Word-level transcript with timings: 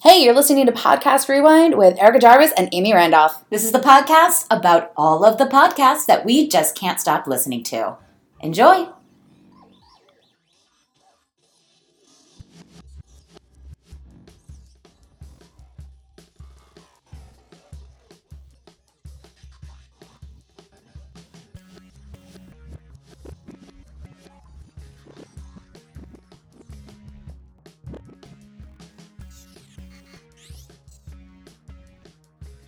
Hey, 0.00 0.22
you're 0.22 0.32
listening 0.34 0.66
to 0.66 0.72
Podcast 0.72 1.28
Rewind 1.28 1.76
with 1.76 1.98
Erica 1.98 2.20
Jarvis 2.20 2.52
and 2.56 2.68
Amy 2.70 2.94
Randolph. 2.94 3.44
This 3.50 3.64
is 3.64 3.72
the 3.72 3.80
podcast 3.80 4.46
about 4.48 4.92
all 4.96 5.24
of 5.24 5.38
the 5.38 5.46
podcasts 5.46 6.06
that 6.06 6.24
we 6.24 6.46
just 6.46 6.76
can't 6.76 7.00
stop 7.00 7.26
listening 7.26 7.64
to. 7.64 7.96
Enjoy! 8.38 8.86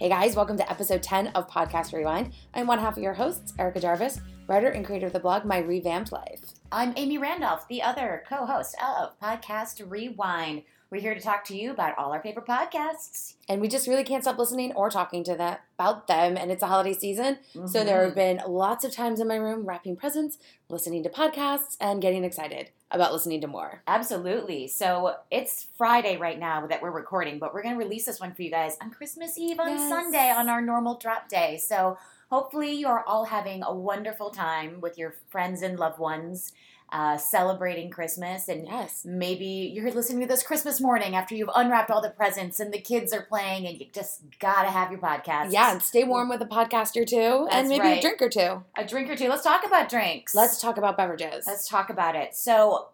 Hey 0.01 0.09
guys, 0.09 0.35
welcome 0.35 0.57
to 0.57 0.71
episode 0.71 1.03
10 1.03 1.27
of 1.35 1.47
Podcast 1.47 1.93
Rewind. 1.93 2.33
I'm 2.55 2.67
one 2.67 2.79
half 2.79 2.97
of 2.97 3.03
your 3.03 3.13
hosts, 3.13 3.53
Erica 3.59 3.81
Jarvis, 3.81 4.19
writer 4.47 4.69
and 4.69 4.83
creator 4.83 5.09
of 5.09 5.13
the 5.13 5.21
blog 5.21 5.45
My 5.45 5.59
Revamped 5.59 6.11
Life. 6.11 6.55
I'm 6.73 6.95
Amy 6.97 7.19
Randolph, 7.19 7.69
the 7.69 7.83
other 7.83 8.25
co 8.27 8.47
host 8.47 8.75
of 8.83 9.21
Podcast 9.21 9.83
Rewind. 9.91 10.63
We're 10.91 11.03
here 11.03 11.15
to 11.15 11.21
talk 11.21 11.45
to 11.45 11.55
you 11.55 11.71
about 11.71 11.99
all 11.99 12.15
our 12.15 12.23
favorite 12.23 12.47
podcasts. 12.47 13.35
And 13.47 13.61
we 13.61 13.69
just 13.69 13.87
really 13.87 14.03
can't 14.03 14.23
stop 14.23 14.39
listening 14.39 14.73
or 14.73 14.89
talking 14.89 15.23
to 15.25 15.37
them 15.37 15.59
about 15.79 16.07
them. 16.07 16.39
And 16.39 16.51
it's 16.51 16.63
a 16.63 16.69
holiday 16.69 16.95
season. 16.95 17.37
So 17.67 17.85
there 17.85 17.99
mm-hmm. 17.99 18.05
have 18.07 18.15
been 18.15 18.41
lots 18.49 18.87
of 18.87 18.93
times 18.93 19.21
in 19.21 19.29
my 19.29 19.37
room 19.37 19.67
wrapping 19.67 19.97
presents, 19.97 20.39
listening 20.71 21.03
to 21.03 21.11
podcasts, 21.11 21.77
and 21.79 22.01
getting 22.01 22.25
excited 22.25 22.71
about 22.91 23.12
listening 23.12 23.41
to 23.43 23.47
more. 23.47 23.83
Absolutely. 23.87 24.67
So 24.67 25.15
it's 25.30 25.69
Friday 25.77 26.17
right 26.17 26.39
now 26.39 26.67
that 26.67 26.83
we're 26.83 26.91
recording, 26.91 27.39
but 27.39 27.55
we're 27.55 27.63
going 27.63 27.79
to 27.79 27.83
release 27.83 28.07
this 28.07 28.21
one 28.21 28.35
for 28.35 28.43
you 28.43 28.51
guys 28.51 28.77
on 28.83 28.91
Christmas 28.91 29.39
Eve 29.39 29.61
on 29.61 29.69
Yes. 29.71 29.89
Sunday 29.89 30.30
on 30.30 30.49
our 30.49 30.61
normal 30.61 30.96
drop 30.96 31.29
day. 31.29 31.59
So 31.59 31.99
hopefully 32.30 32.73
you're 32.73 33.05
all 33.07 33.24
having 33.27 33.63
a 33.63 33.73
wonderful 33.74 34.30
time 34.30 34.80
with 34.80 34.99
your 34.99 35.15
friends 35.29 35.63
and 35.63 35.79
loved 35.79 35.99
ones, 35.99 36.52
uh, 36.93 37.16
celebrating 37.16 37.91
Christmas. 37.91 38.49
And 38.49 38.66
Yes. 38.66 39.02
maybe 39.05 39.45
you're 39.74 39.91
listening 39.91 40.21
to 40.23 40.27
this 40.27 40.43
Christmas 40.43 40.80
morning 40.80 41.15
after 41.15 41.35
you've 41.35 41.51
unwrapped 41.55 41.91
all 41.91 42.01
the 42.01 42.10
presents 42.10 42.60
and 42.60 42.73
the 42.73 42.80
kids 42.80 43.13
are 43.13 43.23
playing 43.23 43.66
and 43.66 43.79
you 43.80 43.87
just 43.93 44.23
got 44.38 44.63
to 44.63 44.71
have 44.71 44.91
your 44.91 45.01
podcast. 45.01 45.52
Yeah, 45.52 45.73
and 45.73 45.83
stay 45.83 46.05
warm 46.05 46.29
with 46.29 46.43
a 46.43 46.46
podcast 46.46 46.96
or 47.01 47.05
two 47.05 47.46
That's 47.51 47.55
and 47.57 47.68
maybe 47.68 47.85
right. 47.85 47.99
a 47.99 48.01
drink 48.01 48.21
or 48.23 48.29
two. 48.29 48.65
A 48.77 48.85
drink 48.85 49.09
or 49.11 49.16
two. 49.16 49.29
Let's 49.29 49.45
talk 49.45 49.65
about 49.66 49.88
drinks. 49.88 50.35
Let's 50.35 50.61
talk 50.61 50.77
about 50.79 50.96
beverages. 50.96 51.46
Let's 51.46 51.68
talk 51.68 51.91
about 51.91 52.16
it. 52.16 52.35
So 52.35 52.88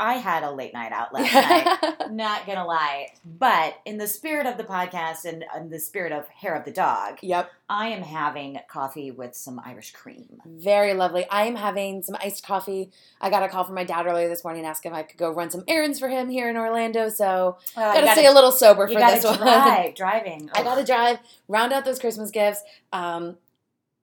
I 0.00 0.14
had 0.14 0.42
a 0.42 0.50
late 0.50 0.72
night 0.74 0.92
out 0.92 1.12
last 1.12 1.32
night. 1.32 1.94
Not 2.12 2.46
gonna 2.46 2.64
lie, 2.66 3.08
but 3.24 3.76
in 3.84 3.98
the 3.98 4.06
spirit 4.06 4.46
of 4.46 4.56
the 4.56 4.64
podcast 4.64 5.24
and 5.24 5.44
in 5.56 5.70
the 5.70 5.78
spirit 5.78 6.12
of 6.12 6.28
hair 6.28 6.54
of 6.54 6.64
the 6.64 6.70
dog, 6.70 7.18
yep. 7.22 7.50
I 7.68 7.88
am 7.88 8.02
having 8.02 8.58
coffee 8.68 9.10
with 9.10 9.34
some 9.34 9.60
Irish 9.64 9.92
cream. 9.92 10.40
Very 10.46 10.94
lovely. 10.94 11.26
I 11.30 11.44
am 11.46 11.56
having 11.56 12.02
some 12.02 12.16
iced 12.20 12.46
coffee. 12.46 12.90
I 13.20 13.30
got 13.30 13.42
a 13.42 13.48
call 13.48 13.64
from 13.64 13.74
my 13.74 13.84
dad 13.84 14.06
earlier 14.06 14.28
this 14.28 14.44
morning 14.44 14.64
asking 14.66 14.92
if 14.92 14.96
I 14.98 15.02
could 15.02 15.18
go 15.18 15.30
run 15.32 15.50
some 15.50 15.64
errands 15.66 15.98
for 15.98 16.08
him 16.08 16.28
here 16.28 16.48
in 16.50 16.56
Orlando. 16.56 17.08
So 17.08 17.56
Uh, 17.76 17.94
gotta, 17.94 18.06
you 18.06 18.12
stay 18.12 18.26
a 18.26 18.32
little 18.32 18.52
sober 18.52 18.86
for 18.86 18.98
gotta 18.98 19.16
this 19.16 19.24
one. 19.24 19.38
drive, 19.38 19.94
driving. 19.96 20.50
I 20.52 20.62
gotta 20.62 20.84
drive, 20.84 21.18
round 21.48 21.72
out 21.72 21.84
those 21.84 21.98
Christmas 21.98 22.30
gifts. 22.30 22.62
Um, 22.92 23.36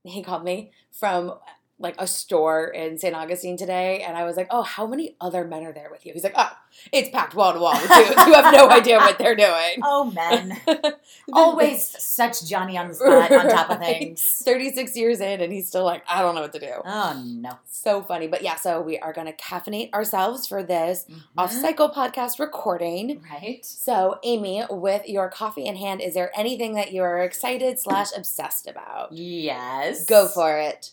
he 0.03 0.23
called 0.23 0.43
me 0.43 0.71
from 0.91 1.33
like 1.81 1.95
a 1.99 2.07
store 2.07 2.67
in 2.67 2.97
St. 2.97 3.15
Augustine 3.15 3.57
today, 3.57 4.01
and 4.01 4.15
I 4.17 4.23
was 4.23 4.37
like, 4.37 4.47
"Oh, 4.51 4.61
how 4.63 4.85
many 4.87 5.15
other 5.19 5.43
men 5.45 5.63
are 5.63 5.73
there 5.73 5.89
with 5.91 6.05
you?" 6.05 6.13
He's 6.13 6.23
like, 6.23 6.35
"Oh, 6.35 6.51
it's 6.91 7.09
packed 7.09 7.35
wall 7.35 7.53
to 7.53 7.59
wall 7.59 7.73
with 7.73 7.89
dudes 7.89 8.23
who 8.23 8.33
have 8.33 8.53
no 8.53 8.69
idea 8.69 8.97
what 8.97 9.17
they're 9.17 9.35
doing." 9.35 9.77
Oh 9.83 10.05
men, 10.11 10.59
always 11.33 11.85
such 12.03 12.45
Johnny 12.45 12.77
on 12.77 12.87
the 12.87 12.93
spot 12.95 13.31
on 13.31 13.49
top 13.49 13.69
of 13.69 13.79
things. 13.85 14.21
36 14.45 14.95
years 14.95 15.19
in, 15.21 15.41
and 15.41 15.51
he's 15.51 15.67
still 15.67 15.83
like, 15.83 16.03
"I 16.09 16.21
don't 16.21 16.35
know 16.35 16.41
what 16.41 16.53
to 16.53 16.59
do." 16.59 16.73
Oh 16.85 17.21
no. 17.25 17.51
So 17.69 18.01
funny, 18.01 18.27
but 18.27 18.41
yeah. 18.41 18.55
So 18.55 18.81
we 18.81 18.97
are 18.99 19.13
gonna 19.13 19.33
caffeinate 19.33 19.93
ourselves 19.93 20.47
for 20.47 20.63
this 20.63 21.05
off 21.37 21.51
Mhm. 21.51 21.61
cycle 21.61 21.89
podcast 21.89 22.39
recording. 22.39 23.23
Right. 23.31 23.65
So, 23.65 24.19
Amy, 24.23 24.63
with 24.69 25.07
your 25.07 25.29
coffee 25.29 25.65
in 25.65 25.75
hand, 25.75 26.01
is 26.01 26.13
there 26.13 26.31
anything 26.35 26.73
that 26.75 26.91
you 26.91 27.01
are 27.03 27.19
excited 27.23 27.79
slash 27.79 28.07
obsessed 28.15 28.67
about? 28.67 29.11
Yes. 29.11 30.05
Go 30.05 30.27
for 30.27 30.57
it. 30.57 30.91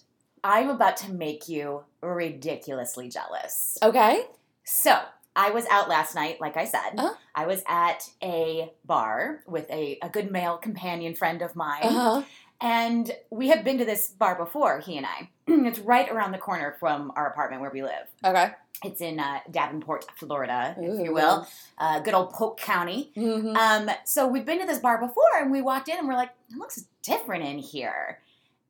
I'm 0.48 0.70
about 0.70 0.96
to 0.98 1.12
make 1.12 1.46
you 1.46 1.84
ridiculously 2.00 3.10
jealous. 3.10 3.76
Okay. 3.82 4.22
So 4.64 4.98
I 5.36 5.50
was 5.50 5.66
out 5.66 5.90
last 5.90 6.14
night, 6.14 6.40
like 6.40 6.56
I 6.56 6.64
said. 6.64 6.94
Uh-huh. 6.96 7.12
I 7.34 7.46
was 7.46 7.62
at 7.68 8.08
a 8.22 8.72
bar 8.86 9.42
with 9.46 9.70
a, 9.70 9.98
a 10.02 10.08
good 10.08 10.32
male 10.32 10.56
companion 10.56 11.14
friend 11.14 11.42
of 11.42 11.54
mine. 11.54 11.82
Uh 11.82 11.90
huh. 11.90 12.22
And 12.62 13.12
we 13.30 13.48
have 13.48 13.62
been 13.62 13.76
to 13.76 13.84
this 13.84 14.08
bar 14.08 14.36
before, 14.36 14.80
he 14.80 14.96
and 14.96 15.04
I. 15.04 15.28
it's 15.46 15.80
right 15.80 16.10
around 16.10 16.32
the 16.32 16.38
corner 16.38 16.76
from 16.80 17.12
our 17.14 17.26
apartment 17.26 17.60
where 17.60 17.70
we 17.70 17.82
live. 17.82 18.08
Okay. 18.24 18.50
It's 18.82 19.02
in 19.02 19.20
uh, 19.20 19.40
Davenport, 19.50 20.06
Florida, 20.16 20.74
if 20.78 21.04
you 21.04 21.12
will. 21.12 21.46
Uh, 21.76 22.00
good 22.00 22.14
old 22.14 22.32
Polk 22.32 22.58
County. 22.58 23.12
Mm-hmm. 23.14 23.54
Um, 23.54 23.94
so 24.06 24.26
we've 24.26 24.46
been 24.46 24.60
to 24.60 24.66
this 24.66 24.78
bar 24.78 24.98
before 24.98 25.38
and 25.38 25.52
we 25.52 25.60
walked 25.60 25.88
in 25.90 25.98
and 25.98 26.08
we're 26.08 26.14
like, 26.14 26.30
it 26.50 26.56
looks 26.56 26.86
different 27.02 27.44
in 27.44 27.58
here. 27.58 28.20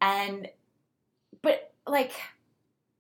And, 0.00 0.49
but 1.48 1.72
like, 1.86 2.12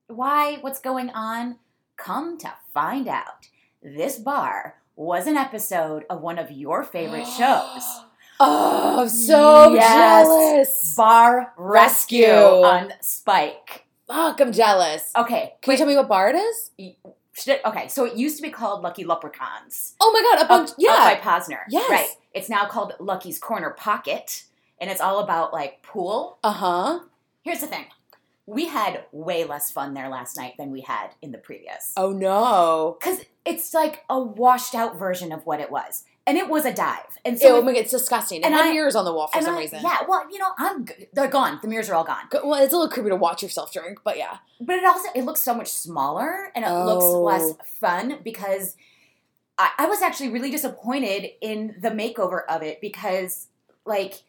why? 0.06 0.56
What's 0.60 0.80
going 0.80 1.10
on? 1.10 1.56
Come 1.96 2.38
to 2.38 2.52
find 2.72 3.08
out, 3.08 3.48
this 3.82 4.18
bar 4.18 4.76
was 4.96 5.26
an 5.26 5.36
episode 5.36 6.04
of 6.08 6.20
one 6.22 6.38
of 6.38 6.50
your 6.50 6.82
favorite 6.84 7.26
shows. 7.26 7.82
Oh, 8.40 9.00
I'm 9.00 9.08
so 9.08 9.74
Yes. 9.74 10.24
jealous. 10.28 10.94
Bar 10.94 11.52
Rescue 11.56 12.22
Rescue. 12.22 12.64
on 12.64 12.92
Spike. 13.00 13.84
Fuck, 14.06 14.40
I'm 14.40 14.52
jealous. 14.52 15.10
Okay, 15.16 15.54
Can 15.60 15.72
you 15.72 15.76
tell 15.78 15.88
me 15.88 15.96
what 15.96 16.06
bar 16.06 16.30
it 16.30 16.36
is? 16.36 16.70
okay. 17.66 17.88
So 17.88 18.04
it 18.04 18.14
used 18.14 18.36
to 18.36 18.42
be 18.44 18.50
called 18.50 18.82
Lucky 18.82 19.02
Leprechauns. 19.04 19.94
Oh 20.00 20.12
my 20.12 20.22
god, 20.22 20.44
up 20.44 20.50
on 20.52 20.60
Up- 20.68 20.74
yeah. 20.78 20.90
up 20.92 20.98
by 20.98 21.16
Posner. 21.16 21.62
Yes. 21.68 21.90
right. 21.90 22.08
It's 22.32 22.48
now 22.48 22.66
called 22.66 22.92
Lucky's 23.00 23.40
Corner 23.40 23.70
Pocket, 23.70 24.44
and 24.80 24.88
it's 24.88 25.00
all 25.00 25.18
about 25.18 25.52
like 25.52 25.82
pool. 25.82 26.38
uh 26.44 26.52
huh. 26.52 27.00
Here's 27.42 27.58
the 27.60 27.66
thing: 27.66 27.86
we 28.48 28.66
had 28.66 29.04
way 29.12 29.44
less 29.44 29.70
fun 29.70 29.92
there 29.92 30.08
last 30.08 30.34
night 30.38 30.54
than 30.56 30.70
we 30.70 30.80
had 30.80 31.08
in 31.20 31.32
the 31.32 31.38
previous. 31.38 31.92
Oh 31.98 32.12
no. 32.12 32.96
Because 32.98 33.20
it's 33.44 33.74
like 33.74 34.04
a 34.08 34.18
washed 34.18 34.74
out 34.74 34.98
version 34.98 35.32
of 35.32 35.44
what 35.44 35.60
it 35.60 35.70
was, 35.70 36.04
and 36.26 36.38
it 36.38 36.48
was 36.48 36.64
a 36.64 36.72
dive. 36.72 37.18
And 37.26 37.38
so, 37.38 37.60
my 37.60 37.72
god, 37.72 37.80
it's 37.82 37.90
disgusting. 37.90 38.42
And 38.42 38.54
and 38.54 38.62
I- 38.62 38.72
mirrors 38.72 38.96
on 38.96 39.04
the 39.04 39.12
wall 39.12 39.26
for 39.26 39.42
some 39.42 39.54
I- 39.54 39.58
reason. 39.58 39.80
yeah. 39.82 39.98
Well, 40.08 40.24
you 40.32 40.38
know, 40.38 40.52
I'm 40.56 40.86
they're 41.12 41.28
gone. 41.28 41.58
The 41.60 41.68
mirrors 41.68 41.90
are 41.90 41.94
all 41.94 42.04
gone. 42.04 42.24
Well, 42.32 42.54
it's 42.62 42.72
a 42.72 42.76
little 42.76 42.90
creepy 42.90 43.10
to 43.10 43.16
watch 43.16 43.42
yourself 43.42 43.70
drink, 43.70 43.98
but 44.02 44.16
yeah. 44.16 44.38
but 44.60 44.76
it 44.76 44.84
also 44.86 45.08
it 45.14 45.24
looks 45.24 45.42
so 45.42 45.54
much 45.54 45.68
smaller 45.68 46.50
and 46.56 46.64
it 46.64 46.70
Oh. 46.70 46.84
looks 46.86 47.04
less 47.58 47.68
fun 47.80 48.18
because 48.24 48.76
I, 49.58 49.70
I 49.78 49.86
was 49.88 50.00
actually 50.00 50.30
really 50.30 50.50
disappointed 50.50 51.32
in 51.42 51.76
the 51.80 51.90
makeover 51.90 52.46
of 52.48 52.62
it 52.62 52.80
because 52.80 53.48
like 53.84 54.22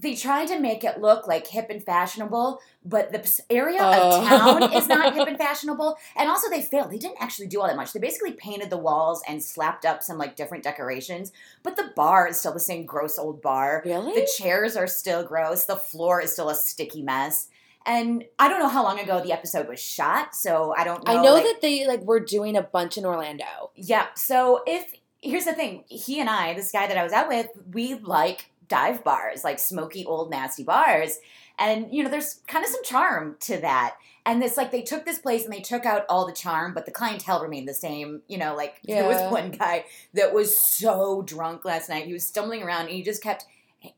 they 0.00 0.14
tried 0.14 0.46
to 0.48 0.60
make 0.60 0.84
it 0.84 1.00
look 1.00 1.26
like 1.26 1.48
hip 1.48 1.66
and 1.70 1.82
fashionable, 1.82 2.60
but 2.84 3.10
the 3.10 3.40
area 3.50 3.78
Oh. 3.82 4.20
of 4.22 4.28
town 4.28 4.72
is 4.72 4.86
not 4.86 5.14
hip 5.14 5.26
and 5.26 5.36
fashionable. 5.46 5.96
And 6.14 6.28
also, 6.28 6.48
they 6.48 6.62
failed. 6.62 6.90
They 6.92 6.98
didn't 6.98 7.20
actually 7.20 7.48
do 7.48 7.60
all 7.60 7.66
that 7.66 7.74
much. 7.76 7.92
They 7.92 7.98
basically 8.00 8.32
painted 8.32 8.70
the 8.70 8.78
walls 8.78 9.22
and 9.26 9.42
slapped 9.42 9.84
up 9.84 10.02
some 10.02 10.16
like 10.16 10.36
different 10.36 10.62
decorations, 10.62 11.32
but 11.64 11.76
the 11.76 11.90
bar 11.96 12.28
is 12.28 12.38
still 12.38 12.52
the 12.52 12.60
same 12.60 12.86
gross 12.86 13.18
old 13.18 13.42
bar. 13.42 13.82
Really? 13.84 14.14
The 14.14 14.28
chairs 14.38 14.76
are 14.76 14.86
still 14.86 15.24
gross. 15.24 15.64
The 15.64 15.76
floor 15.76 16.20
is 16.22 16.32
still 16.32 16.48
a 16.48 16.54
sticky 16.54 17.02
mess. 17.02 17.48
And 17.86 18.24
I 18.38 18.48
don't 18.48 18.58
know 18.60 18.68
how 18.68 18.82
long 18.84 19.00
ago 19.00 19.20
the 19.22 19.32
episode 19.32 19.66
was 19.66 19.80
shot, 19.80 20.34
so 20.34 20.74
I 20.76 20.84
don't 20.84 21.04
know. 21.06 21.12
I 21.18 21.22
know 21.22 21.32
like- 21.34 21.44
that 21.44 21.60
they 21.62 21.86
like 21.86 22.02
were 22.02 22.20
doing 22.20 22.56
a 22.56 22.62
bunch 22.62 22.98
in 22.98 23.04
Orlando. 23.06 23.70
Yeah. 23.74 24.06
So 24.14 24.62
if 24.66 24.92
here's 25.22 25.46
the 25.46 25.54
thing, 25.54 25.84
he 25.88 26.20
and 26.20 26.28
I, 26.30 26.54
this 26.54 26.70
guy 26.70 26.86
that 26.86 26.96
I 26.96 27.02
was 27.02 27.12
out 27.12 27.28
with, 27.28 27.48
we 27.72 27.94
like 27.94 28.50
dive 28.68 29.02
bars, 29.04 29.44
like 29.44 29.58
smoky 29.58 30.04
old 30.04 30.30
nasty 30.30 30.62
bars. 30.62 31.18
And 31.58 31.92
you 31.92 32.04
know, 32.04 32.10
there's 32.10 32.40
kind 32.46 32.64
of 32.64 32.70
some 32.70 32.84
charm 32.84 33.36
to 33.40 33.58
that. 33.58 33.96
And 34.24 34.42
it's 34.44 34.56
like 34.56 34.70
they 34.70 34.82
took 34.82 35.04
this 35.06 35.18
place 35.18 35.44
and 35.44 35.52
they 35.52 35.60
took 35.60 35.86
out 35.86 36.04
all 36.08 36.26
the 36.26 36.32
charm, 36.32 36.74
but 36.74 36.84
the 36.84 36.92
clientele 36.92 37.42
remained 37.42 37.66
the 37.66 37.74
same. 37.74 38.22
You 38.28 38.38
know, 38.38 38.54
like 38.54 38.80
there 38.84 39.06
was 39.06 39.32
one 39.32 39.50
guy 39.50 39.86
that 40.14 40.34
was 40.34 40.56
so 40.56 41.22
drunk 41.22 41.64
last 41.64 41.88
night. 41.88 42.06
He 42.06 42.12
was 42.12 42.24
stumbling 42.24 42.62
around 42.62 42.82
and 42.82 42.90
he 42.90 43.02
just 43.02 43.22
kept 43.22 43.46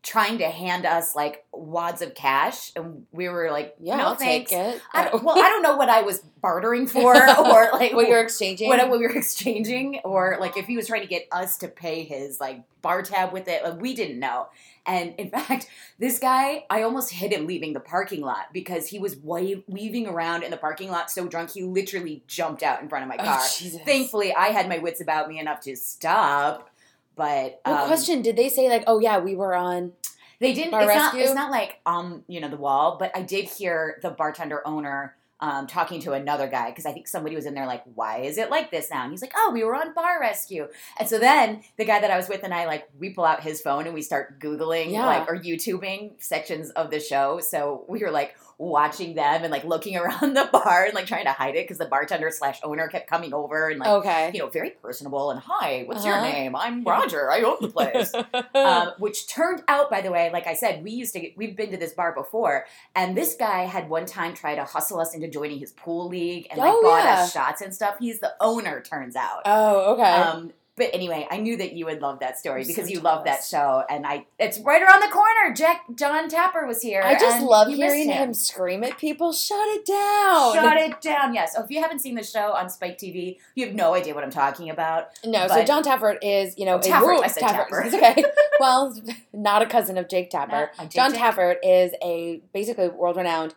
trying 0.02 0.38
to 0.38 0.48
hand 0.48 0.84
us 0.84 1.16
like 1.16 1.44
wads 1.52 2.02
of 2.02 2.14
cash 2.14 2.70
and 2.76 3.06
we 3.12 3.28
were 3.28 3.50
like 3.50 3.74
Yeah, 3.80 3.96
no 3.96 4.08
I'll 4.08 4.14
thanks. 4.14 4.50
take 4.50 4.58
it. 4.58 4.82
I 4.92 5.04
don't, 5.08 5.24
well, 5.24 5.38
I 5.38 5.48
don't 5.48 5.62
know 5.62 5.76
what 5.76 5.88
I 5.88 6.02
was 6.02 6.18
bartering 6.42 6.86
for, 6.86 7.14
or 7.14 7.70
like 7.72 7.94
what 7.94 8.08
you're 8.08 8.22
exchanging. 8.22 8.68
what, 8.68 8.78
what 8.88 8.98
we 8.98 9.06
were 9.06 9.16
exchanging, 9.16 10.00
or 10.04 10.36
like 10.38 10.56
if 10.56 10.66
he 10.66 10.76
was 10.76 10.86
trying 10.86 11.02
to 11.02 11.08
get 11.08 11.26
us 11.32 11.58
to 11.58 11.68
pay 11.68 12.04
his 12.04 12.40
like 12.40 12.64
bar 12.82 13.02
tab 13.02 13.32
with 13.32 13.48
it. 13.48 13.62
Like, 13.62 13.80
we 13.80 13.94
didn't 13.94 14.18
know. 14.18 14.48
And 14.86 15.14
in 15.18 15.30
fact, 15.30 15.68
this 15.98 16.18
guy, 16.18 16.64
I 16.70 16.82
almost 16.82 17.10
hit 17.10 17.32
him 17.32 17.46
leaving 17.46 17.72
the 17.72 17.80
parking 17.80 18.20
lot 18.20 18.52
because 18.52 18.86
he 18.88 18.98
was 18.98 19.16
wa- 19.16 19.62
weaving 19.68 20.06
around 20.06 20.42
in 20.42 20.50
the 20.50 20.56
parking 20.56 20.90
lot 20.90 21.10
so 21.10 21.26
drunk 21.26 21.50
he 21.50 21.62
literally 21.62 22.22
jumped 22.26 22.62
out 22.62 22.82
in 22.82 22.88
front 22.88 23.02
of 23.02 23.08
my 23.08 23.16
oh, 23.18 23.24
car. 23.24 23.40
Oh. 23.40 23.80
Thankfully, 23.84 24.34
I 24.34 24.48
had 24.48 24.68
my 24.68 24.78
wits 24.78 25.00
about 25.00 25.28
me 25.28 25.38
enough 25.38 25.60
to 25.62 25.76
stop. 25.76 26.70
But 27.16 27.60
um, 27.64 27.86
question: 27.86 28.22
Did 28.22 28.36
they 28.36 28.48
say 28.48 28.68
like, 28.68 28.84
"Oh 28.86 28.98
yeah, 28.98 29.18
we 29.18 29.34
were 29.34 29.54
on"? 29.54 29.92
They 30.38 30.54
didn't. 30.54 30.70
Bar 30.70 30.82
It's 30.82 30.94
not. 30.94 31.14
It's 31.14 31.34
not 31.34 31.50
like 31.50 31.80
on 31.84 32.24
you 32.28 32.40
know 32.40 32.48
the 32.48 32.56
wall, 32.56 32.96
but 32.98 33.10
I 33.14 33.22
did 33.22 33.46
hear 33.46 33.98
the 34.02 34.10
bartender 34.10 34.66
owner 34.66 35.16
um, 35.42 35.66
talking 35.66 36.00
to 36.02 36.12
another 36.12 36.46
guy 36.46 36.70
because 36.70 36.84
I 36.84 36.92
think 36.92 37.08
somebody 37.08 37.34
was 37.34 37.46
in 37.46 37.54
there 37.54 37.66
like, 37.66 37.82
"Why 37.94 38.18
is 38.18 38.38
it 38.38 38.50
like 38.50 38.70
this 38.70 38.90
now?" 38.90 39.02
And 39.02 39.10
he's 39.10 39.22
like, 39.22 39.32
"Oh, 39.36 39.50
we 39.52 39.64
were 39.64 39.74
on 39.74 39.94
bar 39.94 40.20
rescue." 40.20 40.68
And 40.98 41.08
so 41.08 41.18
then 41.18 41.62
the 41.76 41.84
guy 41.84 42.00
that 42.00 42.10
I 42.10 42.16
was 42.16 42.28
with 42.28 42.42
and 42.42 42.52
I 42.52 42.66
like 42.66 42.88
we 42.98 43.10
pull 43.10 43.24
out 43.24 43.42
his 43.42 43.60
phone 43.60 43.86
and 43.86 43.94
we 43.94 44.02
start 44.02 44.38
googling 44.38 44.92
Yeah. 44.92 45.06
like 45.06 45.28
or 45.28 45.36
YouTubing 45.36 46.22
sections 46.22 46.70
of 46.70 46.90
the 46.90 47.00
show. 47.00 47.40
So 47.40 47.84
we 47.88 48.00
were 48.00 48.10
like 48.10 48.36
watching 48.60 49.14
them 49.14 49.42
and 49.42 49.50
like 49.50 49.64
looking 49.64 49.96
around 50.00 50.34
the 50.34 50.46
bar 50.52 50.84
and 50.84 50.94
like 50.94 51.06
trying 51.06 51.24
to 51.24 51.32
hide 51.32 51.56
it 51.56 51.64
because 51.64 51.78
the 51.78 51.86
bartender 51.86 52.30
slash 52.30 52.60
owner 52.62 52.88
kept 52.88 53.08
coming 53.08 53.32
over 53.32 53.68
and 53.70 53.80
like. 53.80 53.88
Okay. 53.88 54.30
You 54.34 54.40
know, 54.40 54.48
very 54.48 54.70
personable 54.70 55.30
and 55.30 55.40
hi, 55.40 55.84
what's 55.86 56.04
your 56.04 56.14
Uh-huh. 56.16 56.24
name? 56.30 56.54
I'm 56.54 56.84
Roger. 56.84 57.30
I 57.32 57.40
own 57.40 57.56
the 57.62 57.68
place 57.68 58.12
um, 58.54 58.92
which 58.98 59.26
turned 59.28 59.62
out, 59.66 59.90
by 59.90 60.02
the 60.02 60.12
way, 60.12 60.30
like 60.30 60.46
I 60.46 60.52
said, 60.54 60.84
we 60.84 60.90
used 60.90 61.14
to 61.14 61.30
we've 61.36 61.56
been 61.56 61.70
to 61.70 61.78
this 61.78 61.94
bar 61.94 62.12
before, 62.14 62.66
and 62.94 63.16
this 63.16 63.34
guy 63.34 63.60
had 63.64 63.88
one 63.88 64.04
time 64.04 64.34
tried 64.34 64.56
to 64.56 64.64
hustle 64.64 65.00
us 65.00 65.14
into 65.14 65.28
joining 65.28 65.58
his 65.58 65.72
pool 65.72 66.08
league 66.08 66.46
and 66.50 66.58
like 66.60 66.70
Oh, 66.72 66.82
bought 66.82 67.04
yeah. 67.04 67.22
us 67.22 67.32
shots 67.32 67.62
and 67.62 67.74
stuff. 67.74 67.96
He's 67.98 68.20
the 68.20 68.34
owner, 68.40 68.82
turns 68.82 69.16
out. 69.16 69.40
oh, 69.46 69.94
okay. 69.94 70.02
Um, 70.12 70.52
but 70.80 70.88
anyway, 70.94 71.28
I 71.30 71.36
knew 71.36 71.58
that 71.58 71.74
you 71.74 71.84
would 71.84 72.00
love 72.00 72.20
that 72.20 72.38
story 72.38 72.62
I'm 72.62 72.66
because 72.66 72.86
so 72.86 72.90
you 72.90 73.00
love 73.00 73.26
that 73.26 73.44
show, 73.44 73.84
and 73.90 74.06
I 74.06 74.24
it's 74.38 74.58
right 74.60 74.82
around 74.82 75.02
the 75.02 75.08
corner. 75.08 75.54
Jack 75.54 75.82
John 75.94 76.26
Tapper 76.30 76.66
was 76.66 76.80
here. 76.80 77.02
I 77.04 77.18
just 77.18 77.42
love 77.44 77.68
hearing 77.68 78.08
him. 78.08 78.32
scream 78.32 78.82
at 78.82 78.96
people. 78.96 79.34
Shut 79.34 79.58
it 79.68 79.84
down. 79.84 80.54
Shut 80.54 80.78
it 80.78 81.00
down. 81.02 81.34
Yes. 81.34 81.54
So 81.54 81.62
if 81.62 81.70
you 81.70 81.82
haven't 81.82 81.98
seen 81.98 82.14
the 82.14 82.22
show 82.22 82.54
on 82.54 82.70
Spike 82.70 82.96
TV, 82.96 83.36
you 83.54 83.66
have 83.66 83.74
no 83.74 83.92
idea 83.94 84.14
what 84.14 84.24
I'm 84.24 84.30
talking 84.30 84.70
about. 84.70 85.08
No, 85.22 85.46
so 85.48 85.62
John 85.64 85.82
Tapper 85.82 86.12
is, 86.22 86.56
you 86.56 86.64
know, 86.64 86.76
Oh, 86.76 86.78
a 86.78 86.80
Taffert, 86.80 87.24
I 87.24 87.26
said 87.26 87.42
Taffert. 87.42 87.90
Tapper. 87.90 87.90
Okay. 88.00 88.24
well, 88.60 88.98
not 89.34 89.60
a 89.60 89.66
cousin 89.66 89.98
of 89.98 90.08
Jake 90.08 90.30
Tapper. 90.30 90.70
Jake 90.78 90.90
John 90.90 91.12
Tapper. 91.12 91.56
Is 91.62 91.92
a 92.02 92.40
basically 92.54 92.88
world 92.88 93.16
renowned 93.16 93.54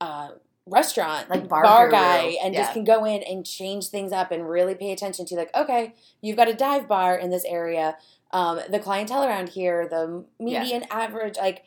uh, 0.00 0.30
restaurant 0.70 1.28
Like 1.28 1.48
bar 1.48 1.62
bar 1.62 1.90
guy 1.90 2.36
and 2.42 2.54
just 2.54 2.72
can 2.72 2.84
go 2.84 3.04
in 3.04 3.22
and 3.22 3.44
change 3.44 3.88
things 3.88 4.12
up 4.12 4.30
and 4.30 4.48
really 4.48 4.74
pay 4.74 4.92
attention 4.92 5.26
to 5.26 5.34
like 5.34 5.54
okay 5.54 5.94
you've 6.20 6.36
got 6.36 6.48
a 6.48 6.54
dive 6.54 6.86
bar 6.88 7.16
in 7.16 7.30
this 7.30 7.44
area 7.44 7.96
um, 8.32 8.60
the 8.70 8.78
clientele 8.78 9.24
around 9.24 9.48
here 9.50 9.88
the 9.88 10.24
median 10.38 10.84
average 10.90 11.36
like 11.36 11.64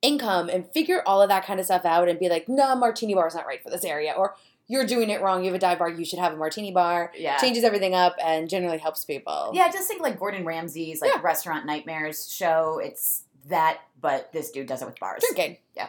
income 0.00 0.48
and 0.48 0.66
figure 0.72 1.02
all 1.06 1.20
of 1.20 1.28
that 1.28 1.44
kind 1.44 1.58
of 1.58 1.66
stuff 1.66 1.84
out 1.84 2.08
and 2.08 2.18
be 2.18 2.28
like 2.28 2.48
no 2.48 2.74
martini 2.76 3.14
bar 3.14 3.26
is 3.26 3.34
not 3.34 3.46
right 3.46 3.62
for 3.62 3.68
this 3.70 3.84
area 3.84 4.12
or 4.16 4.34
you're 4.68 4.86
doing 4.86 5.10
it 5.10 5.20
wrong 5.20 5.40
you 5.42 5.46
have 5.50 5.56
a 5.56 5.58
dive 5.58 5.78
bar 5.78 5.88
you 5.88 6.04
should 6.04 6.18
have 6.20 6.32
a 6.32 6.36
martini 6.36 6.70
bar 6.70 7.10
Yeah. 7.16 7.36
changes 7.38 7.64
everything 7.64 7.94
up 7.94 8.14
and 8.22 8.48
generally 8.48 8.78
helps 8.78 9.04
people 9.04 9.50
Yeah, 9.54 9.70
just 9.70 9.88
think 9.88 10.00
like 10.00 10.18
Gordon 10.18 10.44
Ramsay's 10.44 11.00
like 11.00 11.10
Yeah. 11.14 11.20
Restaurant 11.22 11.66
Nightmares 11.66 12.32
show. 12.32 12.78
It's 12.82 13.24
that, 13.48 13.80
but 14.00 14.30
this 14.32 14.50
dude 14.50 14.66
does 14.66 14.82
it 14.82 14.84
with 14.86 15.00
bars. 15.00 15.22
drinking 15.32 15.56
Yeah. 15.74 15.88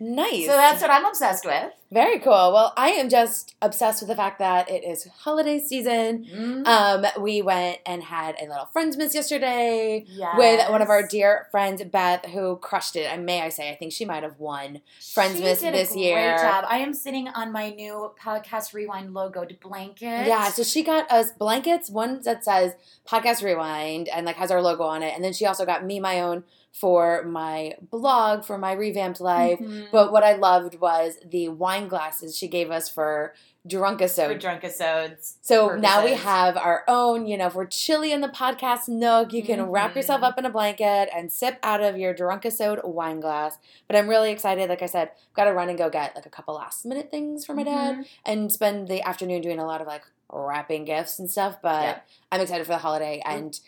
Nice 0.00 0.46
So 0.46 0.52
that's 0.52 0.82
what 0.82 0.90
I'm 0.90 1.04
obsessed 1.04 1.44
with. 1.44 1.72
Very 1.92 2.18
cool. 2.18 2.52
Well, 2.52 2.72
I 2.76 2.88
am 2.90 3.08
just 3.08 3.54
obsessed 3.62 4.02
with 4.02 4.08
the 4.08 4.16
fact 4.16 4.40
that 4.40 4.68
it 4.68 4.82
is 4.82 5.06
holiday 5.20 5.60
season. 5.60 6.24
Mm. 6.24 6.66
Um, 6.66 7.22
we 7.22 7.40
went 7.40 7.78
and 7.86 8.02
had 8.02 8.34
a 8.40 8.48
little 8.48 8.68
Friendsmas 8.74 9.14
yesterday 9.14 10.04
Yes. 10.08 10.34
with 10.36 10.68
one 10.70 10.82
of 10.82 10.88
our 10.88 11.06
dear 11.06 11.46
friends, 11.52 11.84
Beth, 11.84 12.26
who 12.26 12.56
crushed 12.56 12.96
it. 12.96 13.04
And 13.04 13.24
may 13.24 13.42
I 13.42 13.48
say, 13.48 13.70
I 13.70 13.76
think 13.76 13.92
she 13.92 14.04
might 14.04 14.24
have 14.24 14.40
won. 14.40 14.80
Friendsmas 15.00 15.58
She 15.60 15.66
did 15.66 15.74
this 15.74 15.90
a 15.92 15.94
great 15.94 16.02
year. 16.02 16.36
Job. 16.38 16.64
I 16.68 16.78
am 16.78 16.92
sitting 16.94 17.28
on 17.28 17.52
my 17.52 17.70
new 17.70 18.12
podcast 18.20 18.74
rewind 18.74 19.10
logoed 19.10 19.60
blanket. 19.60 20.26
Yeah, 20.26 20.48
so 20.48 20.64
she 20.64 20.82
got 20.82 21.08
us 21.12 21.30
blankets, 21.30 21.90
one 21.90 22.20
that 22.22 22.44
says 22.44 22.74
Podcast 23.06 23.44
Rewind 23.44 24.08
and 24.08 24.26
like 24.26 24.36
has 24.36 24.50
our 24.50 24.60
logo 24.62 24.82
on 24.82 25.02
it. 25.04 25.14
And 25.14 25.22
then 25.22 25.32
she 25.32 25.46
also 25.46 25.64
got 25.64 25.84
me 25.84 26.00
my 26.00 26.20
own 26.20 26.42
for 26.74 27.22
my 27.22 27.74
blog 27.80 28.44
for 28.44 28.58
my 28.58 28.72
revamped 28.72 29.20
life. 29.20 29.60
Mhm. 29.60 29.86
But 29.92 30.10
what 30.10 30.24
I 30.24 30.34
loved 30.34 30.80
was 30.80 31.18
the 31.24 31.48
wine 31.48 31.86
glasses 31.86 32.36
she 32.36 32.48
gave 32.48 32.70
us 32.72 32.88
for 32.88 33.32
Drunkasode. 33.66 34.38
for. 34.40 35.38
So 35.40 35.76
now 35.76 36.04
we 36.04 36.10
have 36.14 36.56
our 36.56 36.82
own, 36.88 37.26
you 37.26 37.38
know, 37.38 37.46
if 37.46 37.54
we're 37.54 37.64
chilly 37.64 38.10
in 38.12 38.20
the 38.20 38.28
podcast 38.28 38.88
nook, 38.88 39.32
you 39.32 39.42
can 39.44 39.62
wrap 39.70 39.94
yourself 39.96 40.22
up 40.24 40.36
in 40.36 40.44
a 40.44 40.50
blanket 40.50 41.08
and 41.16 41.30
sip 41.32 41.58
out 41.62 41.80
of 41.80 41.96
your 41.96 42.12
Drunkasode 42.12 42.84
wine 42.84 43.20
glass. 43.20 43.56
But 43.86 43.96
I'm 43.96 44.08
really 44.08 44.32
excited. 44.32 44.68
Like 44.68 44.82
I 44.82 44.86
said, 44.86 45.12
I've 45.28 45.34
got 45.34 45.44
to 45.44 45.52
run 45.54 45.68
and 45.68 45.78
go 45.78 45.88
get 45.88 46.14
like 46.16 46.26
a 46.26 46.30
couple 46.30 46.54
last 46.56 46.84
minute 46.84 47.10
things 47.10 47.46
for 47.46 47.54
my 47.54 47.62
dad 47.62 47.98
Mhm. 47.98 48.06
and 48.26 48.52
spend 48.52 48.88
the 48.88 49.00
afternoon 49.02 49.40
doing 49.42 49.60
a 49.60 49.64
lot 49.66 49.80
of 49.80 49.86
like 49.86 50.02
wrapping 50.30 50.84
gifts 50.84 51.18
and 51.20 51.30
stuff. 51.30 51.58
But 51.62 51.82
Yeah. 51.84 51.98
I'm 52.32 52.40
excited 52.40 52.66
for 52.66 52.72
the 52.72 52.78
holiday 52.78 53.22
and 53.24 53.58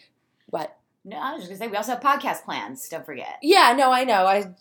what? 0.51 0.77
No, 1.09 1.17
I 1.19 1.33
was 1.35 1.43
just 1.43 1.49
gonna 1.51 1.59
say 1.59 1.69
we 1.69 1.77
also 1.77 1.93
have 1.93 2.01
podcast 2.01 2.45
plans. 2.45 2.89
Don't 2.89 3.07
forget. 3.07 3.39
Yeah, 3.41 3.75
no, 3.79 3.93
I 3.93 4.03
know. 4.05 4.27
I 4.27 4.55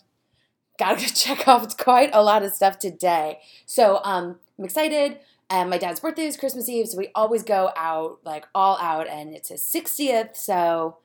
gotta 0.78 0.96
go 1.00 1.06
check 1.14 1.46
off. 1.48 1.64
It's 1.64 1.74
quite 1.74 2.10
a 2.12 2.22
lot 2.22 2.42
of 2.44 2.52
stuff 2.54 2.78
today. 2.78 3.40
So 3.66 4.00
um, 4.04 4.38
I'm 4.58 4.64
excited. 4.64 5.18
And 5.50 5.70
my 5.70 5.78
dad's 5.78 6.00
birthday 6.00 6.26
is 6.26 6.36
Christmas 6.36 6.68
Eve, 6.68 6.88
so 6.88 6.98
we 6.98 7.08
always 7.14 7.44
go 7.44 7.70
out, 7.76 8.18
like 8.24 8.46
all 8.52 8.76
out, 8.78 9.06
and 9.06 9.32
it's 9.32 9.48
his 9.50 9.60
60th, 9.62 10.34
so 10.36 10.96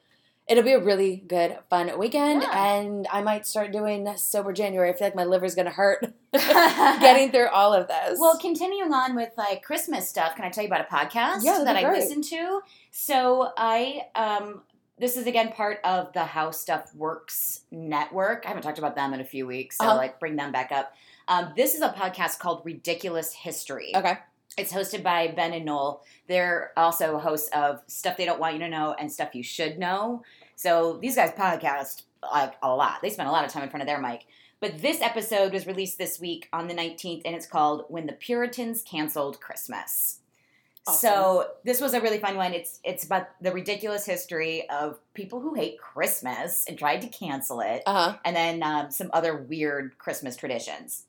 it'll 0.47 0.63
be 0.63 0.71
a 0.71 0.79
really 0.83 1.17
good, 1.27 1.59
fun 1.69 1.95
weekend. 1.99 2.41
Yeah. 2.41 2.65
And 2.73 3.07
I 3.13 3.21
might 3.21 3.45
start 3.45 3.71
doing 3.71 4.11
sober 4.17 4.51
January. 4.51 4.89
I 4.89 4.93
feel 4.93 5.05
like 5.05 5.15
my 5.15 5.25
liver's 5.25 5.53
gonna 5.53 5.69
hurt 5.69 6.11
getting 6.33 7.31
through 7.31 7.49
all 7.49 7.71
of 7.71 7.88
this. 7.88 8.19
Well, 8.19 8.38
continuing 8.39 8.91
on 8.93 9.15
with 9.15 9.29
like 9.38 9.61
Christmas 9.61 10.09
stuff, 10.09 10.35
can 10.35 10.43
I 10.43 10.49
tell 10.49 10.63
you 10.63 10.69
about 10.69 10.88
a 10.89 10.93
podcast 10.93 11.41
Yeah, 11.43 11.61
that 11.63 11.75
I 11.75 11.83
great. 11.83 11.99
listened 11.99 12.23
to? 12.25 12.61
So 12.89 13.51
I 13.57 14.07
um 14.15 14.63
this 15.01 15.18
is 15.18 15.27
again 15.27 15.51
part 15.51 15.80
of 15.83 16.13
the 16.13 16.24
How 16.24 16.51
Stuff 16.51 16.95
Works 16.95 17.62
network. 17.71 18.44
I 18.45 18.50
haven't 18.50 18.63
talked 18.63 18.77
about 18.77 18.95
them 18.95 19.13
in 19.13 19.19
a 19.19 19.25
few 19.25 19.45
weeks, 19.48 19.77
so 19.77 19.86
Uh-huh. 19.86 19.98
like 19.98 20.19
bring 20.19 20.38
them 20.38 20.51
back 20.53 20.71
up. 20.71 20.94
Um, 21.27 21.51
this 21.57 21.75
is 21.75 21.81
a 21.81 21.89
podcast 21.89 22.39
called 22.39 22.62
Ridiculous 22.63 23.33
History. 23.33 23.92
okay. 23.95 24.18
It's 24.57 24.74
hosted 24.74 25.01
by 25.01 25.30
Ben 25.30 25.53
and 25.53 25.63
Noel. 25.65 26.03
They're 26.27 26.71
also 26.77 27.18
hosts 27.18 27.50
of 27.53 27.81
Stuff 27.88 28.18
They 28.18 28.25
Don't 28.25 28.39
Want 28.39 28.53
You 28.53 28.59
to 28.59 28.69
Know 28.69 28.94
and 29.00 29.12
Stuff 29.12 29.33
You 29.33 29.44
Should 29.44 29.80
Know. 29.80 30.24
So 30.56 30.98
these 31.01 31.15
guys 31.15 31.31
podcast 31.31 32.03
like 32.21 32.53
a 32.62 32.74
lot. 32.75 33.01
They 33.01 33.09
spend 33.09 33.30
a 33.30 33.31
lot 33.31 33.45
of 33.45 33.51
time 33.51 33.63
in 33.63 33.69
front 33.69 33.81
of 33.81 33.88
their 33.88 34.00
mic. 34.01 34.25
But 34.59 34.80
this 34.81 35.01
episode 35.01 35.53
was 35.53 35.65
released 35.65 35.98
this 35.98 36.19
week 36.19 36.48
on 36.53 36.68
the 36.68 36.74
19th, 36.75 37.21
and 37.25 37.33
it's 37.36 37.48
called 37.48 37.86
When 37.88 38.06
the 38.07 38.13
Puritans 38.13 38.83
Canceled 38.83 39.39
Christmas. 39.42 40.19
So 40.89 41.47
this 41.63 41.79
was 41.79 41.93
a 41.93 42.01
really 42.01 42.17
fun 42.17 42.37
one. 42.37 42.53
It's 42.53 42.79
it's 42.83 43.03
about 43.03 43.27
the 43.41 43.51
ridiculous 43.51 44.05
history 44.05 44.67
of 44.69 44.99
people 45.13 45.39
who 45.39 45.53
hate 45.53 45.79
Christmas 45.79 46.65
and 46.67 46.77
tried 46.77 47.01
to 47.01 47.07
cancel 47.07 47.61
it 47.61 47.83
Uh 47.85 47.93
huh. 48.11 48.17
and 48.25 48.35
then 48.35 48.63
um, 48.63 48.89
some 48.91 49.09
other 49.13 49.35
weird 49.38 49.97
Christmas 49.97 50.35
traditions. 50.35 51.03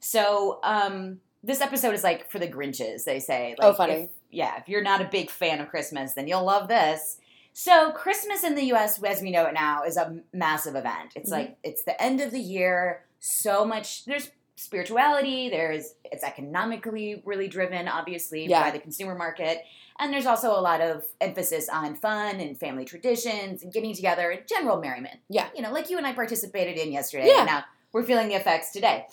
So 0.00 0.60
um, 0.62 1.20
this 1.42 1.60
episode 1.60 1.94
is 1.94 2.04
like 2.04 2.30
for 2.30 2.38
the 2.38 2.46
Grinches. 2.48 3.04
They 3.04 3.18
say, 3.20 3.56
like, 3.58 3.68
Oh, 3.68 3.74
funny. 3.74 3.92
if- 3.94 4.10
yeah, 4.30 4.58
if 4.58 4.68
you're 4.68 4.82
not 4.82 5.00
a 5.00 5.04
big 5.06 5.30
fan 5.30 5.58
of 5.60 5.68
Christmas, 5.68 6.12
then 6.12 6.28
you'll 6.28 6.44
love 6.44 6.68
this. 6.68 7.18
So 7.54 7.90
Christmas 7.92 8.44
in 8.44 8.54
the 8.54 8.64
U.S., 8.66 9.02
as 9.02 9.22
we 9.22 9.30
know 9.30 9.46
it 9.46 9.54
now, 9.54 9.82
is 9.84 9.96
a 9.96 10.20
massive 10.32 10.76
event. 10.76 11.12
It's 11.16 11.30
Mhm. 11.30 11.32
like 11.32 11.56
it's 11.64 11.82
the 11.82 12.00
end 12.00 12.20
of 12.20 12.30
the 12.30 12.38
year. 12.40 13.04
So 13.20 13.64
much 13.64 14.04
there's 14.04 14.30
spirituality. 14.58 15.48
There's 15.48 15.94
it's 16.04 16.24
economically 16.24 17.22
really 17.24 17.48
driven, 17.48 17.88
obviously 17.88 18.46
Yeah. 18.46 18.62
by 18.62 18.70
the 18.70 18.78
consumer 18.78 19.14
market. 19.14 19.62
And 19.98 20.12
there's 20.12 20.26
also 20.26 20.50
a 20.50 20.60
lot 20.60 20.80
of 20.80 21.04
emphasis 21.20 21.68
on 21.68 21.94
fun 21.96 22.40
and 22.40 22.58
family 22.58 22.84
traditions 22.84 23.62
and 23.62 23.72
getting 23.72 23.94
together 23.94 24.30
and 24.30 24.46
general 24.48 24.80
merriment. 24.80 25.18
Yeah. 25.28 25.48
You 25.54 25.62
know, 25.62 25.72
like 25.72 25.90
you 25.90 25.96
and 25.98 26.06
I 26.06 26.12
participated 26.12 26.76
in 26.76 26.92
yesterday. 26.92 27.28
Yeah. 27.28 27.38
And 27.38 27.46
now 27.46 27.64
we're 27.92 28.04
feeling 28.04 28.28
the 28.28 28.34
effects 28.34 28.70
today. 28.70 29.06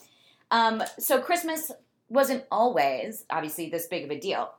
Um, 0.51 0.83
so 0.99 1.19
Christmas 1.21 1.71
wasn't 2.09 2.43
always, 2.51 3.25
obviously, 3.29 3.69
this 3.69 3.87
big 3.87 4.03
of 4.03 4.11
a 4.11 4.19
deal. 4.19 4.53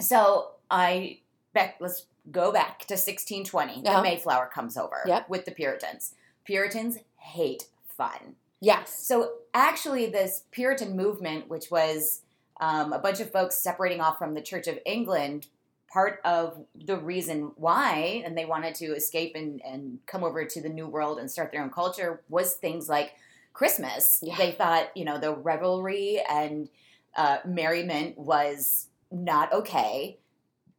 So 0.00 0.52
I 0.70 1.20
back 1.54 1.76
let's 1.80 2.06
go 2.30 2.52
back 2.52 2.80
to 2.86 2.94
1620. 2.94 3.86
Uh-huh. 3.86 3.96
The 3.98 4.02
Mayflower 4.02 4.50
comes 4.52 4.76
over 4.76 5.02
Yep. 5.06 5.28
with 5.28 5.44
the 5.44 5.52
Puritans. 5.52 6.14
Puritans 6.44 6.98
hate 7.16 7.66
fun. 7.96 8.34
Yes. 8.60 8.92
So 9.06 9.32
actually, 9.54 10.06
this 10.06 10.44
Puritan 10.50 10.96
movement, 10.96 11.48
which 11.48 11.70
was 11.70 12.22
um, 12.60 12.92
a 12.92 12.98
bunch 12.98 13.20
of 13.20 13.30
folks 13.30 13.56
separating 13.56 14.00
off 14.00 14.18
from 14.18 14.34
the 14.34 14.42
Church 14.42 14.66
of 14.66 14.78
England, 14.84 15.46
part 15.92 16.20
of 16.24 16.64
the 16.74 16.96
reason 16.96 17.52
why, 17.56 18.22
and 18.24 18.36
they 18.38 18.44
wanted 18.44 18.74
to 18.76 18.94
escape 18.94 19.32
and, 19.34 19.60
and 19.64 19.98
come 20.06 20.22
over 20.22 20.44
to 20.44 20.60
the 20.60 20.68
New 20.68 20.86
World 20.86 21.18
and 21.18 21.30
start 21.30 21.50
their 21.50 21.62
own 21.62 21.70
culture, 21.70 22.22
was 22.28 22.54
things 22.54 22.88
like 22.88 23.14
Christmas. 23.52 24.20
Yeah. 24.22 24.36
They 24.36 24.52
thought, 24.52 24.96
you 24.96 25.04
know, 25.04 25.18
the 25.18 25.34
revelry 25.34 26.22
and 26.30 26.68
uh, 27.16 27.38
merriment 27.44 28.16
was 28.16 28.86
not 29.10 29.52
okay. 29.52 30.18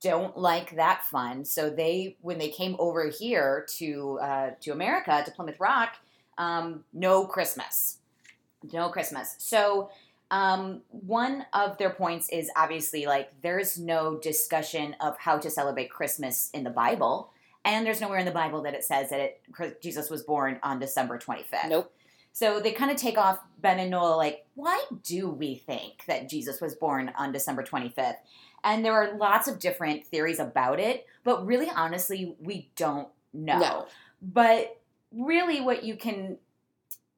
Don't 0.01 0.37
like 0.37 0.77
that 0.77 1.03
fun. 1.03 1.43
So 1.45 1.69
they, 1.69 2.15
when 2.21 2.37
they 2.37 2.49
came 2.49 2.75
over 2.79 3.09
here 3.09 3.67
to 3.77 4.19
uh, 4.21 4.49
to 4.61 4.71
America 4.71 5.21
to 5.25 5.31
Plymouth 5.31 5.59
Rock, 5.59 5.97
um, 6.37 6.85
no 6.93 7.25
Christmas, 7.25 7.97
no 8.71 8.89
Christmas. 8.89 9.35
So 9.37 9.89
Um, 10.31 10.83
one 10.91 11.45
of 11.51 11.77
their 11.77 11.89
points 11.89 12.29
is 12.29 12.49
obviously 12.55 13.05
like 13.05 13.33
there's 13.41 13.77
no 13.77 14.17
discussion 14.17 14.95
of 15.01 15.17
how 15.19 15.37
to 15.37 15.49
celebrate 15.49 15.89
Christmas 15.91 16.49
in 16.53 16.63
the 16.63 16.69
Bible, 16.69 17.31
and 17.65 17.85
there's 17.85 17.99
nowhere 17.99 18.19
in 18.19 18.25
the 18.25 18.31
Bible 18.31 18.61
that 18.61 18.73
it 18.73 18.85
says 18.85 19.09
that 19.09 19.19
it, 19.19 19.81
Jesus 19.81 20.09
was 20.09 20.23
born 20.23 20.57
on 20.63 20.79
December 20.79 21.19
25th. 21.19 21.67
Nope. 21.67 21.93
So 22.31 22.61
they 22.61 22.71
kind 22.71 22.89
of 22.91 22.95
take 22.95 23.17
off 23.17 23.39
Ben 23.59 23.77
and 23.77 23.91
Noel 23.91 24.15
like, 24.15 24.45
why 24.55 24.81
do 25.03 25.29
we 25.29 25.55
think 25.55 26.05
that 26.07 26.29
Jesus 26.29 26.61
was 26.61 26.75
born 26.75 27.11
on 27.17 27.33
December 27.33 27.61
25th? 27.61 28.15
And 28.63 28.85
there 28.85 28.93
are 28.93 29.17
lots 29.17 29.49
of 29.49 29.59
different 29.59 30.05
theories 30.05 30.39
about 30.39 30.79
it, 30.79 31.05
but 31.25 31.45
really 31.45 31.69
honestly, 31.69 32.37
we 32.39 32.69
don't 32.77 33.09
know. 33.33 33.59
No. 33.59 33.85
But 34.21 34.79
really 35.11 35.59
what 35.59 35.83
you 35.83 35.97
can 35.97 36.37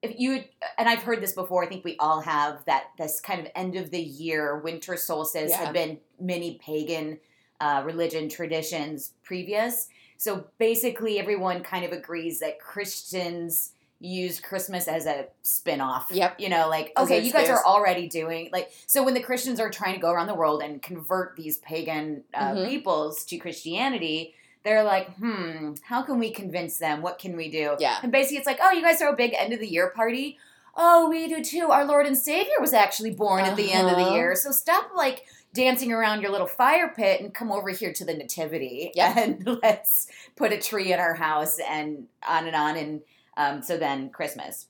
if 0.04 0.20
you 0.20 0.44
and 0.78 0.88
I've 0.88 1.02
heard 1.02 1.22
this 1.22 1.34
before, 1.34 1.64
I 1.64 1.68
think 1.68 1.84
we 1.84 1.96
all 1.98 2.22
have 2.22 2.64
that 2.66 2.90
this 2.98 3.20
kind 3.20 3.40
of 3.40 3.48
end 3.56 3.76
of 3.76 3.90
the 3.90 4.02
year 4.02 4.60
winter 4.60 4.98
solstice 4.98 5.50
Yeah. 5.52 5.66
had 5.66 5.74
been 5.74 5.98
many 6.20 6.60
pagan 6.64 7.20
uh, 7.60 7.82
religion 7.86 8.28
traditions 8.30 9.14
previous. 9.24 9.88
So 10.18 10.46
basically, 10.60 11.20
everyone 11.20 11.64
kind 11.64 11.86
of 11.86 11.92
agrees 11.94 12.40
that 12.42 12.60
Christians 12.60 13.72
use 14.00 14.42
Christmas 14.42 14.90
as 14.90 15.06
a 15.06 15.28
spin-off. 15.44 16.08
Yep. 16.12 16.38
You 16.38 16.50
know, 16.50 16.68
like, 16.68 16.92
okay, 16.98 17.20
you 17.22 17.32
guys 17.32 17.48
are 17.48 17.64
already 17.66 18.10
doing 18.10 18.50
like 18.52 18.70
so 18.86 19.02
when 19.04 19.14
the 19.14 19.22
Christians 19.24 19.62
are 19.62 19.70
trying 19.70 19.94
to 19.96 20.02
go 20.02 20.12
around 20.12 20.28
the 20.28 20.36
world 20.36 20.62
and 20.62 20.82
convert 20.82 21.38
these 21.38 21.58
pagan 21.60 22.26
uh, 22.34 22.52
Mhm. 22.52 22.68
peoples 22.68 23.24
to 23.26 23.38
Christianity, 23.38 24.34
they're 24.64 24.84
like, 24.84 25.14
hmm, 25.18 25.74
how 25.84 26.02
can 26.04 26.20
we 26.20 26.32
convince 26.32 26.78
them? 26.78 27.02
What 27.02 27.20
can 27.20 27.36
we 27.36 27.50
do? 27.52 27.76
Yeah. 27.80 27.98
And 28.02 28.12
basically, 28.12 28.38
it's 28.38 28.48
like, 28.48 28.60
oh, 28.62 28.72
you 28.72 28.82
guys 28.82 29.00
throw 29.00 29.12
a 29.12 29.16
big 29.16 29.34
end 29.38 29.54
of 29.54 29.60
the 29.60 29.68
year 29.68 29.90
party. 29.90 30.38
Oh, 30.76 31.10
we 31.10 31.28
do 31.28 31.44
too. 31.44 31.68
Our 31.70 31.86
Lord 31.86 32.06
and 32.08 32.18
Savior 32.18 32.56
was 32.60 32.74
actually 32.74 33.12
born 33.12 33.44
at 33.46 33.56
the 33.56 33.72
end 33.72 33.90
of 33.90 33.96
the 33.98 34.04
Uh-huh. 34.04 34.16
year. 34.16 34.36
So 34.36 34.52
stop 34.52 34.92
like 34.96 35.26
dancing 35.54 35.92
around 35.92 36.22
your 36.22 36.32
little 36.32 36.48
fire 36.48 36.92
pit 36.96 37.22
and 37.22 37.32
come 37.34 37.52
over 37.52 37.70
here 37.70 37.94
to 37.94 38.04
the 38.06 38.14
nativity. 38.14 38.92
Yep. 38.96 39.18
And 39.18 39.60
let's 39.62 40.08
put 40.36 40.52
a 40.52 40.58
tree 40.58 40.92
in 40.92 41.00
our 41.00 41.14
house 41.14 41.60
and 41.60 42.08
on 42.28 42.48
and 42.48 42.56
on. 42.56 42.76
And 42.78 43.02
um, 43.38 43.62
so 43.62 43.78
then 43.78 44.10
Christmas. 44.10 44.66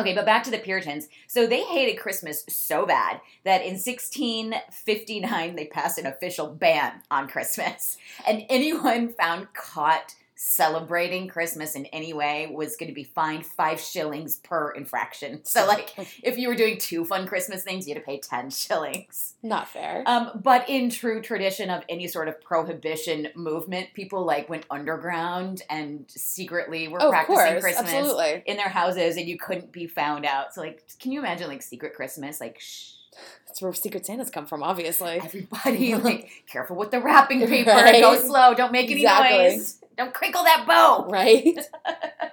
Okay, 0.00 0.14
but 0.14 0.24
back 0.24 0.42
to 0.44 0.50
the 0.50 0.58
Puritans. 0.58 1.08
So 1.26 1.46
they 1.46 1.64
hated 1.64 2.00
Christmas 2.00 2.44
so 2.48 2.86
bad 2.86 3.20
that 3.44 3.60
in 3.60 3.74
1659 3.74 5.54
they 5.54 5.66
passed 5.66 5.98
an 5.98 6.06
official 6.06 6.48
ban 6.48 7.02
on 7.10 7.28
Christmas. 7.28 7.98
And 8.26 8.46
anyone 8.48 9.12
found 9.12 9.52
caught 9.52 10.14
celebrating 10.44 11.28
Christmas 11.28 11.76
in 11.76 11.86
any 11.86 12.12
way 12.12 12.50
was 12.52 12.74
going 12.76 12.88
to 12.88 12.94
be 12.94 13.04
fined 13.04 13.46
five 13.46 13.78
shillings 13.78 14.38
per 14.38 14.72
infraction. 14.72 15.40
So, 15.44 15.66
like, 15.68 15.94
if 16.22 16.36
you 16.36 16.48
were 16.48 16.56
doing 16.56 16.78
two 16.78 17.04
fun 17.04 17.28
Christmas 17.28 17.62
things, 17.62 17.86
you 17.86 17.94
had 17.94 18.00
to 18.02 18.04
pay 18.04 18.18
10 18.18 18.50
shillings. 18.50 19.34
Not 19.44 19.68
fair. 19.68 20.02
Um, 20.04 20.40
but 20.42 20.68
in 20.68 20.90
true 20.90 21.22
tradition 21.22 21.70
of 21.70 21.84
any 21.88 22.08
sort 22.08 22.26
of 22.26 22.40
prohibition 22.40 23.28
movement, 23.36 23.94
people 23.94 24.26
like 24.26 24.48
went 24.48 24.66
underground 24.68 25.62
and 25.70 26.06
secretly 26.08 26.88
were 26.88 27.00
oh, 27.00 27.10
practicing 27.10 27.36
course. 27.36 27.62
Christmas 27.62 27.92
Absolutely. 27.92 28.42
in 28.44 28.56
their 28.56 28.68
houses 28.68 29.16
and 29.16 29.28
you 29.28 29.38
couldn't 29.38 29.70
be 29.70 29.86
found 29.86 30.26
out. 30.26 30.52
So, 30.54 30.60
like, 30.60 30.82
can 30.98 31.12
you 31.12 31.20
imagine 31.20 31.46
like 31.46 31.62
secret 31.62 31.94
Christmas? 31.94 32.40
Like, 32.40 32.58
shh, 32.58 32.94
That's 33.46 33.62
where 33.62 33.72
Secret 33.74 34.04
Santas 34.04 34.28
come 34.30 34.46
from, 34.46 34.64
obviously. 34.64 35.20
everybody, 35.22 35.94
like, 35.96 36.30
careful 36.48 36.74
with 36.74 36.90
the 36.90 37.00
wrapping 37.00 37.46
paper. 37.46 37.70
Right. 37.70 38.02
Go 38.02 38.20
slow. 38.20 38.54
Don't 38.54 38.72
make 38.72 38.90
any 38.90 39.02
Exactly. 39.02 39.38
noise. 39.38 39.78
Don't 39.96 40.14
crinkle 40.14 40.44
that 40.44 40.64
bow. 40.66 41.06
Right? 41.08 41.58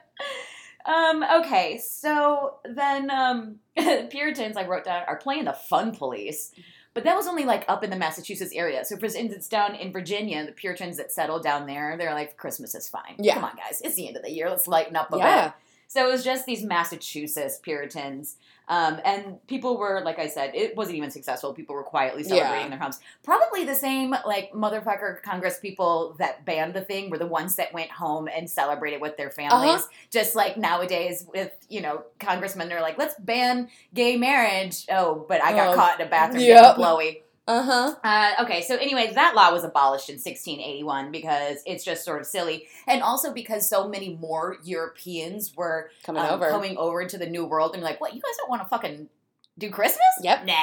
Um, 0.85 1.23
okay, 1.41 1.77
so 1.77 2.55
then 2.65 3.11
um, 3.11 3.57
Puritans, 4.09 4.57
I 4.57 4.65
wrote 4.65 4.85
down, 4.85 5.03
are 5.07 5.17
playing 5.17 5.45
the 5.45 5.53
fun 5.53 5.93
police. 5.95 6.51
But 6.95 7.03
that 7.03 7.15
was 7.15 7.27
only 7.27 7.45
like 7.45 7.63
up 7.67 7.83
in 7.83 7.91
the 7.91 7.95
Massachusetts 7.95 8.51
area. 8.55 8.83
So, 8.83 8.97
for 8.97 9.05
instance, 9.05 9.47
down 9.47 9.75
in 9.75 9.91
Virginia, 9.91 10.43
the 10.45 10.51
Puritans 10.51 10.97
that 10.97 11.11
settled 11.11 11.43
down 11.43 11.67
there, 11.67 11.95
they're 11.97 12.15
like, 12.15 12.37
Christmas 12.37 12.73
is 12.73 12.89
fine. 12.89 13.15
Yeah. 13.19 13.35
Come 13.35 13.43
on, 13.45 13.55
guys. 13.55 13.81
It's 13.83 13.95
the 13.95 14.07
end 14.07 14.17
of 14.17 14.23
the 14.23 14.31
year. 14.31 14.49
Let's 14.49 14.67
lighten 14.67 14.95
up 14.95 15.13
a 15.13 15.17
Yeah. 15.17 15.43
bit. 15.43 15.53
So 15.89 16.07
it 16.07 16.11
was 16.11 16.23
just 16.23 16.45
these 16.45 16.63
Massachusetts 16.63 17.57
Puritans. 17.63 18.37
Um, 18.67 18.99
and 19.03 19.45
people 19.47 19.75
were, 19.79 20.01
like 20.05 20.19
I 20.19 20.27
said, 20.27 20.51
it 20.53 20.77
wasn't 20.77 20.97
even 20.97 21.09
successful. 21.09 21.51
People 21.51 21.73
were 21.73 21.81
quietly 21.83 22.23
celebrating 22.23 22.65
Yeah. 22.65 22.69
their 22.69 22.77
homes. 22.77 22.99
Probably 23.23 23.63
the 23.65 23.73
same, 23.73 24.11
like, 24.27 24.51
motherfucker 24.53 25.19
Congress 25.23 25.57
people 25.59 26.15
that 26.19 26.45
banned 26.45 26.75
the 26.75 26.81
thing 26.81 27.09
were 27.09 27.17
the 27.17 27.25
ones 27.25 27.55
that 27.55 27.73
went 27.73 27.89
home 27.89 28.27
and 28.27 28.47
celebrated 28.47 29.01
with 29.01 29.17
their 29.17 29.31
families. 29.31 29.81
Uh-huh. 29.81 29.87
Just 30.11 30.35
like 30.35 30.57
nowadays 30.57 31.25
with, 31.33 31.51
you 31.69 31.81
know, 31.81 32.03
congressmen, 32.19 32.69
they're 32.69 32.81
like, 32.81 32.99
let's 32.99 33.15
ban 33.19 33.69
gay 33.95 34.15
marriage. 34.15 34.85
Oh, 34.91 35.25
but 35.27 35.43
I 35.43 35.53
got 35.53 35.69
Oh, 35.69 35.75
caught 35.75 35.99
in 35.99 36.05
a 36.05 36.09
bathroom 36.09 36.43
yep. 36.43 36.61
getting 36.61 36.75
blowy. 36.75 37.23
Uh 37.49 37.63
huh. 37.63 37.95
Uh, 38.03 38.43
okay, 38.43 38.61
so 38.61 38.75
anyway, 38.77 39.11
that 39.15 39.33
law 39.35 39.51
was 39.51 39.63
abolished 39.63 40.07
in 40.09 40.17
1681 40.17 41.11
because 41.11 41.57
it's 41.65 41.83
just 41.83 42.05
sort 42.05 42.21
of 42.21 42.27
silly, 42.27 42.67
and 42.85 43.01
also 43.01 43.33
because 43.33 43.67
so 43.67 43.87
many 43.87 44.15
more 44.17 44.57
Europeans 44.63 45.55
were 45.57 45.89
Coming 46.03 46.21
um, 46.21 46.29
over. 46.35 46.49
coming 46.51 46.77
over 46.77 47.01
into 47.01 47.17
the 47.17 47.25
New 47.25 47.45
World 47.45 47.73
and 47.73 47.81
like, 47.81 47.99
what? 47.99 48.13
You 48.13 48.21
guys 48.21 48.37
don't 48.37 48.51
want 48.51 48.61
to 48.61 48.67
fucking 48.67 49.09
do 49.57 49.71
Christmas? 49.71 50.05
Yep. 50.21 50.45
Nah, 50.45 50.53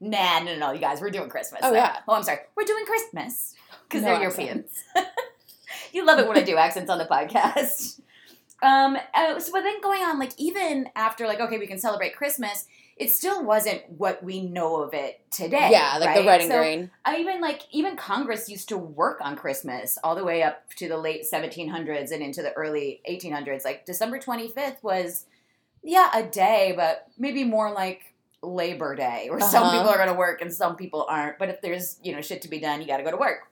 nah, 0.00 0.40
no, 0.40 0.54
no, 0.54 0.58
no, 0.58 0.72
you 0.72 0.80
guys, 0.80 1.00
we're 1.00 1.10
doing 1.10 1.28
Christmas. 1.28 1.60
Oh, 1.62 1.70
So- 1.70 1.74
yeah. 1.76 1.98
Oh, 2.08 2.14
I'm 2.14 2.24
sorry, 2.24 2.40
we're 2.56 2.64
doing 2.64 2.86
Christmas 2.86 3.54
because 3.88 4.02
No 4.02 4.08
they're. 4.08 4.22
Europeans. 4.22 4.82
you 5.92 6.04
love 6.04 6.18
it 6.18 6.26
when 6.26 6.36
I 6.36 6.42
do 6.42 6.56
accents 6.56 6.90
on 6.90 6.98
the 6.98 7.04
podcast. 7.06 8.00
Um, 8.64 8.96
uh, 9.12 9.40
so, 9.40 9.50
but 9.50 9.62
then 9.62 9.80
going 9.80 10.02
on, 10.02 10.20
like 10.20 10.30
even 10.38 10.88
after, 10.94 11.26
like, 11.26 11.40
okay, 11.40 11.58
we 11.58 11.66
can 11.66 11.80
celebrate 11.80 12.14
Christmas. 12.14 12.66
It 13.02 13.10
still 13.10 13.44
wasn't 13.44 13.82
what 13.90 14.22
we 14.22 14.42
know 14.42 14.76
of 14.76 14.94
it 14.94 15.20
today. 15.32 15.70
Yeah, 15.72 15.96
like 15.98 16.14
the 16.14 16.24
red 16.24 16.40
and 16.42 16.50
So, 16.50 16.58
green. 16.60 16.90
I 17.04 17.16
even 17.16 17.40
like 17.40 17.62
even 17.72 17.96
Congress 17.96 18.48
used 18.48 18.68
to 18.68 18.78
work 18.78 19.18
on 19.20 19.34
Christmas 19.34 19.98
all 20.04 20.14
the 20.14 20.22
way 20.24 20.44
up 20.44 20.70
to 20.76 20.88
the 20.88 20.96
late 20.96 21.24
1700s 21.30 22.12
and 22.12 22.22
into 22.22 22.42
the 22.42 22.52
early 22.52 23.00
1800s. 23.10 23.64
Like 23.64 23.84
December 23.86 24.20
25th 24.20 24.82
was, 24.84 25.26
yeah, 25.82 26.10
a 26.14 26.22
day, 26.22 26.74
but 26.76 27.08
maybe 27.18 27.42
more 27.42 27.72
like 27.72 28.14
Labor 28.40 28.94
Day, 28.94 29.26
where 29.30 29.40
some 29.40 29.64
Uh-huh. 29.64 29.78
people 29.78 29.90
are 29.90 29.96
going 29.96 30.08
to 30.08 30.14
work 30.14 30.40
and 30.40 30.52
some 30.52 30.76
people 30.76 31.04
aren't. 31.08 31.40
But 31.40 31.48
if 31.48 31.60
there's 31.60 31.98
you 32.04 32.14
know 32.14 32.20
shit 32.20 32.42
to 32.42 32.48
be 32.48 32.60
done, 32.60 32.80
you 32.80 32.86
got 32.86 32.98
to 32.98 33.02
go 33.04 33.10
to 33.10 33.16
work. 33.16 33.48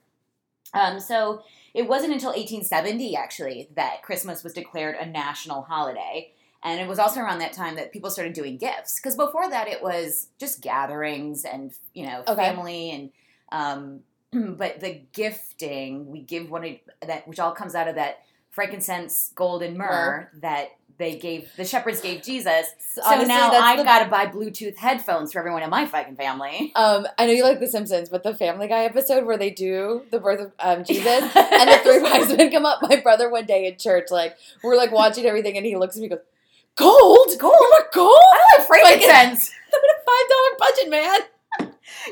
Um, 0.73 1.01
so 1.01 1.43
it 1.73 1.89
wasn't 1.89 2.13
until 2.13 2.29
1870 2.29 3.17
actually 3.17 3.67
that 3.75 4.01
Christmas 4.03 4.45
was 4.45 4.53
declared 4.53 4.95
a 4.95 5.05
national 5.05 5.63
holiday. 5.63 6.31
And 6.63 6.79
it 6.79 6.87
was 6.87 6.99
also 6.99 7.19
around 7.21 7.39
that 7.39 7.53
time 7.53 7.75
that 7.75 7.91
people 7.91 8.09
started 8.11 8.33
doing 8.33 8.57
gifts. 8.57 8.99
Because 8.99 9.15
before 9.15 9.49
that, 9.49 9.67
it 9.67 9.81
was 9.81 10.27
just 10.39 10.61
gatherings 10.61 11.43
and, 11.43 11.73
you 11.93 12.05
know, 12.05 12.23
Okay. 12.27 12.35
family 12.35 12.91
and, 12.91 13.09
um, 13.51 13.99
but 14.57 14.79
the 14.79 15.01
gifting, 15.13 16.09
we 16.11 16.21
give 16.21 16.49
one 16.51 16.77
that, 17.05 17.27
which 17.27 17.39
all 17.39 17.51
comes 17.51 17.73
out 17.75 17.87
of 17.87 17.95
that 17.95 18.19
frankincense, 18.51 19.31
gold, 19.35 19.63
and 19.63 19.77
myrrh 19.77 20.29
that 20.41 20.69
they 20.97 21.17
gave, 21.17 21.49
the 21.57 21.65
shepherds 21.65 21.99
gave 21.99 22.21
Jesus. 22.21 22.67
So 22.93 23.01
Honestly, 23.03 23.27
now 23.27 23.49
I've 23.51 23.77
the- 23.79 23.83
got 23.83 24.03
to 24.03 24.09
buy 24.09 24.27
Bluetooth 24.27 24.75
headphones 24.77 25.33
for 25.33 25.39
everyone 25.39 25.63
in 25.63 25.69
my 25.71 25.85
fucking 25.87 26.15
family. 26.15 26.71
Um, 26.81 27.07
I 27.17 27.25
know 27.25 27.31
you 27.33 27.43
like 27.43 27.59
The 27.59 27.67
Simpsons, 27.67 28.09
but 28.09 28.21
the 28.23 28.35
Family 28.35 28.67
Guy 28.67 28.83
episode 28.83 29.25
where 29.25 29.37
they 29.37 29.49
do 29.49 30.03
the 30.11 30.19
birth 30.19 30.39
of 30.41 30.51
um, 30.59 30.83
Jesus 30.87 31.07
and 31.35 31.69
the 31.71 31.79
three 31.83 32.01
wise 32.03 32.35
men 32.37 32.51
come 32.51 32.65
up. 32.65 32.81
My 32.83 32.97
brother 32.97 33.29
one 33.31 33.45
day 33.45 33.65
in 33.67 33.77
church, 33.77 34.11
like 34.11 34.37
we're 34.63 34.75
like 34.77 34.91
watching 34.91 35.25
everything, 35.25 35.57
and 35.57 35.65
he 35.65 35.75
looks 35.75 35.95
at 35.95 36.01
me 36.01 36.07
and 36.07 36.17
goes, 36.17 36.25
"Gold, 36.75 37.27
Gold? 37.39 37.55
You 37.59 37.69
want 37.71 37.91
gold? 37.93 38.17
I 38.33 38.57
like 38.57 38.67
frankincense. 38.67 39.49
Five 39.71 40.29
dollar 40.29 40.57
budget, 40.59 40.89
man." 40.89 41.19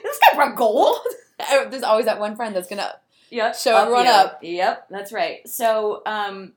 this 0.03 0.19
guy 0.19 0.35
brought 0.35 0.55
gold. 0.55 0.97
Uh, 1.39 1.65
There's 1.69 1.83
always 1.83 2.05
that 2.05 2.19
one 2.19 2.35
friend 2.35 2.55
that's 2.55 2.67
gonna 2.67 2.95
Yep. 3.31 3.55
Show 3.55 3.75
everyone 3.77 4.05
yeah. 4.05 4.17
up. 4.21 4.39
Yep, 4.41 4.87
that's 4.89 5.11
right. 5.13 5.47
So, 5.47 6.01
um, 6.07 6.53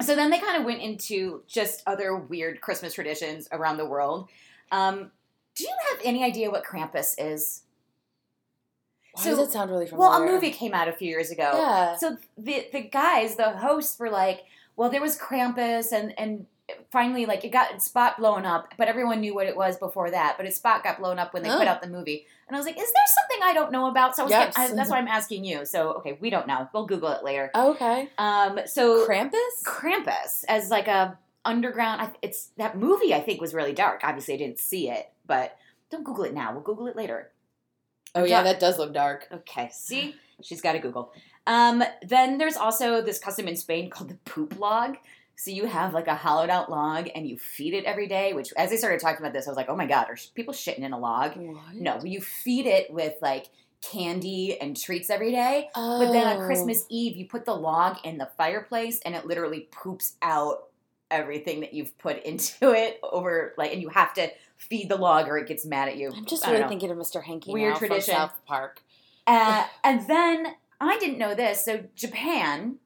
so 0.00 0.16
then 0.16 0.30
they 0.30 0.38
kind 0.38 0.56
of 0.58 0.64
went 0.64 0.80
into 0.80 1.42
just 1.46 1.82
other 1.86 2.16
weird 2.16 2.60
Christmas 2.62 2.94
traditions 2.94 3.46
around 3.52 3.76
the 3.76 3.84
world. 3.84 4.28
Um, 4.70 5.10
do 5.54 5.64
you 5.64 5.74
have 5.90 6.00
any 6.02 6.24
idea 6.24 6.50
what 6.50 6.64
Krampus 6.64 7.14
is? 7.18 7.62
Why 9.12 9.22
So- 9.22 9.30
does 9.36 9.48
it 9.48 9.52
sound 9.52 9.70
really 9.70 9.86
familiar? 9.86 10.08
Well, 10.08 10.22
a 10.22 10.26
movie 10.26 10.50
came 10.50 10.72
out 10.72 10.88
a 10.88 10.92
few 10.92 11.08
years 11.08 11.30
ago. 11.30 11.50
Yeah. 11.54 11.96
So 11.96 12.16
the 12.38 12.66
the 12.72 12.80
guys, 12.80 13.36
the 13.36 13.50
hosts, 13.50 13.98
were 13.98 14.08
like, 14.10 14.44
"Well, 14.76 14.88
there 14.88 15.02
was 15.02 15.18
Krampus, 15.18 15.92
and 15.92 16.18
and 16.18 16.46
finally, 16.90 17.26
like, 17.26 17.44
it 17.44 17.50
got 17.50 17.82
spot 17.82 18.18
blown 18.18 18.44
up, 18.46 18.74
but 18.78 18.88
everyone 18.88 19.20
knew 19.20 19.34
what 19.34 19.46
it 19.46 19.56
was 19.56 19.76
before 19.76 20.10
that. 20.10 20.36
But 20.36 20.46
its 20.46 20.56
spot 20.56 20.82
got 20.84 20.98
blown 20.98 21.18
up 21.18 21.34
when 21.34 21.42
they 21.42 21.48
put 21.50 21.66
Oh. 21.66 21.70
out 21.70 21.82
the 21.82 21.88
movie, 21.88 22.26
and 22.46 22.56
I 22.56 22.58
was 22.58 22.66
like, 22.66 22.76
"Is 22.78 22.92
there 22.92 23.04
something 23.06 23.42
I 23.48 23.52
don't 23.54 23.72
know 23.72 23.86
about?" 23.88 24.14
So 24.16 24.22
I 24.22 24.24
was 24.24 24.30
Yes. 24.30 24.54
I, 24.56 24.68
that's 24.74 24.90
why 24.90 24.98
I'm 24.98 25.08
asking 25.08 25.44
you. 25.44 25.64
So 25.66 25.94
okay, 25.94 26.16
we 26.20 26.30
don't 26.30 26.46
know. 26.46 26.68
We'll 26.72 26.86
Google 26.86 27.10
it 27.10 27.24
later. 27.24 27.50
Okay. 27.54 28.08
Um, 28.18 28.60
so 28.66 29.06
Krampus. 29.06 29.62
Krampus 29.64 30.44
as 30.48 30.70
like 30.70 30.88
a 30.88 31.18
underground. 31.44 32.10
It's 32.22 32.46
that 32.56 32.76
movie. 32.76 33.12
I 33.14 33.20
think 33.20 33.40
was 33.40 33.54
really 33.54 33.72
dark. 33.72 34.00
Obviously, 34.04 34.34
I 34.34 34.38
didn't 34.38 34.58
see 34.58 34.88
it, 34.90 35.10
but 35.26 35.56
don't 35.90 36.04
Google 36.04 36.24
it 36.24 36.34
now. 36.34 36.52
We'll 36.52 36.62
Google 36.62 36.86
it 36.86 36.96
later. 36.96 37.32
Oh 38.14 38.20
yeah, 38.24 38.38
Yeah. 38.38 38.42
that 38.44 38.60
does 38.60 38.78
look 38.78 38.92
dark. 38.94 39.26
Okay, 39.32 39.68
see, 39.72 40.14
she's 40.42 40.60
got 40.60 40.72
to 40.72 40.78
Google. 40.78 41.12
Um, 41.46 41.82
then 42.02 42.38
there's 42.38 42.56
also 42.56 43.02
this 43.02 43.18
custom 43.18 43.48
in 43.48 43.56
Spain 43.56 43.90
called 43.90 44.10
the 44.10 44.14
poop 44.30 44.58
log. 44.60 44.98
So 45.36 45.50
you 45.50 45.66
have 45.66 45.92
like 45.92 46.06
a 46.06 46.14
hollowed 46.14 46.50
out 46.50 46.70
log 46.70 47.08
and 47.14 47.26
you 47.26 47.36
feed 47.36 47.74
it 47.74 47.84
every 47.84 48.06
day, 48.06 48.32
which 48.32 48.52
as 48.56 48.70
I 48.72 48.76
started 48.76 49.00
talking 49.00 49.18
about 49.18 49.32
this, 49.32 49.46
I 49.46 49.50
was 49.50 49.56
like, 49.56 49.68
oh 49.68 49.76
my 49.76 49.86
God, 49.86 50.08
are 50.08 50.16
people 50.34 50.54
shitting 50.54 50.80
in 50.80 50.92
a 50.92 50.98
log? 50.98 51.36
What? 51.36 51.74
No, 51.74 52.00
you 52.04 52.20
feed 52.20 52.66
it 52.66 52.92
with 52.92 53.14
like 53.20 53.48
candy 53.80 54.58
and 54.60 54.76
treats 54.76 55.10
every 55.10 55.32
day. 55.32 55.68
But 55.74 56.12
then 56.12 56.26
Oh. 56.26 56.40
on 56.40 56.46
Christmas 56.46 56.86
Eve, 56.88 57.16
you 57.16 57.26
put 57.26 57.44
the 57.44 57.54
log 57.54 57.96
in 58.04 58.18
the 58.18 58.28
fireplace 58.36 59.00
and 59.04 59.14
it 59.14 59.26
literally 59.26 59.68
poops 59.72 60.14
out 60.22 60.68
everything 61.10 61.60
that 61.60 61.74
you've 61.74 61.96
put 61.98 62.22
into 62.24 62.72
it 62.72 63.00
over 63.02 63.52
like 63.58 63.72
and 63.72 63.82
you 63.82 63.88
have 63.88 64.14
to 64.14 64.30
feed 64.56 64.88
the 64.88 64.96
log 64.96 65.26
or 65.28 65.36
it 65.38 65.48
gets 65.48 65.66
mad 65.66 65.88
at 65.88 65.96
you. 65.96 66.12
I'm 66.14 66.24
just 66.24 66.46
really 66.46 66.60
know. 66.60 66.68
thinking 66.68 66.90
of 66.90 66.96
Mr. 66.96 67.22
Hanky 67.24 67.52
Weird 67.52 67.72
now 67.72 67.78
tradition. 67.78 68.14
South 68.14 68.38
Park. 68.46 68.80
Uh, 69.26 69.66
and 69.82 70.06
then 70.08 70.54
I 70.80 70.98
didn't 70.98 71.18
know 71.18 71.34
this. 71.34 71.64
So 71.64 71.84
Japan 71.96 72.76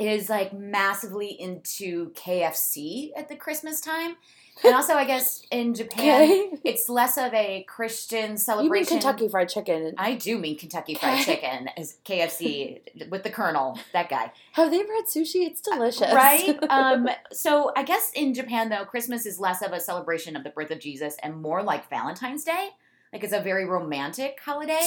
is 0.00 0.28
like 0.30 0.52
massively 0.52 1.28
into 1.28 2.10
KFC 2.12 3.10
at 3.16 3.28
the 3.28 3.36
Christmas 3.36 3.80
time. 3.80 4.16
And 4.62 4.74
also, 4.74 4.92
I 4.94 5.04
guess 5.06 5.42
in 5.50 5.72
Japan, 5.80 6.22
Okay. 6.22 6.50
it's 6.64 6.88
less 6.90 7.16
of 7.16 7.32
a 7.32 7.64
Christian 7.66 8.36
celebration. 8.36 8.66
You 8.66 8.72
mean. 8.72 8.86
Kentucky 8.86 9.28
Fried 9.28 9.48
Chicken? 9.48 9.94
I 9.96 10.14
do 10.14 10.36
mean 10.38 10.58
Kentucky 10.58 10.94
Fried. 10.94 11.24
Chicken 11.24 11.68
as 11.78 11.96
KFC 12.04 13.08
with 13.10 13.22
the 13.22 13.30
Colonel, 13.30 13.78
that 13.94 14.10
guy. 14.10 14.32
Have 14.52 14.70
they 14.70 14.80
ever 14.80 14.92
had 14.96 15.06
sushi? 15.06 15.46
It's 15.46 15.60
delicious. 15.60 16.12
Right? 16.12 16.58
Um, 16.70 17.08
so 17.32 17.72
I 17.76 17.82
guess 17.84 18.12
in 18.14 18.34
Japan, 18.34 18.68
though, 18.68 18.84
Christmas 18.84 19.24
is 19.26 19.40
less 19.40 19.62
of 19.62 19.72
a 19.72 19.80
celebration 19.80 20.36
of 20.36 20.44
the 20.44 20.50
birth 20.50 20.70
of 20.70 20.78
Jesus 20.78 21.16
and 21.22 21.40
more 21.40 21.62
like 21.62 21.88
Valentine's 21.88 22.44
Day. 22.44 22.70
Like 23.12 23.24
it's 23.24 23.32
a 23.32 23.40
very 23.40 23.64
romantic 23.64 24.38
holiday. 24.44 24.86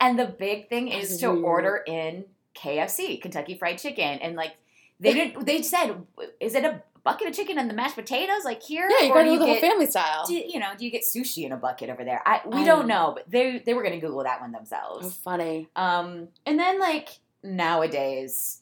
And 0.00 0.18
the 0.18 0.26
big 0.26 0.68
thing 0.68 0.88
is 0.88 1.18
to 1.18 1.28
order 1.28 1.82
in 1.86 2.24
KFC, 2.54 3.20
Kentucky 3.20 3.56
Fried 3.56 3.78
Chicken. 3.78 4.18
And 4.18 4.36
like 4.36 4.56
they 5.00 5.12
didn't, 5.14 5.46
they 5.46 5.62
said, 5.62 6.04
is 6.40 6.54
it 6.54 6.64
a 6.64 6.82
bucket 7.04 7.28
of 7.28 7.34
chicken 7.34 7.58
and 7.58 7.68
the 7.68 7.74
mashed 7.74 7.94
potatoes 7.96 8.44
like 8.44 8.62
here? 8.62 8.88
yeah, 8.90 9.06
you 9.06 9.12
got 9.12 9.22
to 9.22 9.30
do 9.30 9.38
the 9.38 9.46
whole 9.46 9.60
family 9.60 9.86
style. 9.86 10.26
do, 10.26 10.34
you 10.34 10.60
know, 10.60 10.70
do 10.76 10.84
you 10.84 10.90
get 10.90 11.02
sushi 11.02 11.44
in 11.44 11.52
a 11.52 11.56
bucket 11.56 11.90
over 11.90 12.04
there? 12.04 12.22
I, 12.26 12.40
we 12.46 12.64
don't 12.64 12.82
don't 12.82 12.88
know, 12.88 13.12
but 13.14 13.30
they 13.30 13.62
they 13.64 13.74
were 13.74 13.82
gonna 13.82 14.00
Google 14.00 14.24
that 14.24 14.40
one 14.40 14.52
themselves. 14.52 15.14
funny. 15.16 15.68
Um, 15.76 16.28
and 16.46 16.58
then 16.58 16.78
like 16.78 17.08
nowadays, 17.42 18.60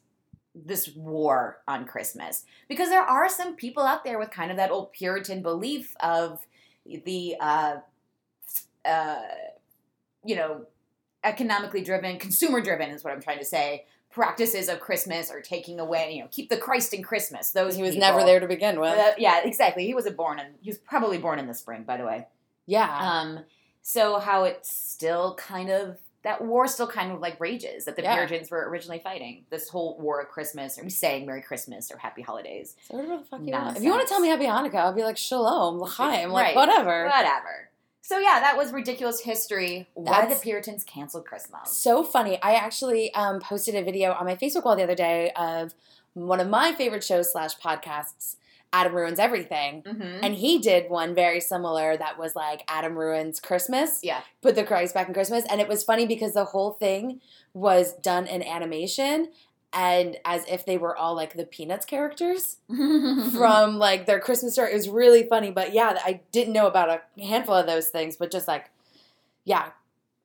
this 0.55 0.91
war 0.95 1.59
on 1.69 1.85
Christmas 1.87 2.45
because 2.69 2.89
there 2.89 3.03
are 3.03 3.29
some 3.29 3.55
people 3.55 3.85
out 3.85 4.05
there 4.05 4.19
with 4.19 4.31
kind 4.31 4.51
of 4.51 4.57
that 4.57 4.71
old 4.71 4.93
Puritan 4.93 5.43
belief 5.43 5.95
of 6.01 6.47
the 6.85 7.37
uh, 7.41 7.77
uh, 8.85 9.21
you 10.25 10.37
know 10.37 10.67
economically 11.25 11.83
driven, 11.83 12.19
consumer 12.19 12.61
driven 12.61 12.91
is 12.91 13.05
what 13.05 13.13
I'm 13.13 13.21
trying 13.23 13.39
to 13.39 13.45
say. 13.45 13.85
Practices 14.11 14.69
of 14.69 14.81
Christmas 14.81 15.31
or 15.31 15.41
taking 15.41 15.79
away, 15.79 16.15
you 16.15 16.23
know, 16.23 16.29
keep 16.33 16.49
the 16.49 16.57
Christ 16.57 16.93
in 16.93 17.03
Christmas. 17.03 17.53
Those 17.53 17.77
He 17.77 17.83
was 17.83 17.93
people. 17.95 18.09
never 18.09 18.25
there 18.25 18.41
to 18.41 18.49
begin 18.49 18.81
with. 18.81 18.99
Uh, 18.99 19.13
yeah, 19.19 19.41
exactly. 19.45 19.87
He 19.87 19.95
wasn't 19.95 20.17
born 20.17 20.41
in. 20.41 20.47
He 20.61 20.69
was 20.71 20.79
probably 20.79 21.19
born 21.19 21.39
in 21.39 21.47
the 21.47 21.55
spring, 21.55 21.85
by 21.85 21.97
the 21.97 22.05
way. 22.05 22.27
yeah. 22.67 22.89
Um, 22.99 23.45
so 23.83 24.19
how 24.19 24.45
it's 24.45 24.71
still 24.71 25.35
kind 25.37 25.71
of 25.71 25.99
that 26.23 26.45
war 26.45 26.67
still 26.67 26.87
kind 26.87 27.13
of 27.13 27.21
like 27.21 27.41
rages 27.41 27.87
that 27.87 27.97
the 27.97 28.03
Yeah. 28.03 28.15
Puritans 28.15 28.51
were 28.51 28.69
originally 28.69 28.99
fighting. 28.99 29.47
This 29.49 29.71
whole 29.71 29.97
war 29.99 30.21
of 30.21 30.29
Christmas, 30.29 30.79
or 30.79 30.91
saying 30.91 31.25
Merry 31.25 31.41
Christmas 31.41 31.91
or 31.91 31.97
Happy 31.97 32.21
Holidays. 32.21 32.77
So 32.91 32.97
whatever 32.97 33.17
the 33.19 33.25
fuck 33.25 33.41
you 33.43 33.53
want. 33.53 33.79
If 33.79 33.83
you 33.83 33.91
want 33.91 34.03
to 34.07 34.09
tell 34.09 34.21
me 34.21 34.29
Happy 34.29 34.45
Hanukkah, 34.45 34.75
I'll 34.75 34.93
be 34.93 35.03
like 35.03 35.17
Shalom, 35.17 35.79
L'chaim, 35.79 36.29
like 36.31 36.49
Right. 36.49 36.57
whatever. 36.57 37.07
Whatever. 37.07 37.70
So 38.03 38.19
yeah, 38.19 38.41
that 38.41 38.57
was 38.57 38.73
ridiculous 38.73 39.21
history. 39.21 39.89
Why 39.95 40.27
the 40.27 40.35
Puritans 40.35 40.85
canceled 40.85 41.27
Christmas. 41.27 41.71
So 41.71 42.03
funny. 42.03 42.41
I 42.43 42.55
actually 42.55 43.13
um, 43.15 43.41
posted 43.41 43.75
a 43.75 43.83
video 43.83 44.13
on 44.13 44.25
my 44.25 44.37
Facebook 44.37 44.65
wall 44.65 44.77
the 44.77 44.83
other 44.83 44.95
day 44.95 45.31
of 45.37 45.75
one 46.15 46.41
of 46.41 46.49
my 46.49 46.73
favorite 46.73 47.05
shows 47.05 47.31
slash 47.31 47.57
podcasts, 47.59 48.37
Adam 48.73 48.95
Ruins 48.95 49.19
Everything. 49.19 49.83
Mm-hmm. 49.83 50.25
And 50.25 50.35
he 50.35 50.59
did 50.59 50.91
one 50.91 51.15
very 51.15 51.41
similar 51.41 51.97
that 51.97 52.19
was 52.19 52.35
like 52.35 52.63
Adam 52.69 52.99
Ruins 52.99 53.39
Christmas. 53.39 54.01
Yeah. 54.03 54.23
Put 54.43 54.55
the 54.55 54.65
Christ 54.65 54.95
back 54.95 55.09
in 55.09 55.15
Christmas. 55.15 55.45
And 55.51 55.61
it 55.61 55.69
was 55.69 55.85
funny 55.85 56.07
because 56.07 56.33
the 56.33 56.47
whole 56.47 56.73
thing 56.73 57.21
was 57.53 57.93
done 57.95 58.27
in 58.27 58.43
animation 58.43 59.29
and 59.73 60.17
as 60.25 60.45
if 60.49 60.67
they 60.67 60.77
were 60.79 60.97
all 60.97 61.15
like 61.15 61.35
the 61.35 61.45
Peanuts 61.45 61.87
characters 61.87 62.57
from 63.33 63.79
like 63.79 64.07
their 64.07 64.21
Christmas 64.21 64.55
story. 64.55 64.73
It 64.73 64.77
was 64.77 64.89
really 64.89 65.25
funny. 65.25 65.51
But 65.51 65.73
yeah, 65.73 65.99
I 66.05 66.21
didn't 66.33 66.53
know 66.55 66.67
about 66.67 66.89
a 66.89 67.23
handful 67.23 67.55
of 67.55 67.67
those 67.67 67.89
things, 67.89 68.17
but 68.17 68.31
just 68.31 68.49
like, 68.49 68.71
yeah, 69.45 69.71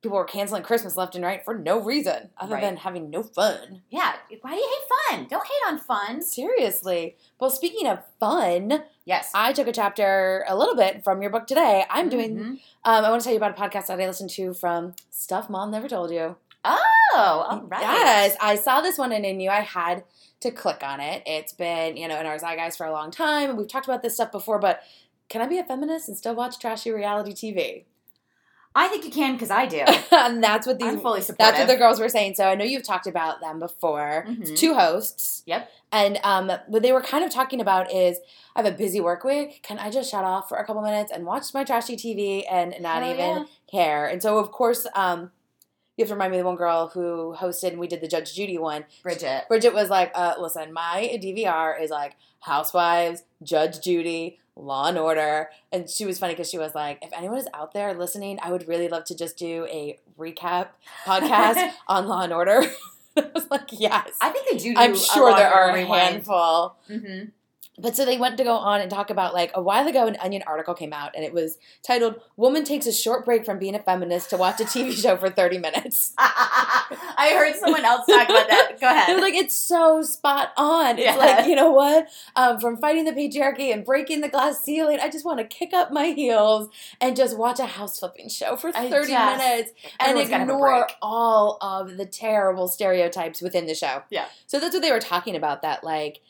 people 0.02 0.18
were 0.18 0.24
canceling 0.24 0.62
Christmas 0.62 0.96
left 0.96 1.14
and 1.14 1.24
right 1.24 1.44
for 1.44 1.56
no 1.56 1.80
reason 1.80 2.30
other 2.38 2.54
Right. 2.54 2.60
than 2.60 2.76
having 2.76 3.10
no 3.10 3.22
fun. 3.22 3.82
yeah. 3.90 4.14
Why 4.40 4.50
do 4.50 4.56
you 4.56 4.68
hate 5.10 5.16
fun? 5.18 5.26
Don't 5.28 5.46
hate 5.46 5.68
on 5.72 5.78
fun. 5.78 6.22
Seriously. 6.22 7.16
Well, 7.40 7.50
speaking 7.50 7.86
of 7.88 8.00
fun, 8.20 8.84
Yes. 9.04 9.30
I 9.34 9.52
took 9.52 9.68
a 9.68 9.72
chapter 9.72 10.44
a 10.48 10.56
little 10.56 10.74
bit 10.76 11.02
from 11.04 11.22
your 11.22 11.30
book 11.30 11.46
today. 11.46 11.84
I'm 11.88 12.08
doing 12.08 12.36
Mhm. 12.36 12.44
Um, 12.84 13.04
I 13.04 13.10
want 13.10 13.22
to 13.22 13.24
tell 13.24 13.32
you 13.32 13.38
about 13.38 13.56
a 13.56 13.60
podcast 13.60 13.86
that 13.86 14.00
I 14.00 14.06
listened 14.06 14.30
to 14.30 14.52
from 14.52 14.94
Stuff 15.10 15.48
Mom 15.48 15.70
Never 15.70 15.88
Told 15.88 16.10
You. 16.10 16.36
Oh, 16.66 17.46
all 17.48 17.62
right. 17.68 17.80
Yes, 17.80 18.36
I 18.40 18.56
saw 18.56 18.80
this 18.80 18.98
one 18.98 19.12
and 19.12 19.24
I 19.24 19.32
knew 19.32 19.50
I 19.50 19.60
had 19.60 20.04
to 20.40 20.50
click 20.50 20.82
on 20.82 21.00
it. 21.00 21.22
It's 21.26 21.52
been, 21.52 21.96
you 21.96 22.08
know, 22.08 22.18
in 22.20 22.26
our 22.26 22.38
zeitgeist 22.38 22.76
for 22.76 22.86
a 22.86 22.92
long 22.92 23.10
time, 23.10 23.56
we've 23.56 23.68
talked 23.68 23.86
about 23.86 24.02
this 24.02 24.14
stuff 24.14 24.32
before, 24.32 24.58
but 24.58 24.80
can 25.28 25.40
I 25.40 25.46
be 25.46 25.58
a 25.58 25.64
feminist 25.64 26.08
and 26.08 26.16
still 26.16 26.34
watch 26.34 26.58
trashy 26.58 26.90
reality 26.90 27.32
TV? 27.32 27.84
I 28.78 28.88
think 28.88 29.06
you 29.06 29.10
can 29.10 29.32
because 29.32 29.50
I 29.50 29.64
do. 29.64 29.78
and 30.12 30.44
that's 30.44 30.66
what 30.66 30.78
these 30.78 30.88
I'm 30.88 31.00
fully 31.00 31.22
supportive. 31.22 31.54
that's 31.54 31.58
what 31.58 31.68
the 31.72 31.78
girls 31.78 31.98
were 31.98 32.10
saying. 32.10 32.34
So 32.34 32.44
I 32.44 32.54
know 32.54 32.64
you've 32.64 32.82
talked 32.82 33.06
about 33.06 33.40
them 33.40 33.58
before. 33.58 34.26
It's 34.28 34.50
Mhm. 34.50 34.58
two 34.58 34.74
hosts. 34.74 35.42
Yep. 35.46 35.70
And 35.92 36.20
um, 36.22 36.52
what 36.66 36.82
they 36.82 36.92
were 36.92 37.00
kind 37.00 37.24
of 37.24 37.30
talking 37.30 37.62
about 37.62 37.90
is 37.90 38.18
I 38.54 38.62
have 38.62 38.70
a 38.70 38.76
busy 38.76 39.00
work 39.00 39.24
week. 39.24 39.62
Can 39.62 39.78
I 39.78 39.90
just 39.90 40.10
shut 40.10 40.24
off 40.24 40.50
for 40.50 40.58
a 40.58 40.66
couple 40.66 40.82
minutes 40.82 41.10
and 41.10 41.24
watch 41.24 41.54
my 41.54 41.64
trashy 41.64 41.96
TV 41.96 42.44
and 42.50 42.74
not 42.80 43.02
even 43.02 43.18
yeah. 43.18 43.44
care? 43.70 44.06
And 44.08 44.20
so, 44.22 44.38
of 44.38 44.52
course, 44.52 44.86
um, 44.94 45.30
you 45.96 46.02
have 46.02 46.08
to 46.08 46.14
remind 46.14 46.32
me 46.32 46.38
of 46.38 46.44
the 46.44 46.48
one 46.48 46.56
girl 46.56 46.88
who 46.88 47.34
hosted 47.38 47.68
and 47.68 47.78
we 47.78 47.86
did 47.86 48.00
the 48.00 48.08
Judge 48.08 48.34
Judy 48.34 48.58
one. 48.58 48.84
Bridget. 49.02 49.44
Bridget 49.48 49.72
was 49.72 49.88
like, 49.88 50.12
uh, 50.14 50.34
listen, 50.38 50.72
my 50.72 51.18
DVR 51.22 51.80
is 51.80 51.90
like 51.90 52.16
Housewives, 52.40 53.22
Judge 53.42 53.80
Judy, 53.80 54.38
Law 54.56 54.88
and 54.88 54.98
Order. 54.98 55.50
And 55.72 55.88
she 55.88 56.04
was 56.04 56.18
funny 56.18 56.34
because 56.34 56.50
she 56.50 56.58
was 56.58 56.74
like, 56.74 56.98
if 57.02 57.12
anyone 57.14 57.38
is 57.38 57.48
out 57.54 57.72
there 57.72 57.94
listening, 57.94 58.38
I 58.42 58.52
would 58.52 58.68
really 58.68 58.88
love 58.88 59.04
to 59.06 59.16
just 59.16 59.38
do 59.38 59.66
a 59.70 59.98
recap 60.18 60.68
podcast 61.04 61.72
on 61.88 62.06
Law 62.06 62.22
and 62.22 62.32
Order. 62.32 62.62
I 63.16 63.30
was 63.34 63.50
like, 63.50 63.68
yes. 63.72 64.10
I 64.20 64.28
think 64.28 64.50
they 64.50 64.58
do. 64.58 64.74
do 64.74 64.80
I'm 64.80 64.94
sure 64.94 65.34
there 65.34 65.50
are 65.50 65.70
a 65.70 65.84
handful. 65.86 66.76
Mm-hmm. 66.90 67.28
But 67.78 67.94
so 67.94 68.04
they 68.04 68.16
went 68.16 68.38
to 68.38 68.44
go 68.44 68.54
on 68.54 68.80
and 68.80 68.90
talk 68.90 69.10
about 69.10 69.34
like 69.34 69.50
a 69.54 69.60
while 69.62 69.86
ago 69.86 70.06
an 70.06 70.16
Onion 70.20 70.42
article 70.46 70.74
came 70.74 70.92
out 70.92 71.12
and 71.14 71.24
it 71.24 71.32
was 71.32 71.58
titled 71.82 72.20
Woman 72.36 72.64
Takes 72.64 72.86
a 72.86 72.92
Short 72.92 73.24
Break 73.24 73.44
from 73.44 73.58
Being 73.58 73.74
a 73.74 73.78
Feminist 73.82 74.30
to 74.30 74.36
Watch 74.36 74.60
a 74.60 74.64
TV 74.64 74.92
Show 74.92 75.16
for 75.18 75.28
30 75.28 75.58
Minutes. 75.58 76.14
I 76.18 77.32
heard 77.34 77.54
someone 77.56 77.84
else 77.84 78.06
talk 78.06 78.28
about 78.28 78.48
that. 78.48 78.80
Go 78.80 78.88
It 78.88 78.92
ahead. 78.92 79.14
was 79.14 79.22
like 79.22 79.34
it's 79.34 79.54
so 79.54 80.02
spot 80.02 80.52
on. 80.56 80.98
It's 80.98 81.04
Yeah. 81.04 81.16
like, 81.16 81.46
you 81.46 81.54
know 81.54 81.70
what? 81.70 82.08
Um, 82.34 82.58
from 82.58 82.76
fighting 82.78 83.04
the 83.04 83.12
patriarchy 83.12 83.72
and 83.72 83.84
breaking 83.84 84.20
the 84.20 84.28
glass 84.28 84.62
ceiling, 84.62 84.98
I 85.02 85.08
just 85.10 85.24
want 85.24 85.38
to 85.38 85.44
kick 85.44 85.72
up 85.74 85.92
my 85.92 86.06
heels 86.08 86.68
and 87.00 87.16
just 87.16 87.36
watch 87.36 87.58
a 87.60 87.66
house 87.66 87.98
flipping 87.98 88.28
show 88.28 88.56
for 88.56 88.72
30 88.72 88.90
just- 88.90 89.10
minutes 89.38 89.72
and 90.00 90.10
Everyone's 90.10 90.30
gotta 90.30 90.40
have 90.40 90.48
a 90.48 90.52
ignore 90.54 90.88
all 91.02 91.58
of 91.60 91.96
the 91.96 92.06
terrible 92.06 92.68
stereotypes 92.68 93.40
within 93.42 93.66
the 93.66 93.74
show. 93.74 94.02
Yeah. 94.10 94.26
So 94.46 94.58
that's 94.60 94.74
what 94.74 94.82
they 94.82 94.92
were 94.92 95.00
talking 95.00 95.36
about. 95.36 95.62
That 95.62 95.84
like 95.84 96.20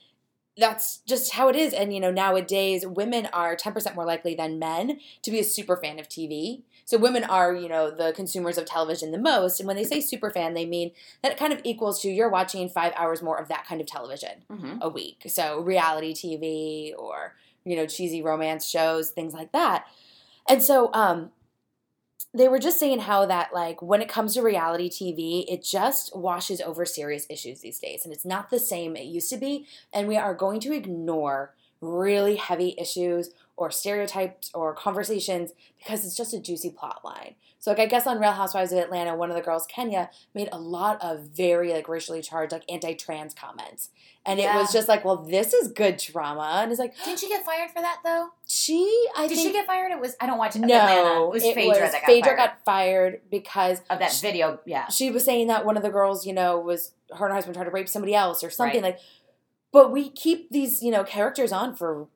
that's 0.57 0.99
just 1.07 1.33
how 1.35 1.49
it 1.49 1.57
is. 1.57 1.73
And 1.73 1.93
you 1.93 2.01
know, 2.01 2.11
nowadays 2.11 2.87
women 2.87 3.27
are 3.33 3.57
10% 3.57 3.95
more 3.95 4.05
likely 4.05 4.35
than 4.35 4.59
men 4.59 5.01
to 5.23 5.31
be 5.31 5.39
a 5.41 5.45
super 5.45 5.77
fan 5.77 5.99
of 5.99 6.09
TV. 6.09 6.63
So 6.85 6.97
women 6.99 7.25
are, 7.25 7.53
you 7.53 7.69
know, 7.69 7.91
the 7.91 8.13
consumers 8.13 8.57
of 8.59 8.65
television 8.65 9.11
the 9.11 9.19
most. 9.19 9.59
And 9.59 9.67
when 9.67 9.77
they 9.77 9.83
say 9.85 10.01
super 10.01 10.31
fan, 10.31 10.55
they 10.55 10.65
mean 10.65 10.93
that 11.23 11.33
it 11.33 11.39
kind 11.39 11.53
of 11.53 11.61
equals 11.65 12.01
to 12.03 12.09
you're 12.09 12.31
watching 12.31 12.69
five 12.69 12.93
hours 12.97 13.23
more 13.23 13.39
of 13.39 13.49
that 13.49 13.67
kind 13.67 13.81
of 13.81 13.87
television 13.89 14.45
Mhm. 14.51 14.81
a 14.81 14.89
week. 14.89 15.25
So 15.27 15.61
reality 15.61 16.15
TV 16.15 16.95
or, 16.97 17.35
you 17.65 17.75
know, 17.77 17.87
cheesy 17.87 18.23
romance 18.23 18.67
shows, 18.69 19.11
things 19.11 19.35
like 19.35 19.51
that. 19.53 19.87
And 20.49 20.63
so 20.63 20.91
um 20.95 21.33
they 22.37 22.49
were 22.49 22.59
just 22.59 22.79
saying 22.79 23.01
how 23.01 23.25
that 23.27 23.55
like 23.55 23.81
when 23.81 24.03
it 24.03 24.09
comes 24.09 24.35
to 24.35 24.43
reality 24.43 24.91
TV, 24.91 25.45
it 25.49 25.65
just 25.65 26.15
washes 26.15 26.61
over 26.61 26.85
serious 26.85 27.27
issues 27.31 27.61
these 27.61 27.79
days 27.79 28.05
and 28.05 28.13
it's 28.13 28.25
not 28.25 28.51
the 28.51 28.59
same 28.59 28.95
it 28.97 29.05
used 29.05 29.31
to 29.31 29.37
be 29.37 29.67
and 29.93 30.07
we 30.07 30.17
are 30.17 30.35
going 30.35 30.61
to 30.61 30.73
ignore 30.73 31.55
really 31.81 32.37
heavy 32.37 32.75
issues 32.79 33.31
or 33.57 33.71
stereotypes 33.71 34.51
or 34.55 34.75
conversations 34.75 35.53
because 35.79 36.05
it's 36.05 36.17
just 36.17 36.35
a 36.35 36.41
juicy 36.41 36.71
plot 36.71 37.01
line. 37.05 37.35
So 37.67 37.73
like 37.73 37.81
I 37.81 37.87
guess 37.87 38.07
on 38.07 38.21
Real 38.21 38.31
Housewives 38.31 38.71
of 38.71 38.79
Atlanta, 38.79 39.17
one 39.17 39.29
of 39.29 39.35
the 39.35 39.43
girls, 39.43 39.67
Kenya, 39.67 40.09
made 40.37 40.49
a 40.53 40.57
lot 40.61 41.03
of 41.03 41.23
very 41.31 41.73
like 41.73 41.89
racially 41.89 42.23
charged, 42.23 42.53
like 42.53 42.63
anti-trans 42.71 43.35
comments. 43.35 43.89
And 44.25 44.39
it 44.39 44.45
was 44.55 44.73
just 44.73 44.87
like, 44.87 45.05
well, 45.05 45.17
this 45.17 45.53
is 45.53 45.73
good 45.73 45.97
drama. 45.97 46.61
And 46.63 46.71
it's 46.71 46.79
like, 46.79 46.95
Didn't 47.05 47.19
she 47.19 47.29
get 47.29 47.45
fired 47.45 47.71
for 47.73 47.81
that 47.83 47.99
though? 48.05 48.29
she 48.47 49.09
I 49.17 49.27
Did 49.27 49.35
think 49.35 49.49
she 49.49 49.53
get 49.53 49.67
fired? 49.67 49.91
It 49.91 49.99
was 49.99 50.15
I 50.21 50.27
don't 50.27 50.39
watch 50.39 50.55
no, 50.55 50.63
Atlanta. 50.63 51.25
It 51.25 51.33
was 51.33 51.43
Phaedra 51.43 51.75
that 51.75 51.93
got 51.93 52.03
fired. 52.03 52.07
Phaedra 52.07 52.31
fired 52.31 52.37
got 52.37 52.65
fired 52.65 53.21
because 53.33 53.81
of 53.91 53.99
that 53.99 54.17
video. 54.23 54.61
Yeah. 54.65 54.87
she 54.87 55.11
was 55.11 55.25
saying 55.25 55.49
that 55.49 55.67
one 55.67 55.77
of 55.77 55.83
the 55.83 55.91
girls, 55.91 56.25
you 56.25 56.35
know, 56.35 56.61
was 56.61 56.93
her 57.17 57.25
and 57.25 57.33
her 57.33 57.35
husband 57.35 57.57
tried 57.57 57.65
to 57.65 57.71
rape 57.73 57.89
somebody 57.89 58.15
else 58.15 58.45
or 58.45 58.51
something 58.51 58.83
Right. 58.85 58.95
like. 58.95 59.01
but 59.73 59.91
we 59.91 60.09
keep 60.11 60.51
these, 60.51 60.85
you 60.85 60.93
know, 60.93 61.03
characters 61.03 61.51
on 61.51 61.75
for 61.75 62.07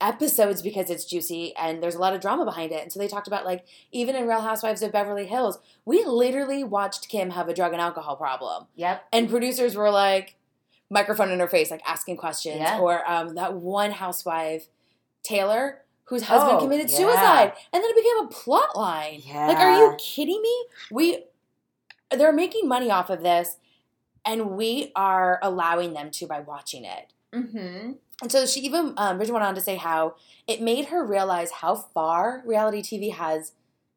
episodes 0.00 0.62
because 0.62 0.90
it's 0.90 1.04
juicy 1.04 1.54
and 1.56 1.82
there's 1.82 1.96
a 1.96 1.98
lot 1.98 2.14
of 2.14 2.20
drama 2.20 2.44
behind 2.44 2.70
it. 2.72 2.82
And 2.82 2.92
so 2.92 2.98
they 3.00 3.08
talked 3.08 3.26
about 3.26 3.44
like 3.44 3.64
even 3.90 4.14
in 4.14 4.28
Real 4.28 4.40
Housewives 4.40 4.82
of 4.82 4.92
Beverly 4.92 5.26
Hills, 5.26 5.58
we 5.84 6.04
literally 6.04 6.62
watched 6.62 7.08
Kim 7.08 7.30
have 7.30 7.48
a 7.48 7.54
drug 7.54 7.72
and 7.72 7.80
alcohol 7.80 8.16
problem. 8.16 8.66
Yep. 8.76 9.04
And 9.12 9.28
producers 9.28 9.74
were 9.74 9.90
like 9.90 10.36
microphone 10.90 11.30
in 11.30 11.40
her 11.40 11.48
face, 11.48 11.70
like 11.70 11.82
asking 11.86 12.16
questions. 12.16 12.58
Yeah. 12.60 12.78
Or 12.78 13.08
um, 13.10 13.34
that 13.34 13.54
one 13.54 13.90
housewife, 13.90 14.68
Taylor, 15.22 15.82
whose 16.04 16.22
husband 16.22 16.58
Oh, 16.58 16.60
committed 16.62 16.90
yeah. 16.90 16.96
suicide. 16.96 17.52
And 17.72 17.82
then 17.82 17.90
it 17.90 17.96
became 17.96 18.24
a 18.24 18.28
plot 18.28 18.76
line. 18.76 19.20
Yeah. 19.24 19.46
Like, 19.48 19.58
are 19.58 19.76
you 19.76 19.96
kidding 19.98 20.40
me? 20.40 20.64
We 20.90 21.24
they're 22.10 22.32
making 22.32 22.66
money 22.68 22.90
off 22.90 23.10
of 23.10 23.22
this, 23.22 23.56
and 24.24 24.52
we 24.52 24.92
are 24.96 25.38
allowing 25.42 25.92
them 25.92 26.10
to 26.12 26.26
by 26.26 26.40
watching 26.40 26.84
it. 26.86 27.12
Mm-hmm. 27.34 27.92
And 28.22 28.32
so 28.32 28.46
she 28.46 28.60
even 28.60 28.94
um, 28.96 29.16
Bridget 29.16 29.32
went 29.32 29.44
on 29.44 29.54
to 29.54 29.60
say 29.60 29.76
how 29.76 30.16
it 30.46 30.60
made 30.60 30.86
her 30.86 31.04
realize 31.04 31.50
how 31.50 31.74
far 31.76 32.42
reality 32.44 32.82
TV 32.82 33.12
has 33.14 33.52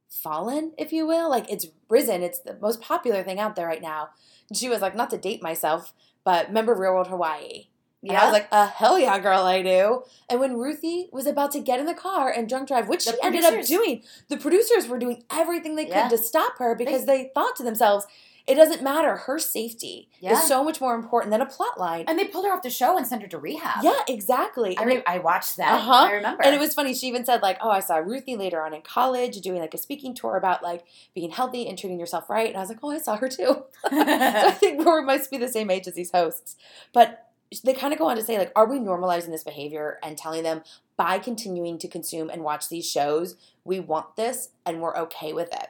fallen, 0.09 0.73
if 0.77 0.91
you 0.93 1.07
will. 1.07 1.29
Like 1.29 1.49
it's 1.51 1.67
risen. 1.89 2.21
It's 2.21 2.39
the 2.39 2.57
most 2.61 2.81
popular 2.81 3.23
thing 3.23 3.39
out 3.39 3.55
there 3.55 3.67
right 3.67 3.81
now. 3.81 4.09
And 4.49 4.57
she 4.57 4.69
was 4.69 4.81
like, 4.81 4.95
not 4.95 5.09
to 5.11 5.17
date 5.17 5.41
myself, 5.41 5.93
but 6.23 6.47
remember 6.49 6.73
Real 6.75 6.93
World 6.93 7.07
Hawaii. 7.07 7.67
And 8.03 8.17
I 8.17 8.23
was 8.23 8.33
like, 8.33 8.47
uh, 8.51 8.67
hell 8.67 8.97
yeah, 8.97 9.19
girl, 9.19 9.43
I 9.43 9.61
do. 9.61 10.01
And 10.27 10.39
when 10.39 10.57
Ruthie 10.57 11.07
was 11.11 11.27
about 11.27 11.51
to 11.51 11.59
get 11.59 11.79
in 11.79 11.85
the 11.85 11.93
car 11.93 12.31
and 12.31 12.49
drunk 12.49 12.67
drive, 12.67 12.89
which 12.89 13.05
The 13.05 13.11
she 13.11 13.17
ended 13.21 13.43
up 13.43 13.63
doing, 13.63 14.01
the 14.27 14.37
producers 14.37 14.87
were 14.87 14.97
doing 14.97 15.23
everything 15.31 15.75
they 15.75 15.85
could 15.85 15.93
Yeah. 15.93 16.09
to 16.09 16.17
stop 16.17 16.57
her 16.57 16.73
because 16.73 17.05
they, 17.05 17.29
thought 17.35 17.55
to 17.57 17.63
themselves, 17.63 18.07
it 18.47 18.55
doesn't 18.55 18.81
matter. 18.81 19.15
Her 19.17 19.37
safety 19.39 20.09
Yeah. 20.19 20.33
is 20.33 20.47
so 20.47 20.63
much 20.63 20.81
more 20.81 20.95
important 20.95 21.31
than 21.31 21.41
a 21.41 21.45
plot 21.45 21.79
line. 21.79 22.05
and 22.07 22.17
they 22.17 22.25
pulled 22.25 22.45
her 22.45 22.51
off 22.53 22.61
the 22.63 22.69
show 22.69 22.97
and 22.97 23.05
sent 23.07 23.21
her 23.21 23.27
to 23.27 23.37
rehab. 23.37 23.83
yeah, 23.83 23.99
exactly. 24.07 24.77
I, 24.77 24.83
re- 24.83 25.03
I 25.05 25.19
watched 25.19 25.57
that. 25.57 25.73
Uh-huh. 25.79 25.91
I 25.93 26.11
remember. 26.13 26.43
and 26.43 26.55
it 26.55 26.59
was 26.59 26.73
funny. 26.73 26.93
She 26.93 27.07
even 27.07 27.25
said 27.25 27.41
like, 27.41 27.57
"Oh, 27.61 27.69
I 27.69 27.79
saw 27.79 27.97
Ruthie 27.97 28.35
later 28.35 28.61
on 28.61 28.73
in 28.73 28.81
college 28.81 29.39
doing 29.41 29.59
like 29.59 29.73
a 29.73 29.77
speaking 29.77 30.13
tour 30.13 30.35
about 30.37 30.63
like 30.63 30.83
being 31.13 31.31
healthy 31.31 31.67
and 31.67 31.77
treating 31.77 31.99
yourself 31.99 32.29
right." 32.29 32.47
And 32.49 32.57
I 32.57 32.61
was 32.61 32.69
like, 32.69 32.79
"Oh, 32.83 32.91
I 32.91 32.97
saw 32.99 33.15
her 33.17 33.29
too." 33.29 33.63
so 33.89 33.89
I 33.91 34.51
think 34.59 34.85
we 34.85 35.01
must 35.03 35.29
be 35.31 35.37
the 35.37 35.47
same 35.47 35.69
age 35.69 35.87
as 35.87 35.93
these 35.95 36.11
hosts. 36.11 36.55
But 36.93 37.27
they 37.65 37.73
kind 37.73 37.91
of 37.91 37.99
go 37.99 38.07
on 38.09 38.15
to 38.15 38.23
say 38.23 38.37
like, 38.37 38.51
"Are 38.55 38.65
we 38.65 38.77
normalizing 38.79 39.29
this 39.31 39.43
behavior 39.43 39.99
and 40.03 40.17
telling 40.17 40.43
them 40.43 40.63
by 40.97 41.19
continuing 41.19 41.77
to 41.79 41.87
consume 41.87 42.29
and 42.29 42.43
watch 42.43 42.69
these 42.69 42.89
shows, 42.89 43.35
we 43.65 43.79
want 43.79 44.15
this 44.15 44.49
and 44.65 44.81
we're 44.81 44.95
okay 44.97 45.33
with 45.33 45.51
it?" 45.53 45.67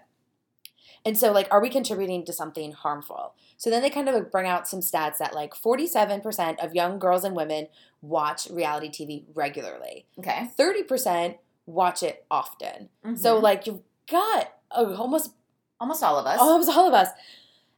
And 1.05 1.17
so, 1.17 1.31
like, 1.31 1.47
are 1.51 1.61
we 1.61 1.69
contributing 1.69 2.23
to 2.25 2.33
something 2.33 2.73
harmful? 2.73 3.33
So 3.57 3.69
then 3.69 3.81
they 3.81 3.89
kind 3.89 4.07
of 4.09 4.31
bring 4.31 4.47
out 4.47 4.67
some 4.67 4.79
stats 4.81 5.17
that 5.17 5.33
like 5.33 5.53
47% 5.55 6.63
of 6.63 6.75
young 6.75 6.99
girls 6.99 7.23
and 7.23 7.35
women 7.35 7.67
watch 8.01 8.47
reality 8.49 8.89
TV 8.89 9.25
regularly. 9.33 10.05
okay. 10.19 10.49
30% 10.59 11.37
watch 11.65 12.01
it 12.03 12.25
often. 12.31 12.89
So 13.15 13.37
Mhm. 13.37 13.41
like 13.41 13.67
you've 13.67 13.81
got 14.09 14.53
uh, 14.71 14.95
almost 14.97 15.31
almost 15.79 16.01
all 16.03 16.17
of 16.17 16.25
us. 16.25 16.39
almost 16.39 16.69
all 16.69 16.87
of 16.87 16.93
us. 16.93 17.09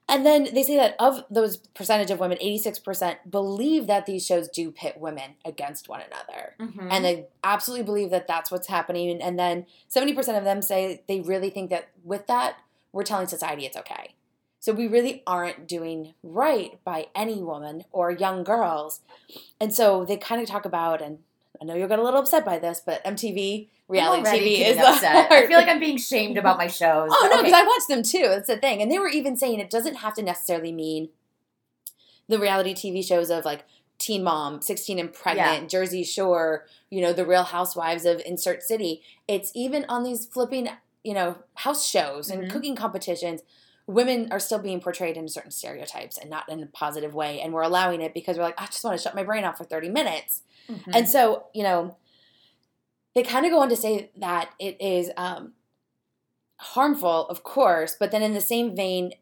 And 0.09 0.25
then 0.25 0.53
they 0.53 0.63
say 0.63 0.75
that 0.75 0.95
of 0.99 1.23
those 1.29 1.57
percentage 1.57 2.11
of 2.11 2.19
women, 2.19 2.37
86% 2.41 3.29
believe 3.31 3.87
that 3.87 4.05
these 4.05 4.25
shows 4.25 4.49
do 4.49 4.69
pit 4.71 4.97
women 4.99 5.35
against 5.45 5.87
one 5.87 6.01
another. 6.01 6.55
Mhm. 6.59 6.87
And 6.91 7.05
they 7.05 7.27
absolutely 7.43 7.85
believe 7.85 8.09
that 8.09 8.27
that's 8.27 8.51
what's 8.51 8.67
happening. 8.67 9.21
And 9.21 9.39
then 9.39 9.65
70% 9.87 10.37
of 10.37 10.43
them 10.43 10.61
say 10.61 11.03
they 11.07 11.21
really 11.21 11.49
think 11.49 11.69
that 11.69 11.87
with 12.03 12.27
that, 12.27 12.55
we're 12.93 13.03
telling 13.03 13.27
society 13.27 13.65
it's 13.65 13.75
okay. 13.75 14.13
So 14.59 14.71
we 14.71 14.87
really 14.87 15.23
aren't 15.27 15.67
doing 15.67 16.13
right 16.23 16.81
by 16.85 17.07
any 17.13 17.43
woman 17.43 17.83
or 17.91 18.11
young 18.11 18.45
girls. 18.45 19.01
And 19.59 19.73
so 19.73 20.05
they 20.05 20.15
kind 20.15 20.41
of 20.41 20.47
talk 20.47 20.63
about, 20.63 21.01
and 21.01 21.19
I 21.61 21.65
know 21.65 21.75
you'll 21.75 21.89
get 21.89 21.99
a 21.99 22.03
little 22.03 22.21
upset 22.21 22.45
by 22.45 22.59
this, 22.59 22.81
but 22.85 23.03
MTV 23.03 23.67
reality 23.89 24.29
TV 24.29 24.69
is 24.69 24.77
upset. 24.77 25.31
I 25.31 25.47
feel 25.47 25.57
like 25.57 25.67
I'm 25.67 25.79
being 25.79 25.97
shamed 25.97 26.37
about 26.37 26.57
my 26.57 26.67
shows. 26.67 27.09
Oh 27.11 27.27
no, 27.29 27.39
okay. 27.39 27.43
because 27.43 27.61
I 27.61 27.63
watch 27.63 27.87
them 27.89 28.03
too. 28.03 28.29
That's 28.29 28.47
the 28.47 28.57
thing, 28.57 28.81
and 28.81 28.91
they 28.91 28.99
were 28.99 29.09
even 29.09 29.35
saying 29.35 29.59
it 29.59 29.69
doesn't 29.69 29.95
have 29.95 30.13
to 30.15 30.23
necessarily 30.23 30.71
mean 30.71 31.09
the 32.27 32.39
reality 32.39 32.73
TV 32.73 33.05
shows 33.05 33.29
of 33.29 33.45
like 33.45 33.65
Teen 33.97 34.23
Mom, 34.23 34.61
Sixteen 34.61 34.99
and 34.99 35.13
Pregnant, 35.13 35.69
Jersey 35.69 36.03
Shore, 36.03 36.65
you 36.89 37.01
know, 37.01 37.13
the 37.13 37.25
Real 37.25 37.43
Housewives 37.43 38.05
of 38.05 38.21
Insert 38.25 38.63
City. 38.63 39.01
It's 39.27 39.51
even 39.53 39.85
on 39.89 40.03
these 40.03 40.25
flipping, 40.25 40.69
you 41.03 41.13
know, 41.13 41.35
house 41.55 41.85
shows 41.87 42.29
and 42.29 42.43
Mhm. 42.43 42.49
cooking 42.49 42.75
competitions. 42.75 43.41
Women 43.87 44.31
are 44.31 44.39
still 44.39 44.59
being 44.59 44.79
portrayed 44.79 45.17
in 45.17 45.27
certain 45.27 45.51
stereotypes 45.51 46.17
and 46.17 46.29
not 46.29 46.47
in 46.49 46.63
a 46.63 46.67
positive 46.67 47.13
way, 47.13 47.41
and 47.41 47.53
we're 47.53 47.61
allowing 47.63 48.01
it 48.01 48.13
because 48.13 48.37
we're 48.37 48.43
like, 48.43 48.61
I 48.61 48.65
just 48.67 48.83
want 48.83 48.97
to 48.97 49.03
shut 49.03 49.13
my 49.15 49.23
brain 49.23 49.43
off 49.43 49.57
for 49.57 49.65
thirty 49.65 49.89
minutes. 49.89 50.43
Mhm. 50.69 50.95
And 50.95 51.09
so, 51.09 51.47
you 51.53 51.63
know, 51.63 51.97
they 53.13 53.23
kind 53.23 53.45
of 53.45 53.51
go 53.51 53.59
on 53.59 53.69
to 53.69 53.75
say 53.75 54.09
that 54.17 54.51
it 54.59 54.77
is 54.79 55.11
um, 55.17 55.53
harmful, 56.57 57.27
of 57.27 57.43
course, 57.43 57.95
but 57.99 58.11
then 58.11 58.23
in 58.23 58.33
the 58.33 58.41
same 58.41 58.75
vein, 58.75 59.13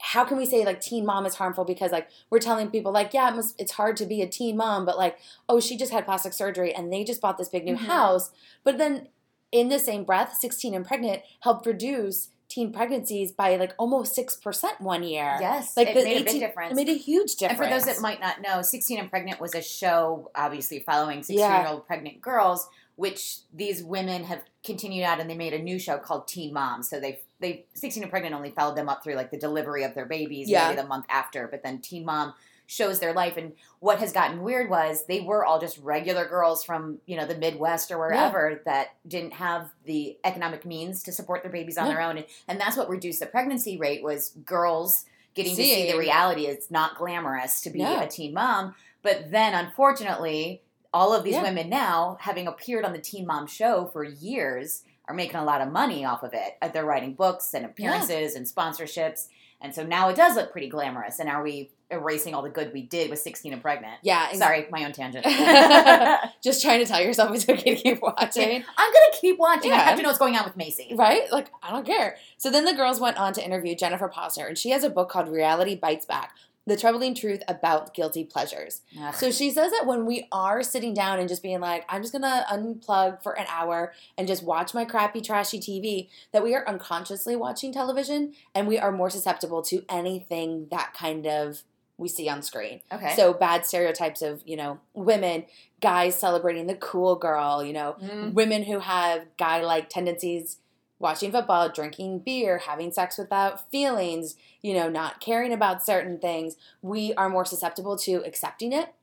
how 0.00 0.24
can 0.24 0.38
we 0.38 0.46
say 0.46 0.64
like 0.64 0.80
teen 0.80 1.04
mom 1.04 1.26
is 1.26 1.34
harmful 1.34 1.64
because 1.66 1.92
like 1.92 2.08
we're 2.30 2.38
telling 2.38 2.70
people 2.70 2.90
like 2.90 3.12
yeah 3.12 3.28
it 3.30 3.36
must 3.36 3.60
it's 3.60 3.72
hard 3.72 3.98
to 3.98 4.06
be 4.06 4.22
a 4.22 4.26
teen 4.26 4.56
mom 4.56 4.86
but 4.86 4.96
like 4.96 5.18
oh 5.46 5.60
she 5.60 5.76
just 5.76 5.92
had 5.92 6.06
plastic 6.06 6.32
surgery 6.32 6.74
and 6.74 6.90
they 6.90 7.04
just 7.04 7.20
bought 7.20 7.36
this 7.36 7.50
big 7.50 7.66
new 7.66 7.74
Mhm. 7.76 7.80
house 7.80 8.30
but 8.64 8.78
then 8.78 9.08
in 9.52 9.68
the 9.68 9.78
same 9.78 10.04
breath 10.04 10.34
16 10.34 10.74
and 10.74 10.86
pregnant 10.86 11.22
helped 11.40 11.66
reduce 11.66 12.28
teen 12.48 12.72
pregnancies 12.72 13.30
by 13.30 13.54
like 13.56 13.72
almost 13.78 14.16
6% 14.16 14.80
one 14.80 15.02
year 15.04 15.36
yes, 15.40 15.76
like 15.76 15.88
it 15.88 15.94
the 15.94 16.02
made 16.02 16.16
a 16.16 16.20
18 16.20 16.24
big 16.24 16.40
difference. 16.40 16.72
it 16.72 16.74
made 16.76 16.88
a 16.88 16.96
huge 16.98 17.36
difference. 17.36 17.60
and 17.60 17.68
for 17.68 17.72
those 17.72 17.84
that 17.84 18.00
might 18.02 18.20
not 18.20 18.40
know, 18.42 18.60
16 18.60 18.98
and 18.98 19.08
Pregnant 19.08 19.40
was 19.40 19.54
a 19.54 19.62
show, 19.62 20.30
obviously 20.34 20.80
following 20.80 21.18
16 21.22 21.38
Yeah. 21.38 21.60
year 21.60 21.68
old 21.68 21.86
pregnant 21.86 22.20
girls, 22.20 22.68
which 22.96 23.38
these 23.54 23.84
women 23.84 24.24
have 24.24 24.42
continued 24.64 25.04
out, 25.04 25.20
and 25.20 25.30
they 25.30 25.36
made 25.36 25.54
a 25.54 25.58
new 25.62 25.78
show 25.78 25.96
called 25.98 26.26
Teen 26.26 26.52
Mom. 26.52 26.82
So 26.82 26.98
they 26.98 27.20
they 27.38 27.66
16 27.74 28.02
and 28.02 28.10
Pregnant 28.10 28.34
only 28.34 28.50
followed 28.50 28.76
them 28.76 28.88
up 28.88 29.02
through 29.04 29.14
like 29.14 29.30
the 29.30 29.38
delivery 29.38 29.84
of 29.84 29.94
their 29.94 30.04
babies, 30.06 30.50
Yeah. 30.50 30.68
maybe 30.70 30.82
the 30.82 30.88
month 30.88 31.06
after, 31.08 31.46
but 31.46 31.62
then 31.62 31.78
Teen 31.80 32.04
Mom 32.04 32.34
shows 32.70 33.00
their 33.00 33.12
life. 33.12 33.36
And 33.36 33.52
what 33.80 33.98
has 33.98 34.12
gotten 34.12 34.42
weird 34.42 34.70
was 34.70 35.06
they 35.06 35.20
were 35.20 35.44
all 35.44 35.58
just 35.58 35.76
regular 35.78 36.24
girls 36.24 36.62
from 36.62 36.98
you 37.04 37.16
know 37.16 37.26
the 37.26 37.34
Midwest 37.36 37.90
or 37.90 37.98
wherever 37.98 38.62
that 38.64 38.90
didn't 39.08 39.32
have 39.32 39.70
the 39.84 40.16
economic 40.24 40.64
means 40.64 41.02
to 41.02 41.12
support 41.12 41.42
their 41.42 41.50
babies 41.50 41.76
on 41.76 41.86
Yeah. 41.86 41.92
their 41.94 42.02
own, 42.02 42.16
and, 42.18 42.26
and 42.46 42.60
that's 42.60 42.76
what 42.76 42.88
reduced 42.88 43.18
the 43.18 43.26
pregnancy 43.26 43.76
rate 43.76 44.04
was 44.04 44.30
girls 44.46 45.04
getting 45.34 45.56
to 45.56 45.62
see 45.62 45.90
the 45.90 45.98
reality. 45.98 46.46
It's 46.46 46.70
not 46.70 46.96
glamorous 46.96 47.60
to 47.62 47.70
be 47.70 47.80
No. 47.80 48.00
a 48.00 48.06
teen 48.06 48.32
mom. 48.34 48.74
But 49.02 49.30
then, 49.30 49.54
unfortunately, 49.54 50.62
all 50.92 51.12
of 51.14 51.24
these 51.24 51.34
Yeah. 51.34 51.42
women 51.42 51.68
now, 51.70 52.18
having 52.20 52.46
appeared 52.46 52.84
on 52.84 52.92
the 52.92 52.98
Teen 53.00 53.26
Mom 53.26 53.46
show 53.46 53.86
for 53.92 54.04
years, 54.04 54.82
are 55.08 55.14
making 55.14 55.36
a 55.36 55.44
lot 55.44 55.60
of 55.60 55.72
money 55.72 56.04
off 56.04 56.22
of 56.22 56.34
it. 56.34 56.56
Uh, 56.62 56.68
They're 56.68 56.84
writing 56.84 57.14
books 57.14 57.52
and 57.54 57.64
appearances 57.64 58.34
and 58.36 58.46
sponsorships. 58.46 59.26
And 59.60 59.74
so 59.74 59.82
now 59.84 60.08
it 60.08 60.16
does 60.16 60.36
look 60.36 60.52
pretty 60.52 60.68
glamorous. 60.68 61.18
And 61.18 61.28
are 61.28 61.42
we 61.42 61.70
erasing 61.90 62.34
all 62.34 62.42
the 62.42 62.48
good 62.50 62.72
we 62.72 62.82
did 62.82 63.10
with 63.10 63.18
16 63.18 63.52
and 63.52 63.62
pregnant? 63.62 63.94
yeah 64.02 64.28
ex- 64.30 64.38
Sorry, 64.38 64.66
my 64.70 64.84
own 64.84 64.92
tangent. 64.92 65.24
just 66.42 66.62
trying 66.62 66.80
to 66.80 66.86
tell 66.86 67.00
yourself 67.00 67.34
it's 67.34 67.48
okay 67.48 67.74
to 67.74 67.82
keep 67.82 68.02
watching 68.02 68.64
I'm 68.78 68.92
going 68.92 69.10
to 69.12 69.18
keep 69.20 69.38
watching. 69.38 69.72
I 69.72 69.76
have 69.76 69.96
to 69.96 70.02
know 70.02 70.08
what's 70.08 70.18
going 70.18 70.36
on 70.36 70.44
with 70.44 70.56
Maci. 70.56 70.96
Right? 70.96 71.30
Like, 71.30 71.48
I 71.62 71.70
don't 71.70 71.86
care. 71.86 72.16
So 72.36 72.50
then 72.50 72.64
the 72.64 72.74
girls 72.74 73.00
went 73.00 73.16
on 73.18 73.32
to 73.34 73.44
interview 73.44 73.74
Jennifer 73.74 74.08
Pozner, 74.08 74.48
and 74.48 74.56
she 74.56 74.70
has 74.70 74.84
a 74.84 74.90
book 74.90 75.08
called 75.08 75.28
Reality 75.28 75.74
Bites 75.74 76.06
Back 76.06 76.34
The 76.66 76.76
Troubling 76.76 77.14
Truth 77.14 77.42
About 77.48 77.94
Guilty 77.94 78.24
Pleasures. 78.24 78.82
Ugh. 79.00 79.14
So 79.14 79.30
she 79.30 79.50
says 79.50 79.70
that 79.72 79.86
when 79.86 80.06
we 80.06 80.26
are 80.32 80.62
sitting 80.62 80.94
down 80.94 81.18
and 81.18 81.28
just 81.28 81.42
being 81.42 81.60
like, 81.60 81.84
I'm 81.88 82.02
just 82.02 82.12
gonna 82.12 82.44
unplug 82.50 83.22
for 83.22 83.38
an 83.38 83.46
hour 83.48 83.92
and 84.16 84.26
just 84.28 84.42
watch 84.42 84.74
my 84.74 84.84
crappy, 84.84 85.20
trashy 85.20 85.58
TV, 85.58 86.08
that 86.32 86.42
we 86.42 86.54
are 86.54 86.66
unconsciously 86.68 87.36
watching 87.36 87.72
television 87.72 88.34
and 88.54 88.66
we 88.66 88.78
are 88.78 88.92
more 88.92 89.10
susceptible 89.10 89.62
to 89.62 89.84
anything 89.88 90.68
that 90.70 90.94
kind 90.94 91.26
of 91.26 91.62
we 92.00 92.08
see 92.08 92.28
on 92.28 92.42
screen. 92.42 92.80
okay. 92.90 93.14
So 93.14 93.32
bad 93.32 93.66
stereotypes 93.66 94.22
of, 94.22 94.42
you 94.46 94.56
know, 94.56 94.80
women, 94.94 95.44
guys 95.80 96.18
celebrating 96.18 96.66
the 96.66 96.74
cool 96.74 97.14
girl, 97.14 97.62
you 97.62 97.72
know, 97.72 97.96
Mm. 98.02 98.32
women 98.34 98.64
who 98.64 98.78
have 98.80 99.26
guy 99.38 99.62
like 99.62 99.88
tendencies 99.90 100.56
watching 100.98 101.30
football, 101.30 101.68
drinking 101.68 102.18
beer, 102.20 102.58
having 102.58 102.90
sex 102.92 103.16
without 103.18 103.70
feelings, 103.70 104.34
you 104.62 104.74
know, 104.74 104.88
not 104.88 105.20
caring 105.20 105.52
about 105.52 105.84
certain 105.84 106.18
things, 106.18 106.56
we 106.82 107.12
are 107.14 107.28
more 107.28 107.44
susceptible 107.44 107.96
to 107.96 108.22
accepting 108.26 108.72
it, 108.72 108.94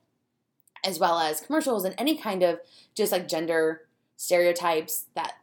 as 0.84 0.98
well 0.98 1.18
as 1.18 1.40
commercials 1.40 1.84
and 1.84 1.94
any 1.98 2.16
kind 2.16 2.42
of 2.42 2.60
just 2.94 3.10
like 3.12 3.26
gender 3.28 3.82
stereotypes 4.16 5.06
that 5.14 5.34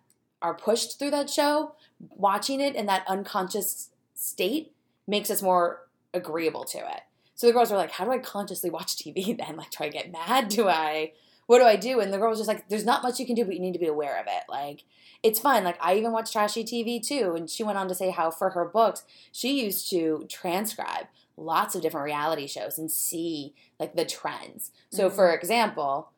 are 0.41 0.53
pushed 0.53 0.97
through 0.99 1.11
that 1.11 1.29
show. 1.29 1.73
Watching 2.15 2.59
it 2.61 2.75
in 2.75 2.85
that 2.87 3.03
unconscious 3.07 3.89
state 4.13 4.73
makes 5.07 5.29
us 5.29 5.41
more 5.41 5.87
agreeable 6.13 6.63
to 6.65 6.77
it. 6.77 7.01
So 7.35 7.47
the 7.47 7.53
girls 7.53 7.69
were 7.69 7.77
like, 7.77 7.91
How 7.91 8.05
do 8.05 8.11
I 8.11 8.19
consciously 8.19 8.69
watch 8.69 8.95
TV 8.95 9.37
then? 9.45 9.57
Like, 9.57 9.71
do 9.71 9.83
I 9.83 9.89
get 9.89 10.11
mad? 10.11 10.49
Do 10.49 10.67
I 10.67 11.11
what 11.47 11.59
do 11.59 11.65
I 11.65 11.75
do? 11.75 11.99
And 11.99 12.11
the 12.11 12.17
girl 12.17 12.29
was 12.29 12.39
just 12.39 12.47
like, 12.47 12.67
there's 12.69 12.85
not 12.85 13.03
much 13.03 13.19
you 13.19 13.25
can 13.25 13.35
do, 13.35 13.45
but 13.45 13.53
you 13.53 13.61
need 13.61 13.73
to 13.73 13.79
be 13.79 13.85
aware 13.85 14.19
of 14.19 14.25
it. 14.27 14.43
Like, 14.49 14.83
it's 15.21 15.39
fun. 15.39 15.63
Like, 15.63 15.77
I 15.79 15.95
even 15.95 16.11
watch 16.11 16.31
trashy 16.31 16.63
TV 16.63 17.05
too. 17.05 17.35
And 17.35 17.49
she 17.49 17.63
went 17.63 17.77
on 17.77 17.87
to 17.87 17.95
say 17.95 18.09
how 18.09 18.31
for 18.31 18.51
her 18.51 18.65
books, 18.65 19.03
she 19.31 19.63
used 19.63 19.89
to 19.91 20.25
transcribe 20.27 21.07
lots 21.37 21.75
of 21.75 21.81
different 21.81 22.05
reality 22.05 22.47
shows 22.47 22.77
and 22.77 22.89
see 22.89 23.53
like 23.79 23.95
the 23.95 24.05
trends. 24.05 24.71
So, 24.89 25.09
for 25.09 25.27
mm-hmm. 25.27 25.35
example, 25.35 26.09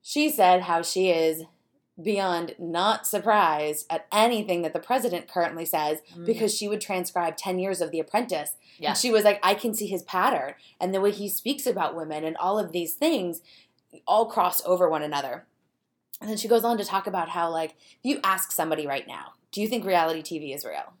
she 0.00 0.28
said 0.28 0.62
how 0.62 0.82
she 0.82 1.10
is 1.10 1.44
beyond 2.00 2.54
not 2.58 3.06
surprised 3.06 3.86
at 3.90 4.06
anything 4.12 4.62
that 4.62 4.72
the 4.72 4.78
president 4.80 5.28
currently 5.28 5.64
says 5.66 6.00
Mm. 6.16 6.24
because 6.24 6.54
she 6.54 6.68
would 6.68 6.80
transcribe 6.80 7.36
10 7.36 7.58
years 7.58 7.80
of 7.80 7.90
The 7.90 8.00
Apprentice. 8.00 8.56
Yeah. 8.78 8.90
And 8.90 8.98
she 8.98 9.10
was 9.10 9.24
like, 9.24 9.38
I 9.42 9.54
can 9.54 9.74
see 9.74 9.86
his 9.86 10.02
pattern 10.02 10.54
and 10.80 10.94
the 10.94 11.00
way 11.00 11.10
he 11.10 11.28
speaks 11.28 11.66
about 11.66 11.94
women 11.94 12.24
and 12.24 12.36
all 12.38 12.58
of 12.58 12.72
these 12.72 12.94
things 12.94 13.42
all 14.06 14.26
cross 14.26 14.62
over 14.64 14.88
one 14.88 15.02
another. 15.02 15.44
And 16.20 16.30
then 16.30 16.36
she 16.38 16.48
goes 16.48 16.64
on 16.64 16.78
to 16.78 16.84
talk 16.84 17.06
about 17.06 17.28
how, 17.30 17.50
like, 17.50 17.72
if 17.72 17.98
you 18.04 18.20
ask 18.24 18.52
somebody 18.52 18.86
right 18.86 19.06
now, 19.06 19.32
do 19.50 19.60
you 19.60 19.68
think 19.68 19.84
reality 19.84 20.22
TV 20.22 20.54
is 20.54 20.64
real? 20.64 20.94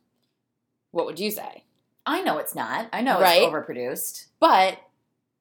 What 0.90 1.06
would 1.06 1.18
you 1.20 1.30
say? 1.30 1.64
I 2.04 2.20
know 2.22 2.36
it's 2.38 2.54
not. 2.54 2.88
I 2.92 3.00
know 3.00 3.20
Right? 3.20 3.40
it's 3.42 3.50
overproduced. 3.52 4.26
But, 4.40 4.78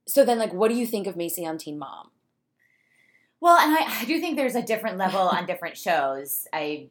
so 0.08 0.24
then, 0.24 0.38
like, 0.38 0.54
what 0.54 0.70
do 0.70 0.76
you 0.76 0.86
think 0.86 1.08
of 1.08 1.16
Maci 1.16 1.46
on 1.46 1.58
Teen 1.58 1.78
Mom? 1.80 2.11
Well, 3.42 3.58
and 3.58 3.76
I, 3.76 4.02
I 4.02 4.06
do 4.06 4.20
think 4.20 4.38
there's 4.38 4.56
a 4.56 4.62
different 4.62 4.98
level 4.98 5.20
on 5.20 5.46
different 5.46 5.76
shows. 5.78 6.48
I 6.54 6.90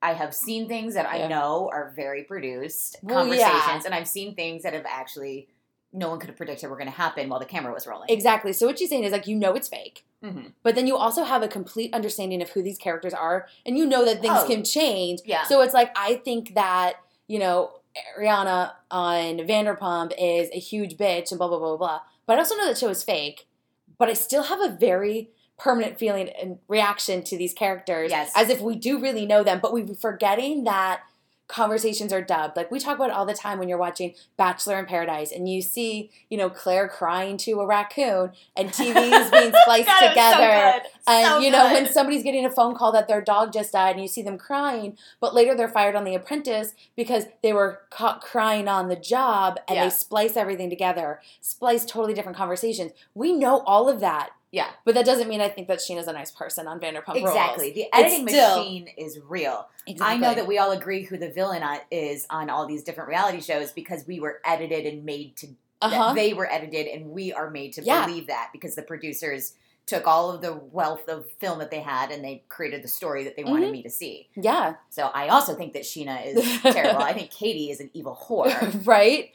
I 0.00 0.12
have 0.12 0.32
seen 0.32 0.68
things 0.68 0.94
that 0.94 1.06
I 1.06 1.18
Yeah. 1.18 1.28
know 1.28 1.68
are 1.72 1.92
very 1.96 2.22
produced 2.22 2.98
Well, 3.02 3.16
conversations, 3.24 3.52
yeah. 3.66 3.82
and 3.84 3.94
I've 3.94 4.06
seen 4.06 4.34
things 4.36 4.62
that 4.62 4.72
have 4.72 4.86
actually 4.88 5.48
no 5.92 6.10
one 6.10 6.20
could 6.20 6.28
have 6.28 6.36
predicted 6.36 6.68
were 6.70 6.76
going 6.76 6.86
to 6.90 6.92
happen 6.96 7.28
while 7.30 7.40
the 7.40 7.46
camera 7.46 7.72
was 7.72 7.86
rolling. 7.86 8.08
Exactly. 8.10 8.52
So, 8.52 8.66
what 8.66 8.78
she's 8.78 8.90
saying 8.90 9.04
is, 9.04 9.10
like, 9.10 9.26
you 9.26 9.34
know 9.34 9.54
it's 9.54 9.68
fake. 9.68 10.04
Mhm. 10.22 10.52
But 10.62 10.74
then 10.74 10.86
you 10.86 10.96
also 10.96 11.24
have 11.24 11.42
a 11.42 11.48
complete 11.48 11.92
understanding 11.94 12.42
of 12.42 12.50
who 12.50 12.62
these 12.62 12.76
characters 12.78 13.14
are, 13.14 13.48
and 13.66 13.76
you 13.78 13.86
know 13.86 14.04
that 14.04 14.20
things 14.20 14.36
Oh. 14.38 14.46
can 14.46 14.62
change. 14.64 15.20
Yeah. 15.24 15.44
So 15.44 15.60
it's 15.62 15.74
like 15.74 15.90
I 15.96 16.16
think 16.16 16.54
that 16.54 16.96
you 17.26 17.38
know 17.40 17.72
Ariana 18.16 18.72
on 18.90 19.38
Vanderpump 19.38 20.12
is 20.18 20.48
a 20.52 20.58
huge 20.58 20.96
bitch 20.96 21.30
and 21.32 21.38
blah 21.38 21.48
blah 21.48 21.58
blah 21.58 21.68
blah 21.68 21.76
blah. 21.76 22.00
But 22.26 22.36
I 22.36 22.40
also 22.40 22.54
know 22.56 22.66
that 22.66 22.78
show 22.78 22.88
is 22.90 23.02
fake. 23.02 23.46
But 23.98 24.08
I 24.08 24.12
still 24.12 24.44
have 24.44 24.60
a 24.60 24.68
very 24.68 25.30
permanent 25.58 25.98
feeling 25.98 26.28
and 26.40 26.58
reaction 26.68 27.22
to 27.24 27.36
these 27.36 27.52
characters, 27.52 28.10
Yes. 28.10 28.32
as 28.36 28.48
if 28.48 28.60
we 28.60 28.76
do 28.76 28.98
really 29.00 29.26
know 29.26 29.42
them. 29.42 29.58
But 29.60 29.72
we're 29.72 29.86
forgetting 29.94 30.64
that 30.64 31.00
conversations 31.48 32.12
are 32.12 32.20
dubbed. 32.20 32.56
Like 32.58 32.70
we 32.70 32.78
talk 32.78 32.96
about 32.96 33.08
it 33.08 33.16
all 33.16 33.24
the 33.24 33.32
time 33.32 33.58
when 33.58 33.70
you're 33.70 33.78
watching 33.78 34.14
Bachelor 34.36 34.78
in 34.78 34.84
Paradise, 34.84 35.32
and 35.32 35.48
you 35.48 35.62
see 35.62 36.10
you 36.28 36.36
know 36.36 36.50
Claire 36.50 36.88
crying 36.88 37.38
to 37.38 37.52
a 37.60 37.66
raccoon, 37.66 38.32
and 38.54 38.68
TVs 38.72 39.30
being 39.32 39.52
spliced 39.62 39.86
God, 39.86 39.88
was 39.88 39.98
so 40.00 40.08
together. 40.10 40.80
And 41.06 41.26
So 41.26 41.38
you 41.38 41.50
know, 41.50 41.72
when 41.72 41.86
somebody's 41.90 42.22
getting 42.22 42.44
a 42.44 42.50
phone 42.50 42.74
call 42.74 42.92
that 42.92 43.08
their 43.08 43.22
dog 43.22 43.52
just 43.52 43.72
died 43.72 43.92
and 43.92 44.02
you 44.02 44.08
see 44.08 44.20
them 44.22 44.36
crying, 44.36 44.98
but 45.20 45.34
later 45.34 45.54
they're 45.54 45.68
fired 45.68 45.96
on 45.96 46.04
The 46.04 46.14
Apprentice 46.14 46.72
because 46.94 47.24
they 47.42 47.54
were 47.54 47.80
caught 47.88 48.20
crying 48.20 48.68
on 48.68 48.88
the 48.88 48.96
job 48.96 49.58
and 49.66 49.76
Yeah. 49.76 49.84
they 49.84 49.90
splice 49.90 50.36
everything 50.36 50.68
together, 50.68 51.20
splice 51.40 51.86
totally 51.86 52.12
different 52.12 52.36
conversations. 52.36 52.92
We 53.14 53.32
know 53.32 53.60
all 53.60 53.88
of 53.88 54.00
that. 54.00 54.30
Yeah. 54.50 54.68
But 54.84 54.94
that 54.94 55.04
doesn't 55.04 55.28
mean 55.28 55.40
I 55.40 55.48
think 55.48 55.68
that 55.68 55.78
Scheana's 55.78 56.06
a 56.08 56.12
nice 56.12 56.30
person 56.30 56.66
on 56.66 56.80
Vanderpump 56.80 57.16
exactly. 57.16 57.66
Rules. 57.66 57.74
The 57.74 57.86
editing 57.92 58.28
still- 58.28 58.58
machine 58.58 58.88
is 58.96 59.18
real. 59.28 59.68
Exactly. 59.86 60.14
I 60.16 60.18
know 60.18 60.34
that 60.34 60.46
we 60.46 60.58
all 60.58 60.72
agree 60.72 61.02
who 61.04 61.16
the 61.18 61.30
villain 61.30 61.62
is 61.90 62.26
on 62.30 62.48
all 62.50 62.66
these 62.66 62.82
different 62.82 63.08
reality 63.08 63.40
shows 63.40 63.72
because 63.72 64.06
we 64.06 64.20
were 64.20 64.40
edited 64.44 64.86
and 64.86 65.04
made 65.04 65.36
to 65.38 65.48
uh-huh. 65.80 66.12
they 66.14 66.34
were 66.34 66.50
edited 66.50 66.86
and 66.88 67.10
we 67.10 67.32
are 67.32 67.50
made 67.50 67.72
to 67.74 67.82
Yeah. 67.84 68.04
believe 68.04 68.26
that 68.26 68.48
because 68.52 68.74
the 68.74 68.82
producers 68.82 69.54
took 69.86 70.06
all 70.06 70.30
of 70.32 70.42
the 70.42 70.52
wealth 70.54 71.08
of 71.08 71.30
film 71.40 71.60
that 71.60 71.70
they 71.70 71.80
had 71.80 72.10
and 72.10 72.22
they 72.22 72.42
created 72.48 72.82
the 72.82 72.88
story 72.88 73.24
that 73.24 73.36
they 73.36 73.44
wanted 73.44 73.68
Mhm. 73.68 73.72
me 73.72 73.82
to 73.84 73.90
see. 73.90 74.28
yeah. 74.34 74.74
So 74.90 75.04
I 75.14 75.28
also 75.28 75.54
think 75.54 75.72
that 75.74 75.84
Scheana 75.84 76.26
is 76.26 76.60
terrible. 76.62 77.00
I 77.02 77.12
think 77.14 77.30
Katie 77.30 77.70
is 77.70 77.80
an 77.80 77.90
evil 77.94 78.14
whore. 78.28 78.52
right? 78.86 79.30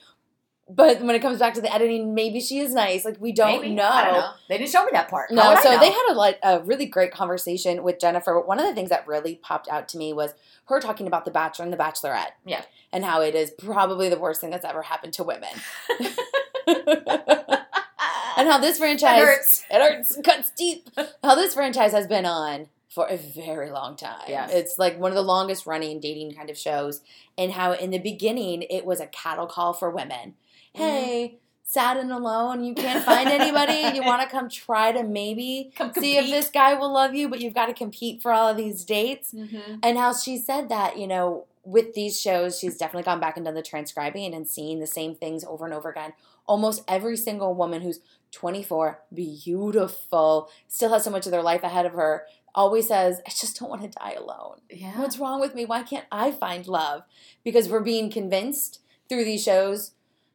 But 0.69 1.01
when 1.01 1.13
it 1.13 1.21
comes 1.21 1.39
back 1.39 1.53
to 1.55 1.61
the 1.61 1.73
editing, 1.73 2.15
maybe 2.15 2.39
she 2.39 2.59
is 2.59 2.73
nice. 2.73 3.03
Like 3.03 3.19
we 3.19 3.33
don't 3.33 3.61
know. 3.61 3.75
Don't 3.75 4.13
know. 4.13 4.31
They 4.47 4.57
didn't 4.57 4.71
show 4.71 4.85
me 4.85 4.91
that 4.93 5.09
part. 5.09 5.29
No, 5.29 5.55
so 5.61 5.77
they 5.77 5.91
had 5.91 6.13
a 6.13 6.35
a 6.43 6.63
really 6.63 6.85
great 6.85 7.11
conversation 7.11 7.83
with 7.83 7.99
Jennifer. 7.99 8.33
But 8.33 8.47
one 8.47 8.59
of 8.59 8.65
the 8.65 8.73
things 8.73 8.89
that 8.89 9.05
really 9.05 9.35
popped 9.35 9.67
out 9.67 9.89
to 9.89 9.97
me 9.97 10.13
was 10.13 10.33
her 10.65 10.79
talking 10.79 11.05
about 11.05 11.25
the 11.25 11.31
Bachelor 11.31 11.65
and 11.65 11.73
the 11.73 11.77
Bachelorette. 11.77 12.31
Yeah. 12.45 12.63
And 12.91 13.03
how 13.03 13.21
it 13.21 13.35
is 13.35 13.51
probably 13.51 14.07
the 14.09 14.19
worst 14.19 14.39
thing 14.39 14.51
that's 14.51 14.65
ever 14.65 14.83
happened 14.83 15.13
to 15.13 15.23
women. 15.23 15.49
and 16.67 18.47
how 18.47 18.57
this 18.59 18.77
franchise 18.77 19.21
hurts. 19.21 19.65
it 19.69 19.81
hurts, 19.81 20.17
cuts 20.23 20.51
deep. 20.51 20.89
How 21.23 21.35
this 21.35 21.53
franchise 21.55 21.91
has 21.91 22.07
been 22.07 22.25
on 22.25 22.67
for 22.89 23.07
a 23.07 23.17
very 23.17 23.71
long 23.71 23.95
time. 23.95 24.25
Yes. 24.27 24.51
It's 24.53 24.77
like 24.77 24.99
one 24.99 25.11
of 25.11 25.15
the 25.15 25.23
longest 25.23 25.65
running 25.65 25.99
dating 25.99 26.35
kind 26.35 26.49
of 26.49 26.57
shows. 26.57 27.01
And 27.37 27.51
how 27.51 27.73
in 27.73 27.89
the 27.89 27.97
beginning 27.97 28.61
it 28.69 28.85
was 28.85 28.99
a 28.99 29.07
cattle 29.07 29.47
call 29.47 29.73
for 29.73 29.89
women. 29.89 30.35
Mm-hmm. 30.75 30.81
Hey, 30.81 31.39
sad 31.63 31.97
and 31.97 32.11
alone, 32.11 32.63
you 32.63 32.73
can't 32.75 33.03
find 33.03 33.29
anybody. 33.29 33.95
You 33.95 34.03
want 34.05 34.21
to 34.21 34.27
come 34.27 34.49
try 34.49 34.91
to 34.91 35.03
maybe 35.03 35.71
Come 35.75 35.93
see 35.93 36.17
if 36.17 36.25
this 36.29 36.49
guy 36.49 36.73
will 36.75 36.91
love 36.93 37.13
you, 37.15 37.29
but 37.29 37.41
you've 37.41 37.53
got 37.53 37.67
to 37.67 37.73
compete 37.73 38.21
for 38.21 38.31
all 38.31 38.47
of 38.49 38.57
these 38.57 38.83
dates. 38.83 39.33
Mhm. 39.33 39.79
And 39.81 39.97
how 39.97 40.13
she 40.13 40.37
said 40.37 40.69
that, 40.69 40.97
you 40.97 41.07
know, 41.07 41.45
with 41.65 41.93
these 41.93 42.19
shows, 42.19 42.59
she's 42.59 42.77
definitely 42.77 43.03
gone 43.03 43.19
back 43.19 43.37
and 43.37 43.45
done 43.45 43.53
the 43.55 43.61
transcribing 43.61 44.33
and 44.33 44.47
seeing 44.47 44.79
the 44.79 44.87
same 44.87 45.15
things 45.15 45.43
over 45.45 45.65
and 45.65 45.73
over 45.73 45.89
again. 45.89 46.13
Almost 46.45 46.83
every 46.87 47.15
single 47.15 47.53
woman 47.55 47.81
who's 47.81 47.99
24, 48.31 49.01
beautiful, 49.13 50.49
still 50.67 50.91
has 50.91 51.03
so 51.03 51.09
much 51.11 51.25
of 51.25 51.31
their 51.31 51.41
life 51.41 51.63
ahead 51.63 51.85
of 51.85 51.93
her, 51.93 52.25
always 52.55 52.87
says, 52.87 53.21
I 53.25 53.29
just 53.29 53.57
don't 53.59 53.69
want 53.69 53.81
to 53.83 53.87
die 53.87 54.13
alone. 54.13 54.59
Yeah. 54.69 54.99
What's 54.99 55.17
wrong 55.17 55.39
with 55.39 55.55
me? 55.55 55.65
Why 55.65 55.83
can't 55.83 56.05
I 56.11 56.31
find 56.31 56.67
love? 56.67 57.03
Because 57.43 57.69
we're 57.69 57.79
being 57.79 58.09
convinced 58.11 58.79
through 59.09 59.23
these 59.25 59.43
shows, 59.43 59.91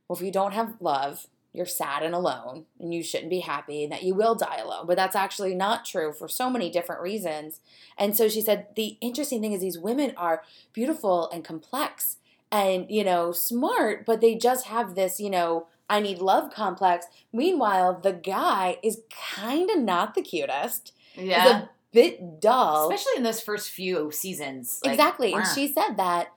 well, 0.09 0.17
if 0.17 0.25
you 0.25 0.33
don't 0.33 0.53
have 0.55 0.77
love, 0.81 1.27
you're 1.53 1.67
sad 1.67 2.03
and 2.03 2.15
alone, 2.15 2.67
and 2.79 2.93
you 2.95 3.03
shouldn't 3.03 3.31
be 3.31 3.41
happy, 3.41 3.83
and 3.83 3.93
that 3.93 4.03
you 4.03 4.15
will 4.15 4.35
die 4.35 4.59
alone. 4.59 4.87
But 4.87 4.97
that's 4.97 5.17
actually 5.17 5.55
not 5.55 5.85
true 5.85 6.13
for 6.13 6.29
so 6.29 6.51
many 6.51 6.71
different 6.71 7.01
reasons. 7.01 7.61
And 7.97 8.17
so 8.17 8.29
she 8.29 8.41
said, 8.41 8.67
the 8.77 8.97
interesting 9.01 9.41
thing 9.41 9.53
is 9.53 9.61
these 9.61 9.79
women 9.79 10.13
are 10.17 10.43
beautiful 10.73 11.31
and 11.31 11.45
complex 11.45 12.17
and, 12.53 12.87
you 12.91 13.05
know, 13.05 13.33
smart, 13.33 14.07
but 14.07 14.21
they 14.21 14.35
just 14.35 14.67
have 14.67 14.95
this, 14.95 15.21
you 15.21 15.31
know, 15.31 15.67
I 15.91 16.01
need 16.01 16.19
love 16.19 16.53
complex. 16.53 17.07
Meanwhile, 17.33 18.01
the 18.03 18.13
guy 18.13 18.79
is 18.83 19.01
kind 19.11 19.71
of 19.71 19.79
not 19.81 20.15
the 20.15 20.23
cutest. 20.23 20.93
yeah. 21.15 21.43
He's 21.43 21.53
a 21.53 21.71
bit 21.93 22.41
dull. 22.41 22.91
Especially 22.91 23.17
in 23.17 23.23
those 23.23 23.41
first 23.41 23.71
few 23.71 24.11
seasons. 24.11 24.81
Like, 24.85 24.95
exactly. 24.95 25.33
And 25.33 25.47
she 25.47 25.67
said 25.73 25.97
that 25.97 26.33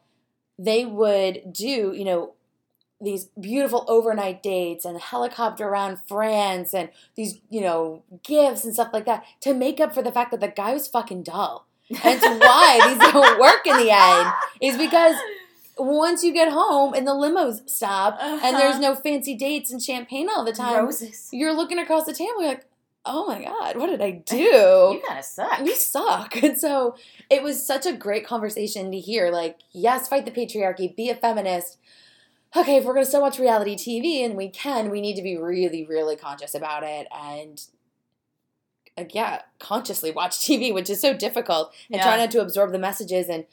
they 0.57 0.85
would 0.85 1.51
do, 1.51 1.93
you 1.93 2.05
know, 2.05 2.33
these 3.01 3.25
beautiful 3.39 3.85
overnight 3.87 4.43
dates 4.43 4.85
and 4.85 4.99
helicopter 4.99 5.67
around 5.67 5.99
France 6.07 6.73
and 6.73 6.89
these, 7.15 7.39
you 7.49 7.61
know, 7.61 8.03
gifts 8.23 8.63
and 8.63 8.73
stuff 8.73 8.89
like 8.93 9.05
that 9.05 9.25
to 9.41 9.53
make 9.53 9.79
up 9.79 9.93
for 9.93 10.01
the 10.01 10.11
fact 10.11 10.31
that 10.31 10.39
the 10.39 10.47
guy 10.47 10.73
was 10.73 10.87
fucking 10.87 11.23
dull. 11.23 11.67
And 12.03 12.21
why 12.39 12.79
these 12.87 13.11
don't 13.11 13.39
work 13.39 13.65
in 13.65 13.77
the 13.77 13.91
end. 13.91 14.31
Is 14.61 14.77
because 14.77 15.15
once 15.77 16.23
you 16.23 16.31
get 16.31 16.51
home 16.51 16.93
and 16.93 17.07
the 17.07 17.11
limos 17.11 17.67
stop 17.69 18.17
and 18.21 18.55
there's 18.55 18.75
uh-huh. 18.75 18.79
no 18.79 18.95
fancy 18.95 19.35
dates 19.35 19.71
and 19.71 19.81
champagne 19.81 20.29
all 20.29 20.45
the 20.45 20.53
time, 20.53 20.85
roses. 20.85 21.29
you're 21.31 21.53
looking 21.53 21.79
across 21.79 22.05
the 22.05 22.13
table, 22.13 22.41
you're 22.41 22.49
like, 22.49 22.65
oh 23.05 23.25
my 23.25 23.43
God, 23.43 23.77
what 23.77 23.87
did 23.87 24.01
I 24.01 24.11
do? 24.25 24.37
You 24.37 25.01
kind 25.05 25.19
of 25.19 25.25
suck. 25.25 25.59
you 25.59 25.75
suck. 25.75 26.35
And 26.43 26.57
so 26.57 26.95
it 27.29 27.43
was 27.43 27.65
such 27.65 27.85
a 27.85 27.93
great 27.93 28.25
conversation 28.25 28.91
to 28.91 28.99
hear. 28.99 29.31
Like, 29.31 29.59
yes, 29.71 30.07
fight 30.07 30.25
the 30.25 30.31
patriarchy, 30.31 30.95
be 30.95 31.09
a 31.09 31.15
feminist. 31.15 31.77
Okay, 32.55 32.77
if 32.77 32.83
we're 32.83 32.93
going 32.93 33.05
to 33.05 33.09
still 33.09 33.21
watch 33.21 33.39
reality 33.39 33.75
TV, 33.75 34.25
and 34.25 34.35
we 34.35 34.49
can, 34.49 34.89
we 34.89 34.99
need 34.99 35.15
to 35.15 35.21
be 35.21 35.37
really, 35.37 35.85
really 35.85 36.17
conscious 36.17 36.53
about 36.53 36.83
it 36.83 37.07
and, 37.15 37.63
uh, 38.97 39.05
yeah, 39.09 39.43
consciously 39.59 40.11
watch 40.11 40.37
TV, 40.45 40.73
which 40.73 40.89
is 40.89 40.99
so 40.99 41.13
difficult, 41.13 41.73
and 41.89 41.99
Yeah. 41.99 42.03
try 42.03 42.17
not 42.17 42.31
to 42.31 42.41
absorb 42.41 42.73
the 42.73 42.79
messages 42.79 43.29
and 43.29 43.45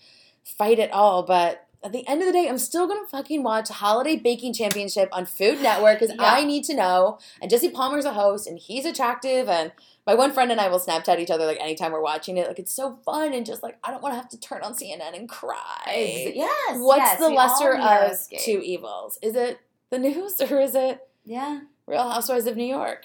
fight 0.45 0.81
it 0.81 0.93
all. 0.93 1.23
But 1.23 1.67
at 1.83 1.93
the 1.93 2.07
end 2.09 2.21
of 2.21 2.27
the 2.27 2.33
day, 2.33 2.49
I'm 2.49 2.59
still 2.59 2.88
to 2.88 3.07
fucking 3.11 3.43
watch 3.43 3.69
Holiday 3.69 4.17
Baking 4.17 4.53
Championship 4.53 5.09
on 5.12 5.27
Food 5.27 5.62
Network 5.62 6.01
because 6.01 6.14
Yeah. 6.19 6.25
I 6.33 6.45
need 6.45 6.64
to 6.64 6.75
know. 6.75 7.19
And 7.41 7.51
Jesse 7.51 7.71
Palmer's 7.71 8.05
a 8.05 8.12
host, 8.12 8.47
and 8.47 8.59
he's 8.59 8.85
attractive, 8.85 9.49
and 9.49 9.73
my 10.07 10.14
one 10.14 10.33
friend 10.33 10.51
and 10.51 10.61
I 10.61 10.69
will 10.69 10.81
Snapchat 10.81 11.19
each 11.21 11.31
other 11.31 11.45
like 11.45 11.61
anytime 11.61 11.93
we're 11.93 12.01
watching 12.03 12.38
it. 12.38 12.49
Like 12.49 12.59
it's 12.59 12.73
so 12.73 12.99
fun 13.05 13.35
and 13.35 13.45
just 13.45 13.62
like 13.62 13.79
I 13.85 13.91
don't 13.91 14.03
want 14.03 14.14
to 14.14 14.17
have 14.17 14.31
to 14.31 14.41
turn 14.41 14.62
on 14.62 14.73
CNN 14.73 15.14
and 15.14 15.29
cry. 15.29 16.33
Yes. 16.35 16.79
What's 16.81 16.99
yes, 17.01 17.19
the 17.21 17.29
lesser 17.29 17.75
of 17.75 18.12
escape. 18.12 18.41
two 18.41 18.61
evils? 18.64 19.19
Is 19.23 19.37
it 19.37 19.61
the 19.91 19.99
news 19.99 20.41
or 20.51 20.61
is 20.61 20.75
it 20.75 21.07
Yeah. 21.27 21.61
Real 21.87 22.09
Housewives 22.11 22.47
of 22.47 22.57
New 22.57 22.64
York? 22.64 23.05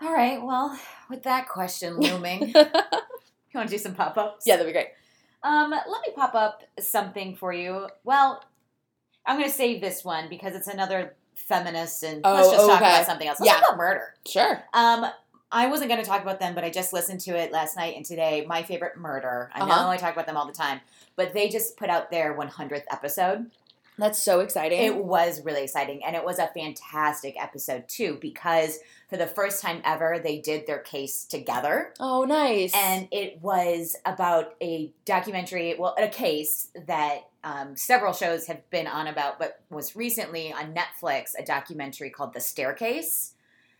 All 0.00 0.12
right. 0.12 0.42
Well, 0.42 0.78
with 1.10 1.22
that 1.24 1.48
question 1.48 1.98
looming, 1.98 2.48
you 2.54 2.64
want 3.54 3.68
to 3.68 3.74
do 3.74 3.78
some 3.78 3.94
pop 3.94 4.16
ups? 4.16 4.46
Yeah, 4.46 4.56
that'd 4.56 4.66
be 4.66 4.72
great. 4.72 4.88
Um, 5.42 5.70
let 5.70 5.86
me 6.06 6.12
pop 6.14 6.34
up 6.34 6.62
something 6.80 7.36
for 7.36 7.52
you. 7.52 7.88
Well, 8.04 8.44
I'm 9.26 9.36
going 9.38 9.48
to 9.48 9.54
save 9.54 9.80
this 9.80 10.04
one 10.04 10.28
because 10.28 10.54
it's 10.54 10.68
another 10.68 11.14
feminist, 11.36 12.02
and 12.02 12.20
oh, 12.24 12.34
let's 12.34 12.50
just 12.50 12.66
talk 12.66 12.80
about 12.80 13.06
something 13.06 13.28
else. 13.28 13.38
Let's 13.40 13.48
Yeah. 13.52 13.58
talk 13.60 13.68
about 13.68 13.78
murder. 13.78 14.14
Sure. 14.26 14.62
Um, 14.74 15.06
I 15.50 15.66
wasn't 15.68 15.88
going 15.90 16.02
to 16.02 16.06
talk 16.06 16.20
about 16.22 16.40
them, 16.40 16.54
but 16.54 16.64
I 16.64 16.70
just 16.70 16.92
listened 16.92 17.20
to 17.20 17.30
it 17.36 17.52
last 17.52 17.76
night 17.76 17.96
and 17.96 18.04
today. 18.04 18.44
My 18.46 18.62
favorite 18.62 18.98
murder. 18.98 19.50
I 19.54 19.60
know 19.60 19.72
Uh-huh. 19.72 19.88
I 19.88 19.96
talk 19.96 20.12
about 20.12 20.26
them 20.26 20.36
all 20.36 20.46
the 20.46 20.52
time, 20.52 20.80
but 21.16 21.32
they 21.32 21.48
just 21.48 21.76
put 21.78 21.88
out 21.88 22.10
their 22.10 22.34
100th 22.34 22.84
episode. 22.90 23.50
That's 23.98 24.22
so 24.22 24.40
exciting. 24.40 24.80
It 24.80 25.04
was 25.04 25.44
really 25.44 25.64
exciting, 25.64 26.04
and 26.04 26.14
it 26.14 26.24
was 26.24 26.38
a 26.38 26.48
fantastic 26.48 27.34
episode 27.40 27.88
too 27.88 28.18
because 28.20 28.78
for 29.08 29.16
the 29.16 29.26
first 29.26 29.62
time 29.62 29.80
ever, 29.84 30.20
they 30.22 30.38
did 30.38 30.66
their 30.66 30.78
case 30.78 31.24
together. 31.24 31.92
oh, 31.98 32.24
nice. 32.24 32.72
and 32.74 33.08
it 33.10 33.40
was 33.42 33.96
about 34.04 34.54
a 34.62 34.92
documentary, 35.04 35.74
well, 35.78 35.94
a 35.98 36.08
case 36.08 36.68
that 36.86 37.28
um, 37.42 37.76
several 37.76 38.12
shows 38.12 38.46
have 38.46 38.68
been 38.70 38.86
on 38.86 39.06
about, 39.06 39.38
but 39.38 39.60
was 39.70 39.96
recently 39.96 40.52
on 40.52 40.74
Netflix 40.74 41.30
a 41.38 41.44
documentary 41.44 42.10
called 42.10 42.34
The 42.34 42.40
Staircase. 42.40 43.34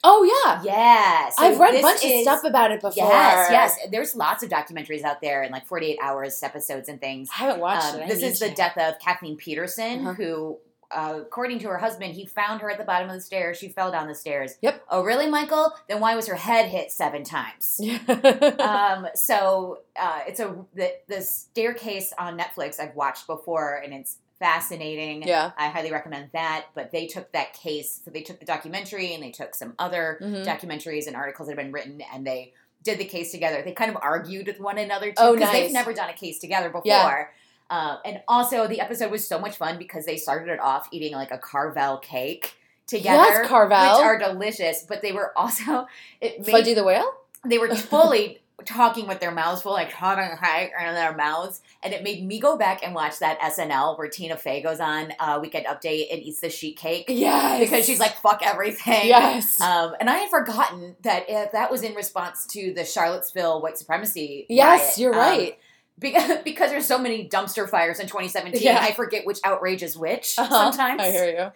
Oh 0.04 0.22
yeah, 0.22 0.62
Yeah, 0.64 1.28
so 1.30 1.44
I've 1.44 1.58
read 1.58 1.74
a 1.74 1.82
bunch 1.82 2.04
is- 2.04 2.26
of 2.26 2.32
stuff 2.40 2.44
about 2.44 2.70
it 2.70 2.80
before. 2.80 3.08
Yes, 3.08 3.48
yes. 3.50 3.78
There's 3.90 4.14
lots 4.14 4.42
of 4.42 4.48
documentaries 4.50 5.02
out 5.02 5.20
there 5.20 5.42
and 5.42 5.52
like 5.52 5.66
48 5.66 5.98
hours 6.02 6.42
episodes 6.42 6.88
and 6.88 7.00
things. 7.00 7.28
I 7.34 7.38
haven't 7.44 7.61
watched 7.61 7.94
Um, 7.94 8.00
it. 8.00 8.04
I 8.04 8.08
this 8.08 8.22
is 8.22 8.38
the 8.38 8.48
to. 8.50 8.54
death 8.54 8.78
of 8.78 8.98
Kathleen 9.00 9.37
Peterson, 9.37 10.06
Uh-huh. 10.06 10.14
who, 10.14 10.58
uh, 10.90 11.16
according 11.20 11.58
to 11.58 11.68
her 11.68 11.76
husband, 11.78 12.14
he 12.14 12.24
found 12.24 12.61
her 12.62 12.70
at 12.70 12.78
the 12.78 12.84
bottom 12.84 13.08
of 13.11 13.14
the 13.14 13.20
stairs. 13.20 13.58
She 13.58 13.68
fell 13.68 13.90
down 13.92 14.06
the 14.08 14.14
stairs. 14.14 14.54
Yep. 14.62 14.84
Oh, 14.88 15.02
really, 15.02 15.28
Michael? 15.28 15.74
Then 15.88 16.00
why 16.00 16.14
was 16.14 16.26
her 16.28 16.34
head 16.37 16.66
hit 16.70 16.90
seven 16.92 17.24
times? 17.24 17.78
Um, 18.58 19.08
so 19.14 19.80
uh, 20.00 20.20
it's 20.26 20.40
a 20.40 20.54
the, 20.74 20.92
the 21.08 21.20
staircase 21.22 22.12
on 22.18 22.38
Netflix 22.38 22.80
I've 22.80 22.94
watched 22.94 23.26
before, 23.26 23.76
and 23.84 23.92
it's 23.92 24.16
fascinating. 24.38 25.22
yeah. 25.24 25.51
I 25.59 25.68
highly 25.68 25.90
recommend 25.92 26.31
that. 26.33 26.66
But 26.74 26.90
they 26.92 27.07
took 27.07 27.33
that 27.33 27.55
case, 27.55 28.01
so 28.05 28.11
they 28.11 28.22
took 28.22 28.40
the 28.40 28.46
documentary 28.46 29.14
and 29.14 29.22
they 29.22 29.31
took 29.31 29.55
some 29.55 29.74
other 29.79 30.18
Mhm. 30.22 30.44
documentaries 30.46 31.07
and 31.07 31.16
articles 31.16 31.48
that 31.48 31.57
have 31.57 31.64
been 31.64 31.72
written, 31.72 32.01
and 32.12 32.27
they 32.27 32.53
did 32.83 32.98
the 32.98 33.05
case 33.05 33.33
together. 33.33 33.62
They 33.62 33.72
kind 33.72 33.90
of 33.90 33.98
argued 34.01 34.46
with 34.46 34.61
one 34.61 34.79
another 34.79 35.09
too, 35.11 35.14
Oh, 35.18 35.35
because 35.35 35.53
they've 35.53 35.72
never 35.72 35.92
done 35.92 36.09
a 36.09 36.14
case 36.14 36.38
together 36.38 36.68
before. 36.68 36.83
Yeah. 36.87 37.24
Uh, 37.70 37.96
and 38.05 38.22
also, 38.29 38.66
the 38.66 38.81
episode 38.81 39.11
was 39.11 39.27
so 39.27 39.38
much 39.38 39.57
fun 39.57 39.77
because 39.79 40.07
they 40.07 40.16
started 40.16 40.48
it 40.51 40.61
off 40.61 40.88
eating 40.90 41.12
like 41.12 41.31
a 41.31 41.38
Carvel 41.38 41.98
cake 41.98 42.55
together, 42.87 43.22
Yes, 43.42 43.48
Carvel. 43.48 43.77
which 43.79 44.05
are 44.07 44.18
delicious. 44.18 44.85
But 44.88 45.03
they 45.03 45.12
were 45.12 45.33
also 45.37 45.87
it 46.20 46.46
made 46.46 46.55
Fudgy 46.64 46.74
the 46.74 46.85
whale. 46.85 47.12
they 47.44 47.59
were 47.59 47.74
fully 47.74 48.40
talking 48.66 49.07
with 49.07 49.21
their 49.21 49.31
mouths 49.31 49.62
full, 49.62 49.73
like 49.73 49.90
talking 49.92 50.25
high 50.37 50.64
in 50.81 50.94
their 50.94 51.14
mouths, 51.14 51.61
and 51.83 51.94
it 51.94 52.03
made 52.03 52.27
me 52.27 52.40
go 52.40 52.57
back 52.57 52.83
and 52.83 52.94
watch 52.94 53.21
that 53.21 53.38
SNL 53.40 53.97
where 53.99 54.09
Tina 54.09 54.37
Fey 54.37 54.61
goes 54.62 54.81
on 54.81 55.12
uh, 55.21 55.38
Weekend 55.40 55.66
Update 55.66 56.12
and 56.12 56.21
eats 56.23 56.40
the 56.40 56.51
sheet 56.51 56.77
cake 56.77 57.05
Yes. 57.09 57.61
because 57.61 57.87
she's 57.87 58.01
like 58.01 58.16
fuck 58.16 58.40
everything. 58.44 59.07
yes. 59.07 59.61
Um, 59.61 59.94
and 60.01 60.11
I 60.11 60.18
had 60.18 60.31
forgotten 60.31 60.97
that 61.03 61.27
that 61.53 61.71
was 61.71 61.83
in 61.83 61.94
response 61.94 62.47
to 62.49 62.73
the 62.75 62.85
Charlottesville 62.85 63.62
white 63.62 63.79
supremacy. 63.79 64.47
yes, 64.49 64.81
riot. 64.81 64.99
you're 64.99 65.12
Um, 65.14 65.18
right. 65.21 65.59
because, 65.99 66.38
because 66.44 66.71
there's 66.71 66.87
so 66.87 66.99
many 66.99 67.29
dumpster 67.29 67.68
fires 67.68 68.01
in 68.01 68.07
2017, 68.07 68.61
Yeah. 68.61 68.79
I 68.81 68.92
forget 68.92 69.25
which 69.25 69.38
outrage 69.44 69.83
is 69.85 69.97
which 69.97 70.37
Uh-huh. 70.38 70.73
sometimes. 70.73 71.01
I 71.01 71.11
hear 71.12 71.31
you. 71.31 71.51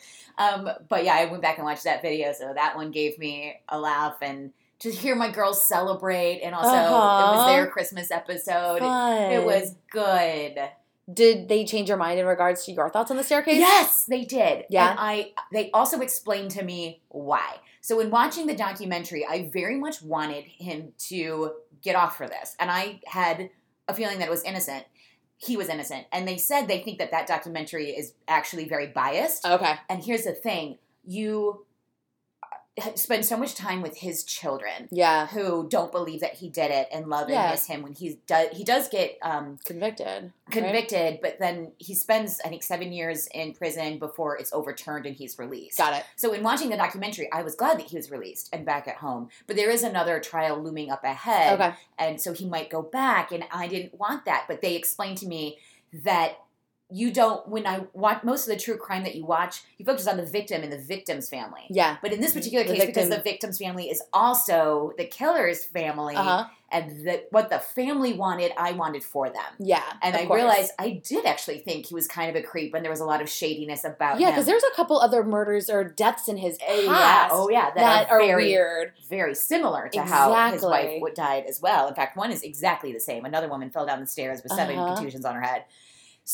Um, 0.45 0.69
but 0.88 1.05
yeah, 1.05 1.15
I 1.15 1.25
went 1.27 1.43
back 1.43 1.59
and 1.59 1.65
watched 1.67 1.85
that 1.85 2.01
video, 2.01 2.33
so 2.33 2.53
that 2.55 2.77
one 2.77 2.91
gave 2.91 3.19
me 3.19 3.55
a 3.69 3.79
laugh 3.79 4.17
and 4.23 4.53
to 4.83 4.90
hear 4.90 5.14
my 5.14 5.31
girls 5.31 5.66
celebrate, 5.66 6.40
and 6.42 6.55
also 6.55 6.71
it 6.75 6.79
Uh-huh. 6.79 7.37
was 7.37 7.47
their 7.49 7.66
Christmas 7.66 8.11
episode. 8.11 8.81
Fun. 8.81 9.33
It 9.33 9.45
was 9.45 9.75
good. 9.90 10.59
Did 11.12 11.49
they 11.49 11.64
change 11.64 11.88
your 11.88 11.99
mind 11.99 12.21
in 12.21 12.27
regards 12.27 12.64
to 12.66 12.73
your 12.73 12.88
thoughts 12.88 13.11
on 13.11 13.16
the 13.16 13.25
staircase? 13.25 13.59
Yes, 13.59 14.05
they 14.05 14.25
did. 14.25 14.66
Yeah. 14.71 14.90
and 14.90 14.99
I 15.01 15.33
they 15.53 15.71
also 15.73 16.01
explained 16.01 16.53
to 16.53 16.62
me 16.62 17.03
why. 17.09 17.57
So 17.81 17.99
in 17.99 18.11
watching 18.11 18.47
the 18.47 18.55
documentary, 18.55 19.27
I 19.27 19.49
very 19.53 19.77
much 19.77 20.01
wanted 20.03 20.45
him 20.45 20.92
to 21.09 21.53
get 21.83 21.97
off 21.97 22.16
for 22.16 22.29
this, 22.29 22.55
and 22.61 22.71
I 22.71 23.01
had 23.07 23.51
a 23.88 23.95
feeling 23.95 24.18
that 24.21 24.29
it 24.29 24.31
was 24.31 24.45
innocent. 24.45 24.85
He 25.37 25.57
was 25.57 25.68
innocent, 25.68 26.07
and 26.12 26.27
they 26.29 26.37
said 26.37 26.68
they 26.68 26.81
think 26.81 26.99
that 26.99 27.11
that 27.11 27.27
documentary 27.27 27.90
is 27.90 28.14
actually 28.29 28.68
very 28.68 28.87
biased. 28.87 29.45
Okay. 29.45 29.75
And 29.88 30.05
here's 30.05 30.23
the 30.23 30.33
thing 30.33 30.79
you 31.05 31.66
spend 32.94 33.22
so 33.24 33.37
much 33.37 33.54
time 33.54 33.82
with 33.82 33.98
his 33.98 34.24
children 34.24 34.88
Yeah. 34.90 35.26
who 35.26 35.68
don't 35.68 35.92
believe 35.92 36.20
that 36.20 36.35
he 36.37 36.48
did 36.48 36.70
it 36.70 36.88
and 36.90 37.06
love 37.06 37.28
Yeah. 37.28 37.42
and 37.42 37.50
miss 37.52 37.66
him 37.66 37.82
when 37.82 37.92
he's 37.92 38.14
do- 38.26 38.48
he 38.50 38.64
does 38.64 38.88
get 38.88 39.18
um, 39.20 39.58
Convicted. 39.66 40.06
right? 40.06 40.32
convicted 40.50 41.18
but 41.20 41.38
then 41.38 41.72
he 41.78 41.94
spends 41.94 42.40
i 42.44 42.48
think 42.48 42.62
seven 42.62 42.90
years 42.90 43.26
in 43.35 43.52
prison 43.52 43.98
before 43.98 44.38
it's 44.38 44.52
overturned 44.54 45.04
and 45.04 45.16
he's 45.16 45.38
released 45.38 45.76
Got 45.76 45.94
it. 45.98 46.04
so 46.16 46.32
in 46.32 46.42
watching 46.42 46.70
the 46.70 46.76
documentary 46.78 47.28
i 47.30 47.42
was 47.42 47.54
glad 47.54 47.78
that 47.78 47.87
he 47.88 47.96
was 47.96 48.11
released 48.11 48.48
and 48.54 48.64
back 48.64 48.88
at 48.88 48.96
home 48.96 49.28
but 49.46 49.56
there 49.56 49.70
is 49.70 49.82
another 49.82 50.18
trial 50.18 50.58
looming 50.58 50.90
up 50.90 51.04
ahead 51.04 51.61
Okay. 51.61 51.74
and 51.98 52.20
so 52.22 52.32
he 52.32 52.46
might 52.46 52.70
go 52.70 52.80
back 52.80 53.32
and 53.32 53.44
i 53.50 53.68
didn't 53.68 53.98
want 53.98 54.24
that 54.24 54.44
but 54.48 54.62
they 54.62 54.76
explained 54.76 55.18
to 55.18 55.26
me 55.26 55.58
that 55.92 56.38
you 56.94 57.11
don't 57.11 57.48
when 57.48 57.66
i 57.66 57.81
watch 57.94 58.22
most 58.22 58.46
of 58.46 58.55
the 58.55 58.61
true 58.62 58.76
crime 58.76 59.02
that 59.02 59.14
you 59.14 59.24
watch 59.24 59.62
you 59.78 59.85
focus 59.85 60.07
on 60.07 60.16
the 60.18 60.26
victim 60.26 60.62
and 60.62 60.70
the 60.72 60.78
victim's 60.78 61.28
family 61.28 61.62
Yeah. 61.70 61.96
but 62.02 62.12
in 62.12 62.20
this 62.20 62.35
particular 62.35 62.64
The 62.64 62.74
case 62.74 62.87
because 62.87 63.09
the 63.09 63.18
victim's 63.20 63.59
family 63.59 63.88
is 63.88 64.02
also 64.12 64.92
the 64.98 65.05
killer's 65.07 65.64
family 65.64 66.14
Uh 66.16 66.22
huh. 66.22 66.44
and 66.70 67.07
that 67.07 67.28
what 67.31 67.48
the 67.48 67.59
family 67.61 68.12
wanted 68.12 68.52
i 68.59 68.72
wanted 68.72 69.02
for 69.05 69.31
them 69.31 69.50
Yeah. 69.59 69.83
and 70.02 70.14
i 70.16 70.26
course. 70.26 70.37
realized 70.37 70.72
i 70.78 71.00
did 71.02 71.24
actually 71.24 71.59
think 71.61 71.87
he 71.87 71.94
was 71.94 72.07
kind 72.07 72.28
of 72.28 72.37
a 72.37 72.44
creep 72.46 72.74
and 72.74 72.85
there 72.85 72.90
was 72.90 73.00
a 73.00 73.07
lot 73.07 73.22
of 73.22 73.28
shadiness 73.31 73.85
about 73.85 74.20
Yeah, 74.20 74.31
because 74.31 74.44
there's 74.46 74.62
a 74.64 74.74
couple 74.76 74.98
other 75.00 75.24
murders 75.24 75.70
or 75.70 75.85
deaths 75.85 76.28
in 76.28 76.37
his 76.37 76.57
Uh, 76.57 76.66
past 76.66 76.85
yeah 76.85 77.28
oh 77.31 77.48
yeah 77.48 77.66
that, 77.70 77.74
that 77.76 78.11
are, 78.11 78.18
very 78.20 78.44
weird. 78.48 78.92
very 79.09 79.35
similar 79.35 79.88
to 79.88 80.02
how 80.02 80.50
his 80.52 80.62
wife 80.62 81.00
would 81.00 81.14
died 81.14 81.44
as 81.48 81.61
well. 81.61 81.88
In 81.88 81.94
fact, 81.94 82.16
one 82.16 82.31
is 82.33 82.42
exactly 82.42 82.92
the 82.92 83.00
same. 83.00 83.24
Another 83.24 83.48
woman 83.48 83.70
fell 83.70 83.87
down 83.87 84.00
the 84.00 84.07
stairs 84.07 84.42
with 84.42 84.52
7 84.52 84.76
Uh-huh. 84.76 84.94
contusions 84.94 85.24
on 85.24 85.35
her 85.35 85.40
head. 85.42 85.64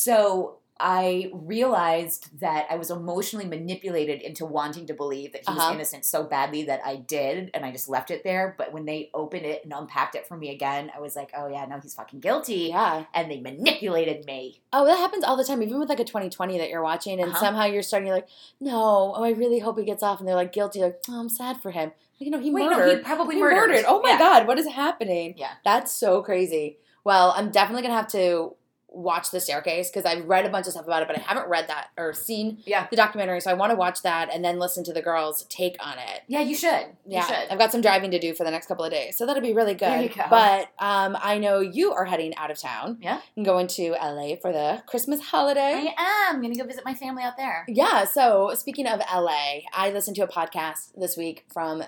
So 0.02 0.58
I 0.78 1.28
realized 1.34 2.38
that 2.38 2.66
I 2.70 2.76
was 2.76 2.88
emotionally 2.92 3.46
manipulated 3.46 4.22
into 4.22 4.46
wanting 4.46 4.86
to 4.86 4.94
believe 4.94 5.32
that 5.32 5.40
he 5.44 5.52
Uh-huh. 5.52 5.72
innocent 5.74 6.04
so 6.04 6.22
badly 6.22 6.62
that 6.66 6.80
I 6.84 6.94
did, 6.94 7.50
and 7.52 7.64
I 7.66 7.72
just 7.72 7.88
left 7.88 8.12
it 8.12 8.22
there. 8.22 8.54
But 8.56 8.72
when 8.72 8.84
they 8.84 9.10
opened 9.12 9.44
it 9.44 9.64
and 9.64 9.72
unpacked 9.72 10.14
it 10.14 10.24
for 10.28 10.36
me 10.36 10.50
again, 10.50 10.92
I 10.96 11.00
was 11.00 11.16
like, 11.16 11.32
oh 11.36 11.48
yeah, 11.48 11.64
no, 11.64 11.80
he's 11.80 11.94
fucking 11.94 12.20
guilty. 12.20 12.68
Yeah. 12.70 13.06
And 13.12 13.28
they 13.28 13.40
manipulated 13.40 14.24
me. 14.24 14.60
Oh, 14.72 14.84
that 14.84 14.98
happens 14.98 15.24
all 15.24 15.36
the 15.36 15.42
time, 15.42 15.64
even 15.64 15.80
with 15.80 15.88
like 15.88 15.98
a 15.98 16.04
2020 16.04 16.58
that 16.58 16.70
you're 16.70 16.80
watching, 16.80 17.18
and 17.20 17.32
Uh-huh. 17.32 17.40
somehow 17.40 17.64
you're 17.64 17.82
starting, 17.82 18.06
you're 18.06 18.14
like, 18.14 18.28
no, 18.60 19.14
oh, 19.16 19.24
I 19.24 19.30
really 19.30 19.58
hope 19.58 19.80
he 19.80 19.84
gets 19.84 20.04
off. 20.04 20.20
And 20.20 20.28
they're 20.28 20.36
like 20.36 20.52
guilty, 20.52 20.80
like, 20.80 21.00
oh, 21.10 21.18
I'm 21.18 21.28
sad 21.28 21.60
for 21.60 21.72
him. 21.72 21.88
Like, 22.20 22.26
you 22.26 22.30
know, 22.30 22.38
he 22.38 22.52
Wait, 22.52 22.66
murdered. 22.66 22.86
no, 22.86 22.96
he 22.98 23.02
probably 23.02 23.34
He 23.34 23.40
murdered. 23.40 23.56
murdered. 23.68 23.84
Oh 23.88 24.00
my 24.00 24.10
Yeah. 24.10 24.18
God, 24.20 24.46
what 24.46 24.60
is 24.60 24.68
happening? 24.68 25.34
Yeah. 25.36 25.54
That's 25.64 25.90
so 25.90 26.22
crazy. 26.22 26.78
Well, 27.02 27.32
I'm 27.36 27.50
definitely 27.50 27.82
going 27.82 27.92
to 27.92 27.96
have 27.96 28.08
to 28.12 28.54
watch 28.90 29.30
The 29.30 29.38
Staircase 29.38 29.90
because 29.90 30.04
I've 30.06 30.24
read 30.24 30.46
a 30.46 30.48
bunch 30.48 30.66
of 30.66 30.72
stuff 30.72 30.86
about 30.86 31.02
it, 31.02 31.08
but 31.08 31.16
I 31.18 31.20
haven't 31.20 31.48
read 31.48 31.68
that 31.68 31.88
or 31.98 32.12
seen 32.14 32.62
Yeah. 32.64 32.86
the 32.90 32.96
documentary. 32.96 33.40
So 33.40 33.50
I 33.50 33.54
want 33.54 33.70
to 33.70 33.76
watch 33.76 34.02
that 34.02 34.32
and 34.32 34.42
then 34.44 34.58
listen 34.58 34.82
to 34.84 34.92
the 34.92 35.02
girls' 35.02 35.44
take 35.50 35.76
on 35.78 35.98
it. 35.98 36.22
Yeah, 36.26 36.40
you 36.40 36.54
should. 36.54 36.86
Yeah, 37.06 37.20
You 37.20 37.22
should. 37.22 37.48
I've 37.50 37.58
got 37.58 37.70
some 37.70 37.80
driving 37.82 38.10
to 38.12 38.18
do 38.18 38.34
for 38.34 38.44
the 38.44 38.50
next 38.50 38.66
couple 38.66 38.84
of 38.84 38.90
days, 38.90 39.16
so 39.16 39.26
that'll 39.26 39.42
be 39.42 39.52
really 39.52 39.74
good. 39.74 39.88
There 39.90 40.02
you 40.02 40.08
go. 40.08 40.24
But 40.30 40.68
um, 40.78 41.16
I 41.20 41.38
know 41.38 41.60
you 41.60 41.92
are 41.92 42.06
heading 42.06 42.34
out 42.36 42.50
of 42.50 42.58
town. 42.58 42.98
Yeah. 43.02 43.20
and 43.36 43.44
going 43.44 43.66
to 43.68 43.90
LA 43.92 44.36
for 44.40 44.52
the 44.52 44.82
Christmas 44.86 45.20
holiday. 45.20 45.92
I 45.96 46.28
am. 46.30 46.36
I'm 46.36 46.40
going 46.42 46.52
to 46.54 46.58
go 46.60 46.66
visit 46.66 46.84
my 46.84 46.94
family 46.94 47.22
out 47.22 47.36
there. 47.36 47.64
Yeah. 47.68 48.04
So 48.04 48.52
speaking 48.54 48.86
of 48.86 49.00
LA, 49.14 49.60
I 49.72 49.90
listened 49.92 50.16
to 50.16 50.22
a 50.24 50.28
podcast 50.28 50.92
this 50.96 51.16
week 51.16 51.44
from. 51.52 51.82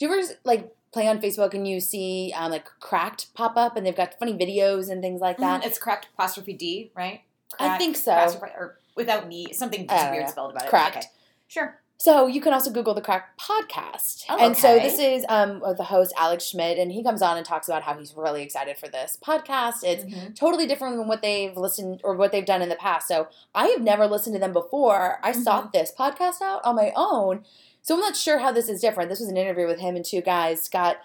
Do 0.00 0.06
you 0.06 0.12
ever 0.16 0.32
like 0.44 0.72
play 0.92 1.06
on 1.08 1.20
Facebook 1.20 1.54
and 1.54 1.66
you 1.68 1.80
see 1.80 2.32
um, 2.36 2.50
like 2.50 2.66
Cracked 2.80 3.32
pop 3.34 3.56
up 3.56 3.76
and 3.76 3.84
they've 3.86 3.96
got 3.96 4.18
funny 4.18 4.32
videos 4.34 4.90
and 4.90 5.02
things 5.02 5.20
like 5.20 5.36
that? 5.38 5.62
Mm, 5.62 5.66
it's 5.66 5.78
cracked 5.78 6.08
apostrophe 6.14 6.52
D, 6.54 6.90
right? 6.94 7.22
I 7.58 7.76
think 7.78 7.96
so. 7.96 8.12
or 8.56 8.78
without 8.94 9.26
me, 9.28 9.52
something 9.52 9.86
just 9.86 10.10
weird 10.10 10.24
know. 10.24 10.30
spelled 10.30 10.50
about 10.52 10.64
it. 10.64 10.68
Cracked. 10.70 10.96
Okay. 10.96 11.06
Sure. 11.46 11.78
So 12.00 12.28
you 12.28 12.40
can 12.40 12.52
also 12.52 12.70
Google 12.70 12.94
the 12.94 13.00
Crack 13.00 13.36
podcast. 13.38 14.24
Oh, 14.28 14.38
And 14.38 14.56
so 14.56 14.78
this 14.78 15.00
is 15.00 15.24
um, 15.28 15.60
the 15.76 15.82
host 15.82 16.12
Alex 16.16 16.44
Schmidt, 16.44 16.78
and 16.78 16.92
he 16.92 17.02
comes 17.02 17.22
on 17.22 17.36
and 17.36 17.44
talks 17.44 17.66
about 17.66 17.82
how 17.82 17.94
he's 17.98 18.14
really 18.16 18.40
excited 18.42 18.78
for 18.78 18.86
this 18.86 19.18
podcast. 19.20 19.82
It's 19.82 20.04
Mhm. 20.04 20.36
totally 20.36 20.68
different 20.68 20.96
than 20.96 21.08
what 21.08 21.22
they've 21.22 21.56
listened 21.56 22.00
or 22.04 22.14
what 22.14 22.30
they've 22.30 22.46
done 22.46 22.62
in 22.62 22.68
the 22.68 22.76
past. 22.76 23.08
So 23.08 23.26
I 23.52 23.66
have 23.68 23.82
never 23.82 24.06
listened 24.06 24.34
to 24.36 24.38
them 24.38 24.52
before. 24.52 25.18
I 25.24 25.32
Mm-hmm. 25.32 25.42
sought 25.42 25.72
this 25.72 25.90
podcast 25.98 26.40
out 26.40 26.60
on 26.64 26.76
my 26.76 26.92
own. 26.94 27.44
So 27.88 27.94
I'm 27.94 28.00
not 28.00 28.16
sure 28.16 28.36
how 28.38 28.52
this 28.52 28.68
is 28.68 28.82
different. 28.82 29.08
This 29.08 29.18
was 29.18 29.30
an 29.30 29.38
interview 29.38 29.66
with 29.66 29.80
him 29.80 29.96
and 29.96 30.04
two 30.04 30.20
guys, 30.20 30.60
Scott 30.60 30.98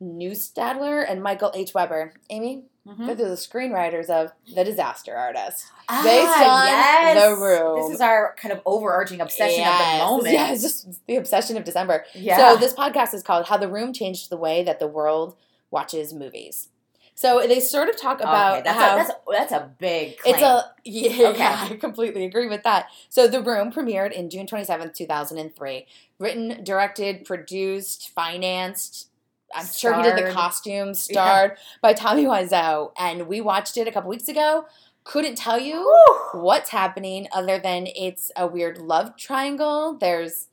Neustadter 0.00 1.04
and 1.08 1.20
Michael 1.24 1.50
H. 1.56 1.74
Weber. 1.74 2.12
Amy, 2.30 2.66
Mhm. 2.86 3.06
they're 3.06 3.16
the 3.16 3.34
screenwriters 3.34 4.08
of 4.08 4.30
The 4.54 4.62
Disaster 4.62 5.16
Artist. 5.16 5.64
Ah, 5.88 6.00
Based 6.04 6.48
on 6.48 6.66
yes. 6.68 7.24
The 7.24 7.34
Room. 7.34 7.82
This 7.82 7.96
is 7.96 8.00
our 8.00 8.36
kind 8.40 8.52
of 8.52 8.60
overarching 8.64 9.20
obsession 9.20 9.66
of 9.66 9.76
the 9.76 9.98
moment. 10.04 10.28
Yeah, 10.32 10.52
it's 10.52 10.62
just 10.62 10.86
the 11.08 11.16
obsession 11.16 11.56
of 11.56 11.64
December. 11.64 12.04
Yeah. 12.14 12.36
So 12.36 12.56
this 12.60 12.74
podcast 12.74 13.12
is 13.12 13.24
called 13.24 13.46
How 13.46 13.56
the 13.56 13.68
Room 13.68 13.92
Changed 13.92 14.30
the 14.30 14.36
Way 14.36 14.62
That 14.62 14.78
the 14.78 14.86
World 14.86 15.34
Watches 15.72 16.14
Movies. 16.14 16.68
So 17.16 17.44
they 17.46 17.58
sort 17.58 17.88
of 17.88 18.00
talk 18.00 18.20
about 18.20 18.60
okay, 18.60 18.62
that's, 18.66 18.78
how 18.78 18.94
a, 18.94 18.96
that's, 18.96 19.12
that's 19.50 19.52
a 19.52 19.70
big 19.78 20.16
claim. 20.18 20.34
it's 20.36 20.42
a 20.44 20.72
yeah, 20.84 21.28
Okay. 21.30 21.38
yeah, 21.40 21.68
I 21.72 21.74
completely 21.74 22.24
agree 22.24 22.46
with 22.46 22.62
that. 22.62 22.86
So 23.08 23.26
The 23.26 23.42
Room 23.42 23.72
premiered 23.72 24.12
in 24.12 24.30
June 24.30 24.46
27th, 24.46 24.94
2003. 24.94 25.86
Written, 26.20 26.62
directed, 26.62 27.24
produced, 27.24 28.10
financed, 28.10 29.08
I'm 29.52 29.66
sure 29.66 29.94
he 29.94 30.02
did 30.02 30.12
the 30.12 30.18
Starred. 30.18 30.32
costumes, 30.34 31.08
Yeah. 31.10 31.14
starred 31.24 31.56
by 31.82 31.92
Tommy 31.94 32.24
Wiseau. 32.24 32.92
And 32.96 33.26
we 33.26 33.40
watched 33.40 33.76
it 33.76 33.88
a 33.88 33.90
couple 33.92 34.08
weeks 34.10 34.28
ago. 34.28 34.66
couldn't 35.02 35.34
tell 35.36 35.58
you 35.58 35.76
Whew. 35.80 36.42
what's 36.42 36.68
happening 36.70 37.26
other 37.32 37.58
than 37.58 37.86
it's 37.96 38.30
a 38.36 38.46
weird 38.46 38.76
love 38.78 39.16
triangle. 39.16 39.94
There's 39.94 40.48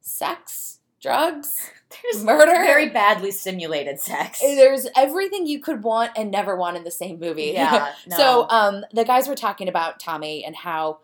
sex, 0.00 0.80
drugs, 1.00 1.70
There's 2.02 2.24
murder. 2.24 2.50
very 2.50 2.88
badly 2.88 3.30
simulated 3.30 4.00
sex. 4.00 4.40
There's 4.40 4.88
everything 4.96 5.46
you 5.46 5.60
could 5.60 5.84
want 5.84 6.10
and 6.16 6.30
never 6.32 6.56
want 6.56 6.76
in 6.76 6.82
the 6.84 6.90
same 6.90 7.20
movie. 7.20 7.52
Yeah. 7.54 7.92
No. 8.08 8.16
So 8.16 8.46
um, 8.50 8.84
the 8.92 9.04
guys 9.04 9.28
were 9.28 9.36
talking 9.36 9.68
about 9.68 10.00
Tommy 10.00 10.44
and 10.44 10.56
how, 10.56 10.98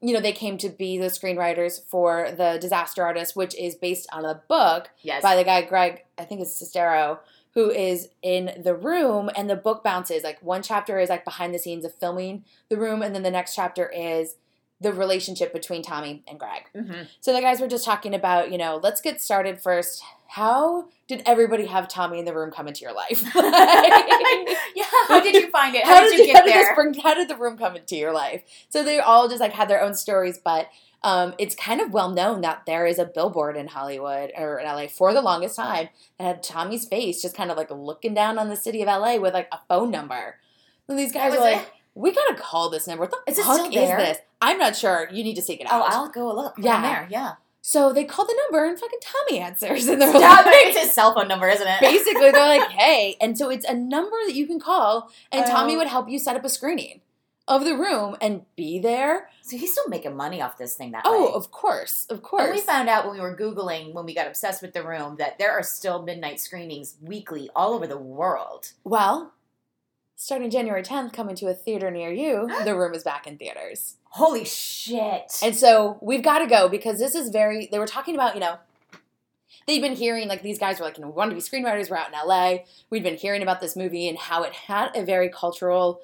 you 0.00 0.14
know, 0.14 0.20
they 0.20 0.32
came 0.32 0.56
to 0.58 0.68
be 0.70 0.98
the 0.98 1.06
screenwriters 1.06 1.80
for 1.86 2.30
the 2.30 2.58
Disaster 2.60 3.04
Artist, 3.04 3.36
which 3.36 3.54
is 3.56 3.74
based 3.74 4.08
on 4.12 4.24
a 4.24 4.42
book 4.48 4.90
yes. 5.02 5.22
by 5.22 5.36
the 5.36 5.44
guy 5.44 5.62
Greg, 5.62 6.04
I 6.18 6.24
think 6.24 6.40
it's 6.40 6.62
Sestero, 6.62 7.18
who 7.54 7.70
is 7.70 8.08
in 8.22 8.62
the 8.62 8.74
room, 8.74 9.28
and 9.36 9.50
the 9.50 9.56
book 9.56 9.84
bounces. 9.84 10.22
Like 10.22 10.42
one 10.42 10.62
chapter 10.62 10.98
is 10.98 11.10
like 11.10 11.24
behind 11.24 11.54
the 11.54 11.58
scenes 11.58 11.84
of 11.84 11.94
filming 11.94 12.44
the 12.68 12.78
room, 12.78 13.02
and 13.02 13.14
then 13.14 13.22
the 13.22 13.30
next 13.30 13.54
chapter 13.54 13.88
is 13.88 14.36
the 14.80 14.92
relationship 14.92 15.52
between 15.52 15.82
Tommy 15.82 16.22
and 16.26 16.38
Greg. 16.38 16.62
Mhm. 16.74 17.06
So 17.20 17.32
the 17.32 17.40
guys 17.40 17.60
were 17.60 17.68
just 17.68 17.84
talking 17.84 18.14
about, 18.14 18.50
you 18.50 18.58
know, 18.58 18.80
let's 18.82 19.00
get 19.00 19.20
started 19.20 19.60
first. 19.60 20.02
How 20.28 20.86
did 21.08 21.22
everybody 21.26 21.66
have 21.66 21.88
Tommy 21.88 22.18
in 22.18 22.24
the 22.24 22.34
room 22.34 22.50
come 22.50 22.66
into 22.68 22.80
your 22.82 22.94
life? 22.94 23.22
yeah. 23.34 24.84
How 25.08 25.20
did 25.20 25.34
you 25.34 25.50
find 25.50 25.74
it? 25.74 25.84
How, 25.84 25.96
how 25.96 26.00
did, 26.02 26.10
did, 26.10 26.18
you 26.20 26.24
you, 26.26 26.32
get 26.32 26.36
how 26.36 26.44
did 26.46 26.54
there? 26.54 26.74
bring, 26.74 26.94
how 26.94 27.14
did 27.14 27.28
the 27.28 27.36
room 27.36 27.58
come 27.58 27.76
into 27.76 27.96
your 27.96 28.12
life? 28.12 28.42
So 28.68 28.82
they 28.82 28.98
all 29.00 29.28
just 29.28 29.40
like 29.40 29.52
had 29.52 29.68
their 29.68 29.82
own 29.82 29.94
stories, 29.94 30.38
but 30.42 30.68
um, 31.02 31.34
it's 31.38 31.54
kind 31.54 31.80
of 31.80 31.92
well 31.92 32.10
known 32.10 32.42
that 32.42 32.62
there 32.66 32.86
is 32.86 32.98
a 32.98 33.04
billboard 33.04 33.56
in 33.56 33.68
Hollywood 33.68 34.32
or 34.36 34.58
in 34.58 34.66
LA 34.66 34.86
for 34.86 35.12
the 35.12 35.22
longest 35.22 35.56
time 35.56 35.88
that 36.18 36.24
had 36.24 36.42
Tommy's 36.42 36.86
face 36.86 37.22
just 37.22 37.34
kind 37.36 37.50
of 37.50 37.56
like 37.56 37.70
looking 37.70 38.14
down 38.14 38.38
on 38.38 38.48
the 38.48 38.56
city 38.56 38.82
of 38.82 38.86
LA 38.86 39.16
with 39.16 39.34
like 39.34 39.48
a 39.52 39.58
phone 39.68 39.90
number. 39.90 40.36
And 40.88 40.98
these 40.98 41.12
guys 41.12 41.32
were 41.32 41.40
like, 41.40 41.58
it- 41.62 41.72
we 41.94 42.12
gotta 42.12 42.34
call 42.34 42.70
this 42.70 42.86
number. 42.86 43.02
What 43.04 43.10
the 43.26 43.32
Is 43.32 43.38
it 43.38 43.44
fuck 43.44 43.54
still 43.56 43.66
is 43.66 43.72
this? 43.88 44.18
I'm 44.40 44.58
not 44.58 44.76
sure. 44.76 45.08
You 45.12 45.22
need 45.24 45.34
to 45.34 45.42
seek 45.42 45.60
it 45.60 45.66
out. 45.66 45.82
Oh, 45.82 45.84
out. 45.84 45.92
I'll 45.92 46.08
go 46.08 46.34
look. 46.34 46.54
Yeah. 46.58 46.82
Yeah. 46.82 46.82
There. 46.82 47.08
Yeah. 47.10 47.32
so 47.62 47.92
they 47.92 48.04
called 48.04 48.28
the 48.28 48.38
number 48.46 48.64
and 48.66 48.78
fucking 48.78 49.00
Tommy 49.02 49.40
answers. 49.40 49.86
And 49.86 50.00
they're 50.00 50.08
Stop 50.10 50.46
like, 50.46 50.54
it. 50.54 50.68
It's 50.68 50.78
his 50.78 50.94
cell 50.94 51.14
phone 51.14 51.28
number, 51.28 51.48
isn't 51.48 51.66
it? 51.66 51.80
basically 51.80 52.30
they're 52.30 52.58
like, 52.58 52.70
hey. 52.70 53.16
And 53.20 53.36
so 53.36 53.50
it's 53.50 53.66
a 53.66 53.74
number 53.74 54.16
that 54.26 54.34
you 54.34 54.46
can 54.46 54.58
call, 54.60 55.10
and 55.32 55.44
Tommy 55.46 55.74
Oh. 55.74 55.78
would 55.78 55.88
help 55.88 56.08
you 56.08 56.18
set 56.18 56.36
up 56.36 56.44
a 56.44 56.48
screening 56.48 57.00
of 57.48 57.64
the 57.64 57.74
room 57.76 58.16
and 58.20 58.42
be 58.56 58.78
there. 58.78 59.28
So 59.42 59.56
he's 59.56 59.72
still 59.72 59.88
making 59.88 60.14
money 60.16 60.40
off 60.40 60.56
this 60.56 60.76
thing 60.76 60.92
that 60.92 61.02
Oh, 61.04 61.26
way. 61.26 61.32
of 61.34 61.50
course, 61.50 62.06
of 62.08 62.18
And 62.18 62.22
course. 62.22 62.50
we 62.54 62.60
found 62.60 62.88
out 62.88 63.04
when 63.06 63.14
we 63.14 63.20
were 63.20 63.36
Googling, 63.36 63.92
when 63.92 64.06
we 64.06 64.14
got 64.14 64.28
obsessed 64.28 64.62
with 64.62 64.72
the 64.72 64.84
room, 64.86 65.16
that 65.18 65.38
there 65.38 65.50
are 65.50 65.62
still 65.64 66.00
midnight 66.02 66.38
screenings 66.38 66.94
weekly 67.02 67.50
all 67.56 67.74
over 67.74 67.88
the 67.88 67.98
world. 67.98 68.70
well, 68.84 69.32
starting 70.20 70.50
January 70.50 70.82
10th, 70.82 71.14
coming 71.14 71.34
to 71.34 71.46
a 71.46 71.54
theater 71.54 71.90
near 71.90 72.12
you, 72.12 72.46
the 72.64 72.76
room 72.76 72.92
is 72.92 73.02
back 73.02 73.26
in 73.26 73.38
theaters. 73.38 73.96
Holy 74.10 74.44
shit. 74.44 75.32
And 75.42 75.56
so 75.56 75.98
we've 76.02 76.22
got 76.22 76.40
to 76.40 76.46
go 76.46 76.68
because 76.68 76.98
this 76.98 77.14
is 77.14 77.30
very, 77.30 77.68
they 77.72 77.78
were 77.78 77.86
talking 77.86 78.14
about, 78.14 78.34
you 78.34 78.40
know, 78.40 78.58
they'd 79.66 79.80
been 79.80 79.94
hearing, 79.94 80.28
like, 80.28 80.42
these 80.42 80.58
guys 80.58 80.78
were 80.78 80.84
like, 80.84 80.98
you 80.98 81.02
know, 81.02 81.08
we 81.08 81.14
wanted 81.14 81.30
to 81.30 81.36
be 81.36 81.40
screenwriters, 81.40 81.88
we're 81.88 81.96
out 81.96 82.08
in 82.08 82.28
LA. 82.28 82.58
We'd 82.90 83.02
been 83.02 83.16
hearing 83.16 83.40
about 83.40 83.62
this 83.62 83.74
movie 83.76 84.08
and 84.08 84.18
how 84.18 84.42
it 84.42 84.52
had 84.52 84.94
a 84.94 85.02
very 85.02 85.30
cultural 85.30 86.02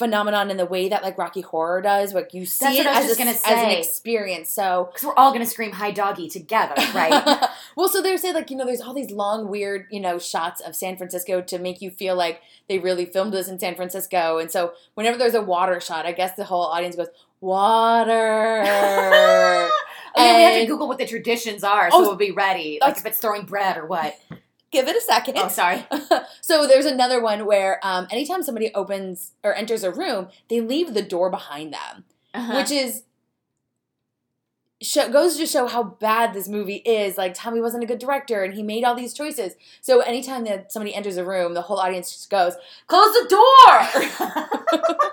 phenomenon 0.00 0.50
in 0.50 0.56
the 0.56 0.66
way 0.66 0.88
that, 0.88 1.04
like, 1.04 1.16
Rocky 1.16 1.42
Horror 1.42 1.80
does. 1.82 2.12
Like, 2.12 2.34
you 2.34 2.44
see 2.44 2.64
That's 2.64 2.78
it 2.80 2.84
what 2.86 2.96
I 2.96 3.00
was 3.02 3.10
as, 3.12 3.16
just 3.16 3.20
a- 3.20 3.24
gonna 3.46 3.58
as 3.60 3.64
an 3.64 3.70
experience. 3.78 4.50
So, 4.50 4.88
Because 4.92 5.06
we're 5.06 5.14
all 5.14 5.30
going 5.30 5.44
to 5.44 5.48
scream 5.50 5.70
hi 5.70 5.92
doggy 5.92 6.28
together, 6.28 6.74
right? 6.94 7.48
well, 7.76 7.88
so 7.88 8.02
they're 8.02 8.18
saying 8.18 8.34
like 8.34 8.50
you 8.50 8.56
know, 8.56 8.66
there's 8.66 8.80
all 8.80 8.92
these 8.94 9.12
long, 9.12 9.46
weird, 9.48 9.86
you 9.92 10.00
know, 10.00 10.18
shots 10.18 10.60
of 10.60 10.74
San 10.74 10.96
Francisco 10.96 11.40
to 11.42 11.58
make 11.60 11.80
you 11.80 11.92
feel 11.92 12.16
like 12.16 12.40
they 12.68 12.80
really 12.80 13.04
filmed 13.06 13.32
this 13.32 13.46
in 13.48 13.60
San 13.60 13.76
Francisco. 13.76 14.38
And 14.38 14.50
so 14.50 14.72
whenever 14.94 15.16
there's 15.16 15.34
a 15.34 15.42
water 15.42 15.80
shot, 15.80 16.04
I 16.06 16.12
guess 16.12 16.34
the 16.34 16.44
whole 16.44 16.64
audience 16.64 16.96
goes 16.96 17.08
water. 17.40 18.62
oh, 18.64 19.70
yeah, 20.16 20.36
we 20.36 20.42
have 20.42 20.52
to 20.54 20.58
And- 20.60 20.68
Google 20.68 20.88
what 20.88 20.98
the 20.98 21.06
traditions 21.06 21.62
are 21.64 21.90
so 21.90 21.98
Oh, 21.98 22.00
we'll 22.02 22.16
be 22.16 22.30
ready. 22.32 22.78
Like 22.80 22.96
if 22.96 23.06
it's 23.06 23.18
throwing 23.18 23.44
bread 23.44 23.76
or 23.76 23.86
what. 23.86 24.18
Give 24.70 24.86
it 24.88 24.96
a 24.96 25.00
second. 25.00 25.36
Oh, 25.36 25.48
sorry. 25.48 25.84
so 26.40 26.66
there's 26.66 26.86
another 26.86 27.20
one 27.20 27.44
where 27.46 27.80
um, 27.82 28.06
anytime 28.10 28.42
somebody 28.42 28.72
opens 28.74 29.32
or 29.42 29.54
enters 29.54 29.82
a 29.82 29.90
room, 29.90 30.28
they 30.48 30.60
leave 30.60 30.94
the 30.94 31.02
door 31.02 31.28
behind 31.30 31.72
them, 31.72 32.04
Uh-huh. 32.34 32.54
which 32.56 32.70
is. 32.70 33.02
Show, 34.82 35.10
goes 35.12 35.36
to 35.36 35.44
show 35.44 35.66
how 35.66 35.82
bad 35.82 36.32
this 36.32 36.48
movie 36.48 36.76
is. 36.76 37.18
Like 37.18 37.34
Tommy 37.34 37.60
wasn't 37.60 37.84
a 37.84 37.86
good 37.86 37.98
director, 37.98 38.42
and 38.42 38.54
he 38.54 38.62
made 38.62 38.82
all 38.82 38.94
these 38.94 39.12
choices. 39.12 39.54
So 39.82 40.00
anytime 40.00 40.44
that 40.44 40.72
somebody 40.72 40.94
enters 40.94 41.18
a 41.18 41.24
room, 41.24 41.52
the 41.52 41.60
whole 41.60 41.78
audience 41.78 42.10
just 42.10 42.30
goes, 42.30 42.54
"Close 42.86 43.12
the 43.12 43.28
door!" 43.28 44.28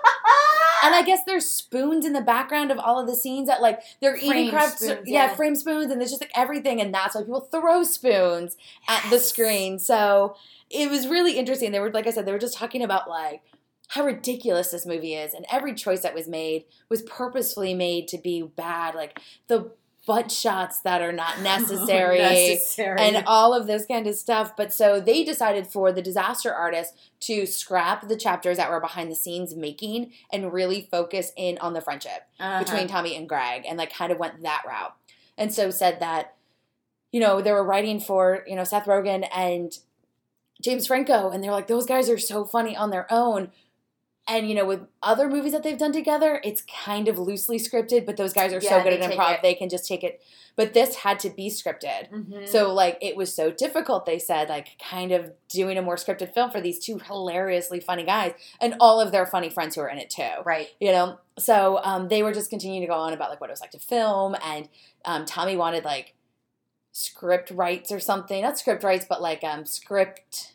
and 0.84 0.94
I 0.94 1.02
guess 1.04 1.20
there's 1.26 1.44
spoons 1.44 2.06
in 2.06 2.14
the 2.14 2.20
background 2.20 2.70
of 2.70 2.78
all 2.78 2.98
of 2.98 3.06
the 3.06 3.14
scenes 3.14 3.48
that 3.48 3.60
like 3.60 3.82
they're 4.00 4.16
eating 4.16 4.30
Frame 4.30 4.50
crafts, 4.50 4.82
spoons, 4.82 5.00
yeah, 5.04 5.26
yeah. 5.26 5.34
frame 5.34 5.54
spoons, 5.54 5.92
and 5.92 6.00
there's 6.00 6.10
just 6.10 6.22
like 6.22 6.32
everything, 6.34 6.80
and 6.80 6.94
that's 6.94 7.14
why 7.14 7.20
people 7.22 7.40
throw 7.40 7.82
spoons 7.82 8.56
at 8.88 9.04
the 9.10 9.18
screen. 9.18 9.78
So 9.78 10.36
it 10.70 10.90
was 10.90 11.08
really 11.08 11.38
interesting. 11.38 11.72
They 11.72 11.80
were 11.80 11.90
like 11.90 12.06
I 12.06 12.10
said, 12.10 12.26
they 12.26 12.32
were 12.32 12.38
just 12.38 12.56
talking 12.56 12.82
about 12.82 13.08
like 13.08 13.42
how 13.88 14.04
ridiculous 14.04 14.70
this 14.70 14.86
movie 14.86 15.14
is, 15.14 15.34
and 15.34 15.46
every 15.50 15.74
choice 15.74 16.02
that 16.02 16.14
was 16.14 16.28
made 16.28 16.64
was 16.88 17.02
purposefully 17.02 17.74
made 17.74 18.06
to 18.08 18.18
be 18.18 18.42
bad. 18.42 18.94
Like 18.94 19.18
the 19.46 19.72
butt 20.06 20.30
shots 20.30 20.80
that 20.80 21.02
are 21.02 21.12
not 21.12 21.40
necessary. 21.42 22.18
Necessary. 22.18 22.98
And 22.98 23.24
all 23.26 23.52
of 23.52 23.66
this 23.66 23.84
kind 23.86 24.06
of 24.06 24.14
stuff. 24.14 24.56
But 24.56 24.72
so 24.72 25.00
they 25.00 25.22
decided 25.24 25.66
for 25.66 25.92
the 25.92 26.00
disaster 26.00 26.52
artist 26.52 26.94
to 27.20 27.44
scrap 27.44 28.08
the 28.08 28.16
chapters 28.16 28.56
that 28.56 28.70
were 28.70 28.80
behind 28.80 29.10
the 29.10 29.14
scenes 29.16 29.54
making 29.54 30.12
and 30.32 30.52
really 30.52 30.88
focus 30.90 31.32
in 31.36 31.58
on 31.58 31.74
the 31.74 31.82
friendship 31.82 32.22
Uh-huh. 32.40 32.64
between 32.64 32.88
Tommy 32.88 33.16
and 33.16 33.28
Greg 33.28 33.64
and 33.68 33.76
like 33.76 33.92
kind 33.92 34.10
of 34.12 34.18
went 34.18 34.42
that 34.42 34.62
route. 34.66 34.94
And 35.36 35.52
so 35.52 35.70
said 35.70 36.00
that, 36.00 36.34
you 37.12 37.20
know, 37.20 37.40
they 37.42 37.52
were 37.52 37.62
writing 37.64 38.00
for, 38.00 38.44
you 38.46 38.56
know, 38.56 38.64
Seth 38.64 38.86
Rogen 38.86 39.28
and 39.34 39.72
James 40.62 40.86
Franco, 40.86 41.30
and 41.30 41.44
they're 41.44 41.52
like, 41.52 41.68
those 41.68 41.86
guys 41.86 42.08
are 42.10 42.18
so 42.18 42.44
funny 42.44 42.76
on 42.76 42.90
their 42.90 43.06
own. 43.12 43.50
And 44.28 44.48
you 44.48 44.54
know, 44.54 44.66
with 44.66 44.80
other 45.02 45.28
movies 45.28 45.52
that 45.52 45.62
they've 45.62 45.78
done 45.78 45.92
together, 45.92 46.40
it's 46.44 46.62
kind 46.62 47.08
of 47.08 47.18
loosely 47.18 47.58
scripted, 47.58 48.04
but 48.04 48.18
those 48.18 48.34
guys 48.34 48.52
are 48.52 48.60
so 48.60 48.82
good 48.82 48.92
at 48.92 49.10
improv, 49.10 49.40
they 49.42 49.54
can 49.54 49.68
just 49.68 49.88
take 49.88 50.04
it. 50.04 50.20
But 50.54 50.74
this 50.74 50.96
had 50.96 51.18
to 51.20 51.30
be 51.30 51.48
scripted. 51.48 52.10
Mhm. 52.10 52.46
So 52.46 52.72
like 52.72 52.98
it 53.00 53.16
was 53.16 53.34
so 53.34 53.50
difficult, 53.50 54.04
they 54.04 54.18
said, 54.18 54.48
like 54.48 54.76
kind 54.78 55.12
of 55.12 55.32
doing 55.48 55.78
a 55.78 55.82
more 55.82 55.96
scripted 55.96 56.34
film 56.34 56.50
for 56.50 56.60
these 56.60 56.78
two 56.78 56.98
hilariously 56.98 57.80
funny 57.80 58.04
guys 58.04 58.32
and 58.60 58.74
all 58.80 59.00
of 59.00 59.12
their 59.12 59.26
funny 59.26 59.48
friends 59.48 59.74
who 59.74 59.80
are 59.80 59.88
in 59.88 59.98
it 59.98 60.10
too 60.10 60.28
right. 60.44 60.68
you 60.80 60.92
know 60.92 61.18
so 61.38 61.80
um, 61.82 62.08
they 62.08 62.22
were 62.22 62.32
just 62.32 62.50
continuing 62.50 62.82
to 62.82 62.86
go 62.86 62.94
on 62.94 63.12
about 63.12 63.30
like 63.30 63.40
what 63.40 63.50
it 63.50 63.52
was 63.52 63.60
like 63.60 63.70
to 63.70 63.78
film 63.78 64.36
and 64.44 64.68
um, 65.04 65.24
tommy 65.24 65.56
wanted 65.56 65.84
like 65.84 66.14
script 66.92 67.50
rights 67.50 67.90
or 67.92 68.00
something 68.00 68.42
not 68.42 68.58
script 68.58 68.82
rights 68.84 69.06
but 69.08 69.22
like 69.22 69.42
um, 69.44 69.64
script 69.64 70.52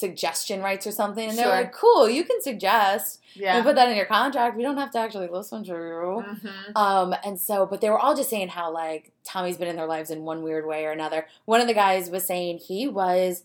suggestion 0.00 0.60
rights 0.60 0.86
or 0.86 0.90
something 0.92 1.26
and 1.26 1.38
they're 1.38 1.46
Sure. 1.46 1.54
like 1.54 1.72
cool 1.72 2.06
you 2.06 2.22
can 2.22 2.42
suggest 2.42 3.18
Yeah. 3.32 3.56
and 3.56 3.64
put 3.64 3.76
that 3.76 3.88
in 3.88 3.96
your 3.96 4.04
contract 4.04 4.54
we 4.54 4.62
don't 4.62 4.76
have 4.76 4.90
to 4.90 4.98
actually 4.98 5.28
listen 5.28 5.64
to 5.64 5.70
you 5.72 6.22
Mhm. 6.22 6.76
um, 6.76 7.14
and 7.24 7.40
so, 7.40 7.64
but 7.64 7.80
they 7.80 7.88
were 7.88 7.98
all 7.98 8.14
just 8.14 8.28
saying 8.28 8.48
how 8.48 8.70
like 8.70 9.12
Tommy's 9.24 9.56
been 9.56 9.68
in 9.68 9.76
their 9.76 9.86
lives 9.86 10.10
in 10.10 10.24
one 10.24 10.42
weird 10.42 10.66
way 10.66 10.84
or 10.84 10.90
another. 10.92 11.26
One 11.46 11.62
of 11.62 11.66
the 11.66 11.72
guys 11.74 12.10
was 12.10 12.26
saying 12.26 12.58
he 12.58 12.86
was 12.86 13.44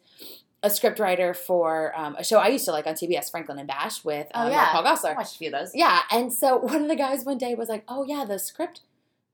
a 0.62 0.68
scriptwriter 0.68 1.34
for 1.36 1.92
um, 1.98 2.16
a 2.20 2.24
show 2.24 2.38
I 2.40 2.50
used 2.50 2.66
to 2.66 2.72
like 2.72 2.86
on 2.86 2.96
TBS, 2.96 3.32
Franklin 3.32 3.58
and 3.58 3.68
Bash, 3.68 4.04
with 4.04 4.28
Oh, 4.36 4.42
um, 4.46 4.52
yeah. 4.52 4.72
Paul 4.74 4.86
I 4.86 5.14
watched 5.14 5.36
a 5.36 5.38
few 5.38 5.48
of 5.48 5.54
those. 5.54 5.72
Yeah, 5.74 6.02
and 6.12 6.32
so 6.34 6.58
one 6.74 6.82
of 6.84 6.88
the 6.90 6.96
guys 6.98 7.24
one 7.26 7.38
day 7.38 7.56
was 7.56 7.70
like, 7.70 7.84
"Oh 7.88 8.04
yeah, 8.04 8.26
the 8.26 8.38
script 8.40 8.82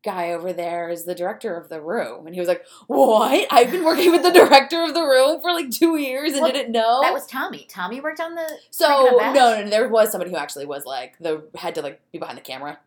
guy 0.04 0.32
over 0.32 0.54
there 0.54 0.89
is 0.89 1.06
the 1.06 1.16
director 1.16 1.56
of 1.56 1.70
the 1.70 1.82
room," 1.82 2.26
and 2.26 2.34
he 2.36 2.39
was 2.39 2.48
like, 2.48 2.64
"What? 2.88 3.48
I've 3.52 3.72
been 3.72 3.84
working 3.84 4.12
with 4.12 4.24
the 4.24 4.32
director 4.32 4.84
of 4.84 4.93
the 4.93 5.04
room 5.04 5.41
for 5.41 5.52
like 5.52 5.70
two 5.72 5.98
years 5.98 6.34
and 6.34 6.41
Well, 6.41 6.52
didn't 6.52 6.72
know." 6.72 7.02
That 7.02 7.14
was 7.14 7.26
Tommy. 7.28 7.66
Tommy 7.70 8.00
worked 8.02 8.20
on 8.20 8.36
the. 8.36 8.50
so 8.72 8.88
no, 9.20 9.34
no, 9.34 9.64
no, 9.64 9.70
there 9.70 9.88
was 9.88 10.12
somebody 10.12 10.32
who 10.32 10.38
actually 10.38 10.66
was 10.66 10.86
like 10.86 11.18
the 11.20 11.43
had 11.56 11.76
to 11.76 11.82
like 11.82 12.00
be 12.12 12.20
behind 12.20 12.38
the 12.38 12.41
camera 12.41 12.80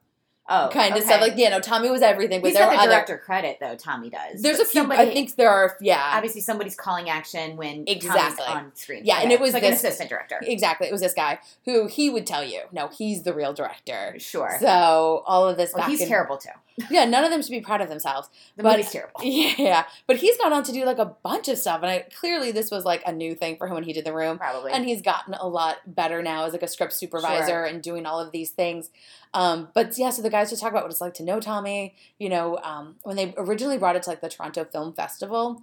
Oh, 0.52 0.68
kind 0.72 0.96
of 0.96 1.04
stuff. 1.04 1.20
Like 1.20 1.34
yeah, 1.36 1.50
no, 1.50 1.60
Tommy 1.60 1.90
was 1.90 2.02
everything, 2.02 2.40
but 2.40 2.48
He's 2.48 2.56
there 2.56 2.64
got 2.66 2.70
were 2.72 2.76
the 2.78 2.82
other. 2.82 2.90
director 2.90 3.18
credit 3.18 3.58
though. 3.60 3.76
Tommy 3.76 4.10
does. 4.10 4.42
There's 4.42 4.58
a 4.58 4.64
few. 4.64 4.80
Somebody, 4.80 5.00
I 5.02 5.12
think 5.12 5.36
there 5.36 5.48
are. 5.48 5.76
Yeah, 5.80 6.02
obviously 6.14 6.40
somebody's 6.40 6.74
calling 6.74 7.08
action 7.08 7.56
when 7.56 7.84
Exactly. 7.86 8.44
Tommy's 8.44 8.64
on 8.64 8.74
screen. 8.74 9.02
Yeah, 9.04 9.20
and 9.20 9.30
it 9.30 9.38
was 9.38 9.52
like 9.52 9.62
this- 9.62 9.80
an 9.80 9.86
assistant 9.86 10.10
director. 10.10 10.40
exactly. 10.42 10.88
It 10.88 10.92
was 10.92 11.02
this 11.02 11.14
guy 11.14 11.38
who 11.66 11.86
he 11.86 12.10
would 12.10 12.26
tell 12.26 12.42
you, 12.42 12.62
no, 12.72 12.88
he's 12.88 13.22
the 13.22 13.32
real 13.32 13.52
director. 13.52 14.16
Sure. 14.18 14.56
So 14.58 15.22
all 15.24 15.46
of 15.48 15.56
this 15.56 15.72
well, 15.72 15.86
he's 15.88 16.00
in- 16.00 16.08
terrible 16.08 16.36
too. 16.38 16.50
Yeah, 16.90 17.04
none 17.04 17.24
of 17.24 17.30
them 17.30 17.42
should 17.42 17.50
be 17.50 17.60
proud 17.60 17.80
of 17.80 17.88
themselves. 17.88 18.28
The 18.56 18.62
But- 18.62 18.78
movie's 18.78 18.92
terrible. 18.92 19.20
Yeah, 19.22 19.84
but 20.06 20.16
he's 20.16 20.36
gone 20.38 20.52
on 20.52 20.62
to 20.64 20.72
do 20.72 20.84
like 20.84 20.98
a 20.98 21.04
bunch 21.22 21.48
of 21.48 21.58
stuff, 21.58 21.82
and 21.82 21.90
I, 21.90 22.06
clearly 22.18 22.52
this 22.52 22.70
was 22.70 22.84
like 22.84 23.02
a 23.06 23.12
new 23.12 23.34
thing 23.34 23.56
for 23.56 23.66
him 23.66 23.74
when 23.74 23.84
he 23.84 23.92
did 23.92 24.04
the 24.04 24.12
room. 24.14 24.38
Probably. 24.38 24.72
And 24.72 24.84
he's 24.84 25.02
gotten 25.02 25.34
a 25.34 25.46
lot 25.46 25.78
better 25.86 26.22
now 26.22 26.44
as 26.44 26.52
like 26.52 26.62
a 26.62 26.68
script 26.68 26.92
supervisor 26.92 27.64
and 27.64 27.82
doing 27.82 28.06
all 28.06 28.20
of 28.20 28.32
these 28.32 28.50
things. 28.50 28.90
Um, 29.34 29.68
but 29.74 29.96
yeah, 29.98 30.10
so 30.10 30.22
the 30.22 30.30
guys 30.30 30.50
just 30.50 30.62
talk 30.62 30.70
about 30.72 30.82
what 30.82 30.90
it's 30.90 31.00
like 31.00 31.14
to 31.14 31.22
know 31.22 31.40
Tommy. 31.40 31.94
You 32.18 32.28
know, 32.28 32.58
um, 32.62 32.96
when 33.02 33.16
they 33.16 33.34
originally 33.36 33.78
brought 33.78 33.96
it 33.96 34.02
to 34.04 34.10
like 34.10 34.20
the 34.20 34.28
Toronto 34.28 34.64
Film 34.64 34.92
Festival, 34.92 35.62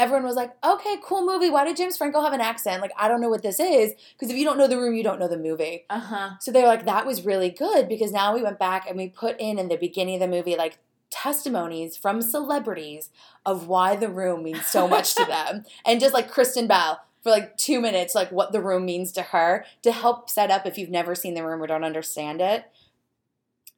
everyone 0.00 0.24
was 0.24 0.36
like, 0.36 0.52
okay, 0.64 0.96
cool 1.04 1.24
movie. 1.24 1.50
Why 1.50 1.64
did 1.64 1.76
James 1.76 1.96
Franco 1.96 2.22
have 2.22 2.32
an 2.32 2.40
accent? 2.40 2.80
Like, 2.80 2.92
I 2.96 3.06
don't 3.06 3.20
know 3.20 3.28
what 3.28 3.42
this 3.42 3.60
is. 3.60 3.92
Because 4.14 4.30
if 4.30 4.36
you 4.36 4.44
don't 4.44 4.58
know 4.58 4.66
the 4.66 4.78
room, 4.78 4.94
you 4.94 5.02
don't 5.02 5.20
know 5.20 5.28
the 5.28 5.38
movie. 5.38 5.84
Uh 5.90 6.00
huh. 6.00 6.30
So 6.40 6.50
they 6.50 6.62
were 6.62 6.68
like, 6.68 6.86
that 6.86 7.06
was 7.06 7.24
really 7.24 7.50
good 7.50 7.88
because 7.88 8.10
now 8.10 8.34
we 8.34 8.42
went 8.42 8.58
back 8.58 8.88
and 8.88 8.96
we 8.96 9.08
put 9.08 9.38
in 9.38 9.58
in 9.58 9.68
the 9.68 9.76
beginning 9.76 10.14
of 10.14 10.20
the 10.20 10.36
movie, 10.36 10.56
like, 10.56 10.78
testimonies 11.10 11.96
from 11.96 12.22
celebrities 12.22 13.10
of 13.44 13.66
why 13.66 13.96
the 13.96 14.08
room 14.08 14.44
means 14.44 14.66
so 14.66 14.88
much 14.88 15.14
to 15.16 15.24
them. 15.28 15.64
And 15.84 16.00
just 16.00 16.14
like 16.14 16.30
Kristen 16.30 16.66
Bell 16.66 17.00
for 17.22 17.30
like 17.30 17.56
two 17.56 17.80
minutes, 17.80 18.14
like 18.14 18.30
what 18.32 18.52
the 18.52 18.62
room 18.62 18.86
means 18.86 19.12
to 19.12 19.22
her 19.22 19.64
to 19.82 19.92
help 19.92 20.30
set 20.30 20.50
up 20.50 20.66
if 20.66 20.78
you've 20.78 20.88
never 20.88 21.14
seen 21.14 21.34
the 21.34 21.44
room 21.44 21.62
or 21.62 21.66
don't 21.66 21.84
understand 21.84 22.40
it. 22.40 22.64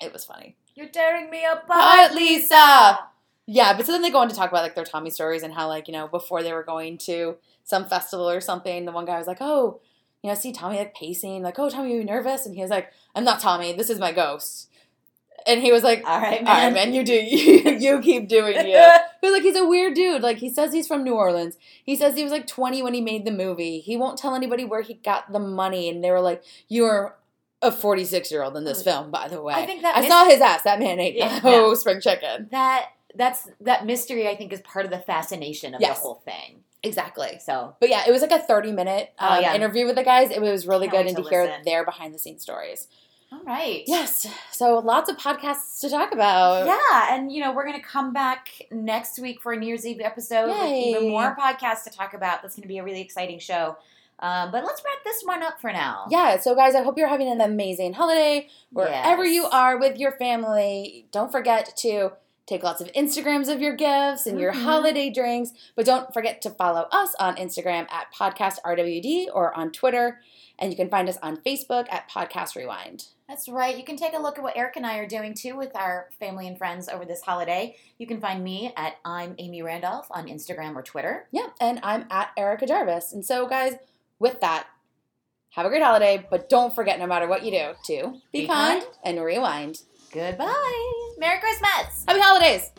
It 0.01 0.13
was 0.13 0.25
funny. 0.25 0.57
You're 0.75 0.89
tearing 0.89 1.31
me 1.31 1.45
apart, 1.45 2.15
Lisa. 2.15 2.99
Yeah, 3.47 3.77
but 3.77 3.87
so 3.87 3.93
then 3.93 4.03
they 4.03 4.11
go 4.11 4.19
on 4.19 4.29
to 4.29 4.35
talk 4.35 4.51
about 4.51 4.63
like 4.63 4.75
their 4.75 4.85
Tommy 4.85 5.11
stories 5.11 5.43
and 5.43 5.53
how 5.53 5.69
like 5.69 5.89
you 5.89 5.93
know 5.93 6.07
before 6.09 6.43
they 6.43 6.53
were 6.53 6.63
going 6.63 6.99
to 6.99 7.37
some 7.65 7.87
festival 7.87 8.29
or 8.29 8.41
something, 8.41 8.85
the 8.85 8.93
one 8.93 9.05
guy 9.05 9.19
was 9.19 9.27
like, 9.27 9.39
"Oh, 9.41 9.81
you 10.23 10.31
know, 10.31 10.35
see 10.37 10.53
Tommy 10.53 10.79
like 10.79 10.95
pacing, 10.95 11.43
like, 11.43 11.59
oh 11.59 11.69
Tommy, 11.69 11.93
are 11.95 11.99
you 11.99 12.05
nervous?" 12.05 12.47
And 12.47 12.55
he 12.55 12.63
was 12.63 12.71
like, 12.71 12.93
"I'm 13.15 13.25
not 13.25 13.41
Tommy. 13.41 13.73
This 13.73 13.91
is 13.91 13.99
my 13.99 14.13
ghost." 14.13 14.69
And 15.45 15.61
he 15.61 15.73
was 15.73 15.83
like, 15.83 16.05
"All 16.07 16.21
right, 16.21 16.45
man, 16.45 16.57
all 16.57 16.65
right, 16.65 16.73
man. 16.73 16.95
you 16.95 17.03
do 17.05 17.13
you, 17.15 17.71
you 17.79 18.01
keep 18.01 18.29
doing 18.29 18.67
you." 18.67 18.81
But 19.21 19.33
like 19.33 19.43
he's 19.43 19.57
a 19.57 19.67
weird 19.67 19.95
dude. 19.95 20.23
Like 20.23 20.39
he 20.39 20.49
says 20.53 20.73
he's 20.73 20.89
from 20.89 21.05
New 21.05 21.15
Orleans. 21.15 21.57
He 21.85 21.95
says 21.95 22.17
he 22.17 22.25
was 22.25 22.33
like 22.33 22.47
20 22.49 22.83
when 22.83 22.93
he 22.93 23.01
made 23.01 23.25
the 23.25 23.31
movie. 23.31 23.79
He 23.79 23.97
won't 23.97 24.19
tell 24.19 24.35
anybody 24.35 24.65
where 24.65 24.83
he 24.83 24.95
got 24.95 25.31
the 25.31 25.39
money. 25.39 25.89
And 25.89 26.03
they 26.03 26.11
were 26.11 26.21
like, 26.21 26.43
"You're 26.69 27.17
a 27.61 27.71
46 27.71 28.33
year 28.33 28.43
old 28.43 28.57
in 28.57 28.65
this 28.65 28.83
mm. 28.83 28.85
film, 28.85 29.11
by 29.13 29.29
the 29.29 29.41
way." 29.41 29.55
I 29.55 29.65
think 29.65 29.83
that 29.83 29.97
I 29.97 30.01
mis- 30.01 30.11
saw 30.11 30.25
his 30.25 30.41
ass. 30.41 30.63
That 30.63 30.81
man 30.81 30.99
ate 30.99 31.15
Yeah. 31.15 31.39
no 31.45 31.75
spring 31.75 32.01
chicken. 32.01 32.49
that 32.51 32.87
that's 33.15 33.49
that 33.61 33.87
mystery. 33.87 34.29
I 34.29 34.37
think 34.37 34.53
is 34.53 34.61
part 34.63 34.85
of 34.85 34.91
the 34.91 34.99
fascination 34.99 35.75
of 35.75 35.81
Yes. 35.81 35.99
the 35.99 36.03
whole 36.03 36.23
thing. 36.25 36.65
Exactly. 36.83 37.39
So 37.45 37.77
But 37.81 37.91
yeah, 37.91 38.03
it 38.07 38.11
was 38.11 38.23
like 38.23 38.33
a 38.33 38.39
30 38.41 38.73
minute 38.73 39.13
Oh, 39.21 39.35
um, 39.37 39.43
yeah. 39.43 39.55
interview 39.55 39.87
with 39.87 39.95
the 39.97 40.03
guys. 40.05 40.31
It 40.31 40.41
was 40.41 40.67
really 40.67 40.89
good 40.89 41.07
and 41.07 41.17
to 41.17 41.23
to 41.23 41.29
hear 41.29 41.57
their 41.65 41.85
behind 41.85 42.13
the 42.15 42.19
scenes 42.19 42.43
stories. 42.43 42.89
all 43.33 43.41
right. 43.47 43.85
Yes. 43.87 44.27
So 44.51 44.79
lots 44.79 45.09
of 45.09 45.17
podcasts 45.17 45.81
to 45.81 45.89
talk 45.89 46.13
about. 46.13 46.67
Yeah, 46.67 47.15
and 47.15 47.31
you 47.33 47.41
know 47.43 47.53
we're 47.53 47.65
gonna 47.65 47.81
come 47.83 48.13
back 48.13 48.49
next 48.71 49.19
week 49.21 49.41
for 49.41 49.53
a 49.53 49.57
New 49.57 49.67
Year's 49.67 49.87
Eve 49.87 50.01
episode 50.03 50.49
with 50.49 50.71
even 50.73 51.09
more 51.11 51.37
podcasts 51.39 51.85
to 51.85 51.91
talk 51.91 52.15
about. 52.15 52.43
That's 52.43 52.57
gonna 52.57 52.67
be 52.69 52.79
a 52.79 52.85
really 52.85 53.01
exciting 53.01 53.39
show. 53.39 53.77
Um, 54.19 54.53
but 54.53 54.63
let's 54.65 54.81
wrap 54.85 55.03
this 55.05 55.23
one 55.25 55.43
up 55.43 55.61
for 55.61 55.73
now. 55.73 56.07
Yeah, 56.11 56.39
so 56.39 56.55
guys, 56.55 56.75
I 56.77 56.83
hope 56.83 56.97
you're 56.99 57.09
having 57.09 57.29
an 57.29 57.41
amazing 57.41 57.95
holiday 57.95 58.49
wherever 58.71 59.25
Yes. 59.25 59.35
you 59.35 59.47
are 59.47 59.79
with 59.79 59.99
your 59.99 60.13
family. 60.13 61.07
Don't 61.11 61.33
forget 61.33 61.75
to 61.79 62.13
take 62.47 62.63
lots 62.63 62.81
of 62.81 62.91
Instagrams 62.93 63.53
of 63.53 63.61
your 63.61 63.75
gifts 63.77 64.27
and 64.27 64.41
your 64.41 64.53
Mhm. 64.53 64.63
holiday 64.65 65.11
drinks, 65.11 65.53
but 65.77 65.87
don't 65.87 66.13
forget 66.13 66.43
to 66.43 66.51
follow 66.51 66.89
us 66.91 67.15
on 67.21 67.37
Instagram 67.37 67.91
at 67.91 68.13
Podcast 68.13 68.59
RWD 68.65 69.29
or 69.33 69.57
on 69.57 69.71
Twitter. 69.71 70.21
And 70.59 70.71
you 70.71 70.77
can 70.77 70.89
find 70.91 71.09
us 71.09 71.19
on 71.23 71.37
Facebook 71.39 71.87
at 71.93 72.09
Podcast 72.11 72.55
Rewind. 72.57 73.07
That's 73.29 73.49
right. 73.49 73.77
You 73.77 73.85
can 73.85 73.97
take 73.97 74.13
a 74.15 74.19
look 74.19 74.37
at 74.39 74.45
what 74.45 74.57
Eric 74.57 74.77
and 74.77 74.87
I 74.87 74.99
are 74.99 75.07
doing 75.07 75.35
too 75.35 75.57
with 75.57 75.75
our 75.75 76.11
family 76.21 76.47
and 76.47 76.59
friends 76.59 76.89
over 76.89 77.05
this 77.05 77.23
holiday. 77.23 77.77
You 77.99 78.07
can 78.07 78.21
find 78.21 78.45
me 78.45 78.73
at 78.77 78.97
I'm 79.05 79.35
Amy 79.39 79.63
Randolph 79.63 80.09
on 80.11 80.27
Instagram 80.27 80.75
or 80.77 80.83
Twitter. 80.83 81.29
Yeah, 81.33 81.47
and 81.61 81.81
I'm 81.83 82.07
at 82.11 82.31
Erica 82.37 82.67
Jarvis. 82.67 83.13
And 83.13 83.25
so, 83.25 83.47
guys, 83.47 83.75
with 84.19 84.41
that, 84.41 84.67
have 85.51 85.65
a 85.67 85.69
great 85.69 85.83
holiday, 85.83 86.27
but 86.31 86.49
don't 86.49 86.75
forget, 86.75 86.99
no 86.99 87.07
matter 87.07 87.27
what 87.27 87.45
you 87.45 87.51
do, 87.51 87.75
to 87.87 88.21
be, 88.33 88.43
Be 88.43 88.47
kind 88.47 88.83
kind. 88.83 88.95
and 89.03 89.21
rewind. 89.25 89.83
Goodbye. 90.13 90.93
Merry 91.17 91.41
Christmas. 91.41 92.05
Happy 92.07 92.21
holidays! 92.21 92.71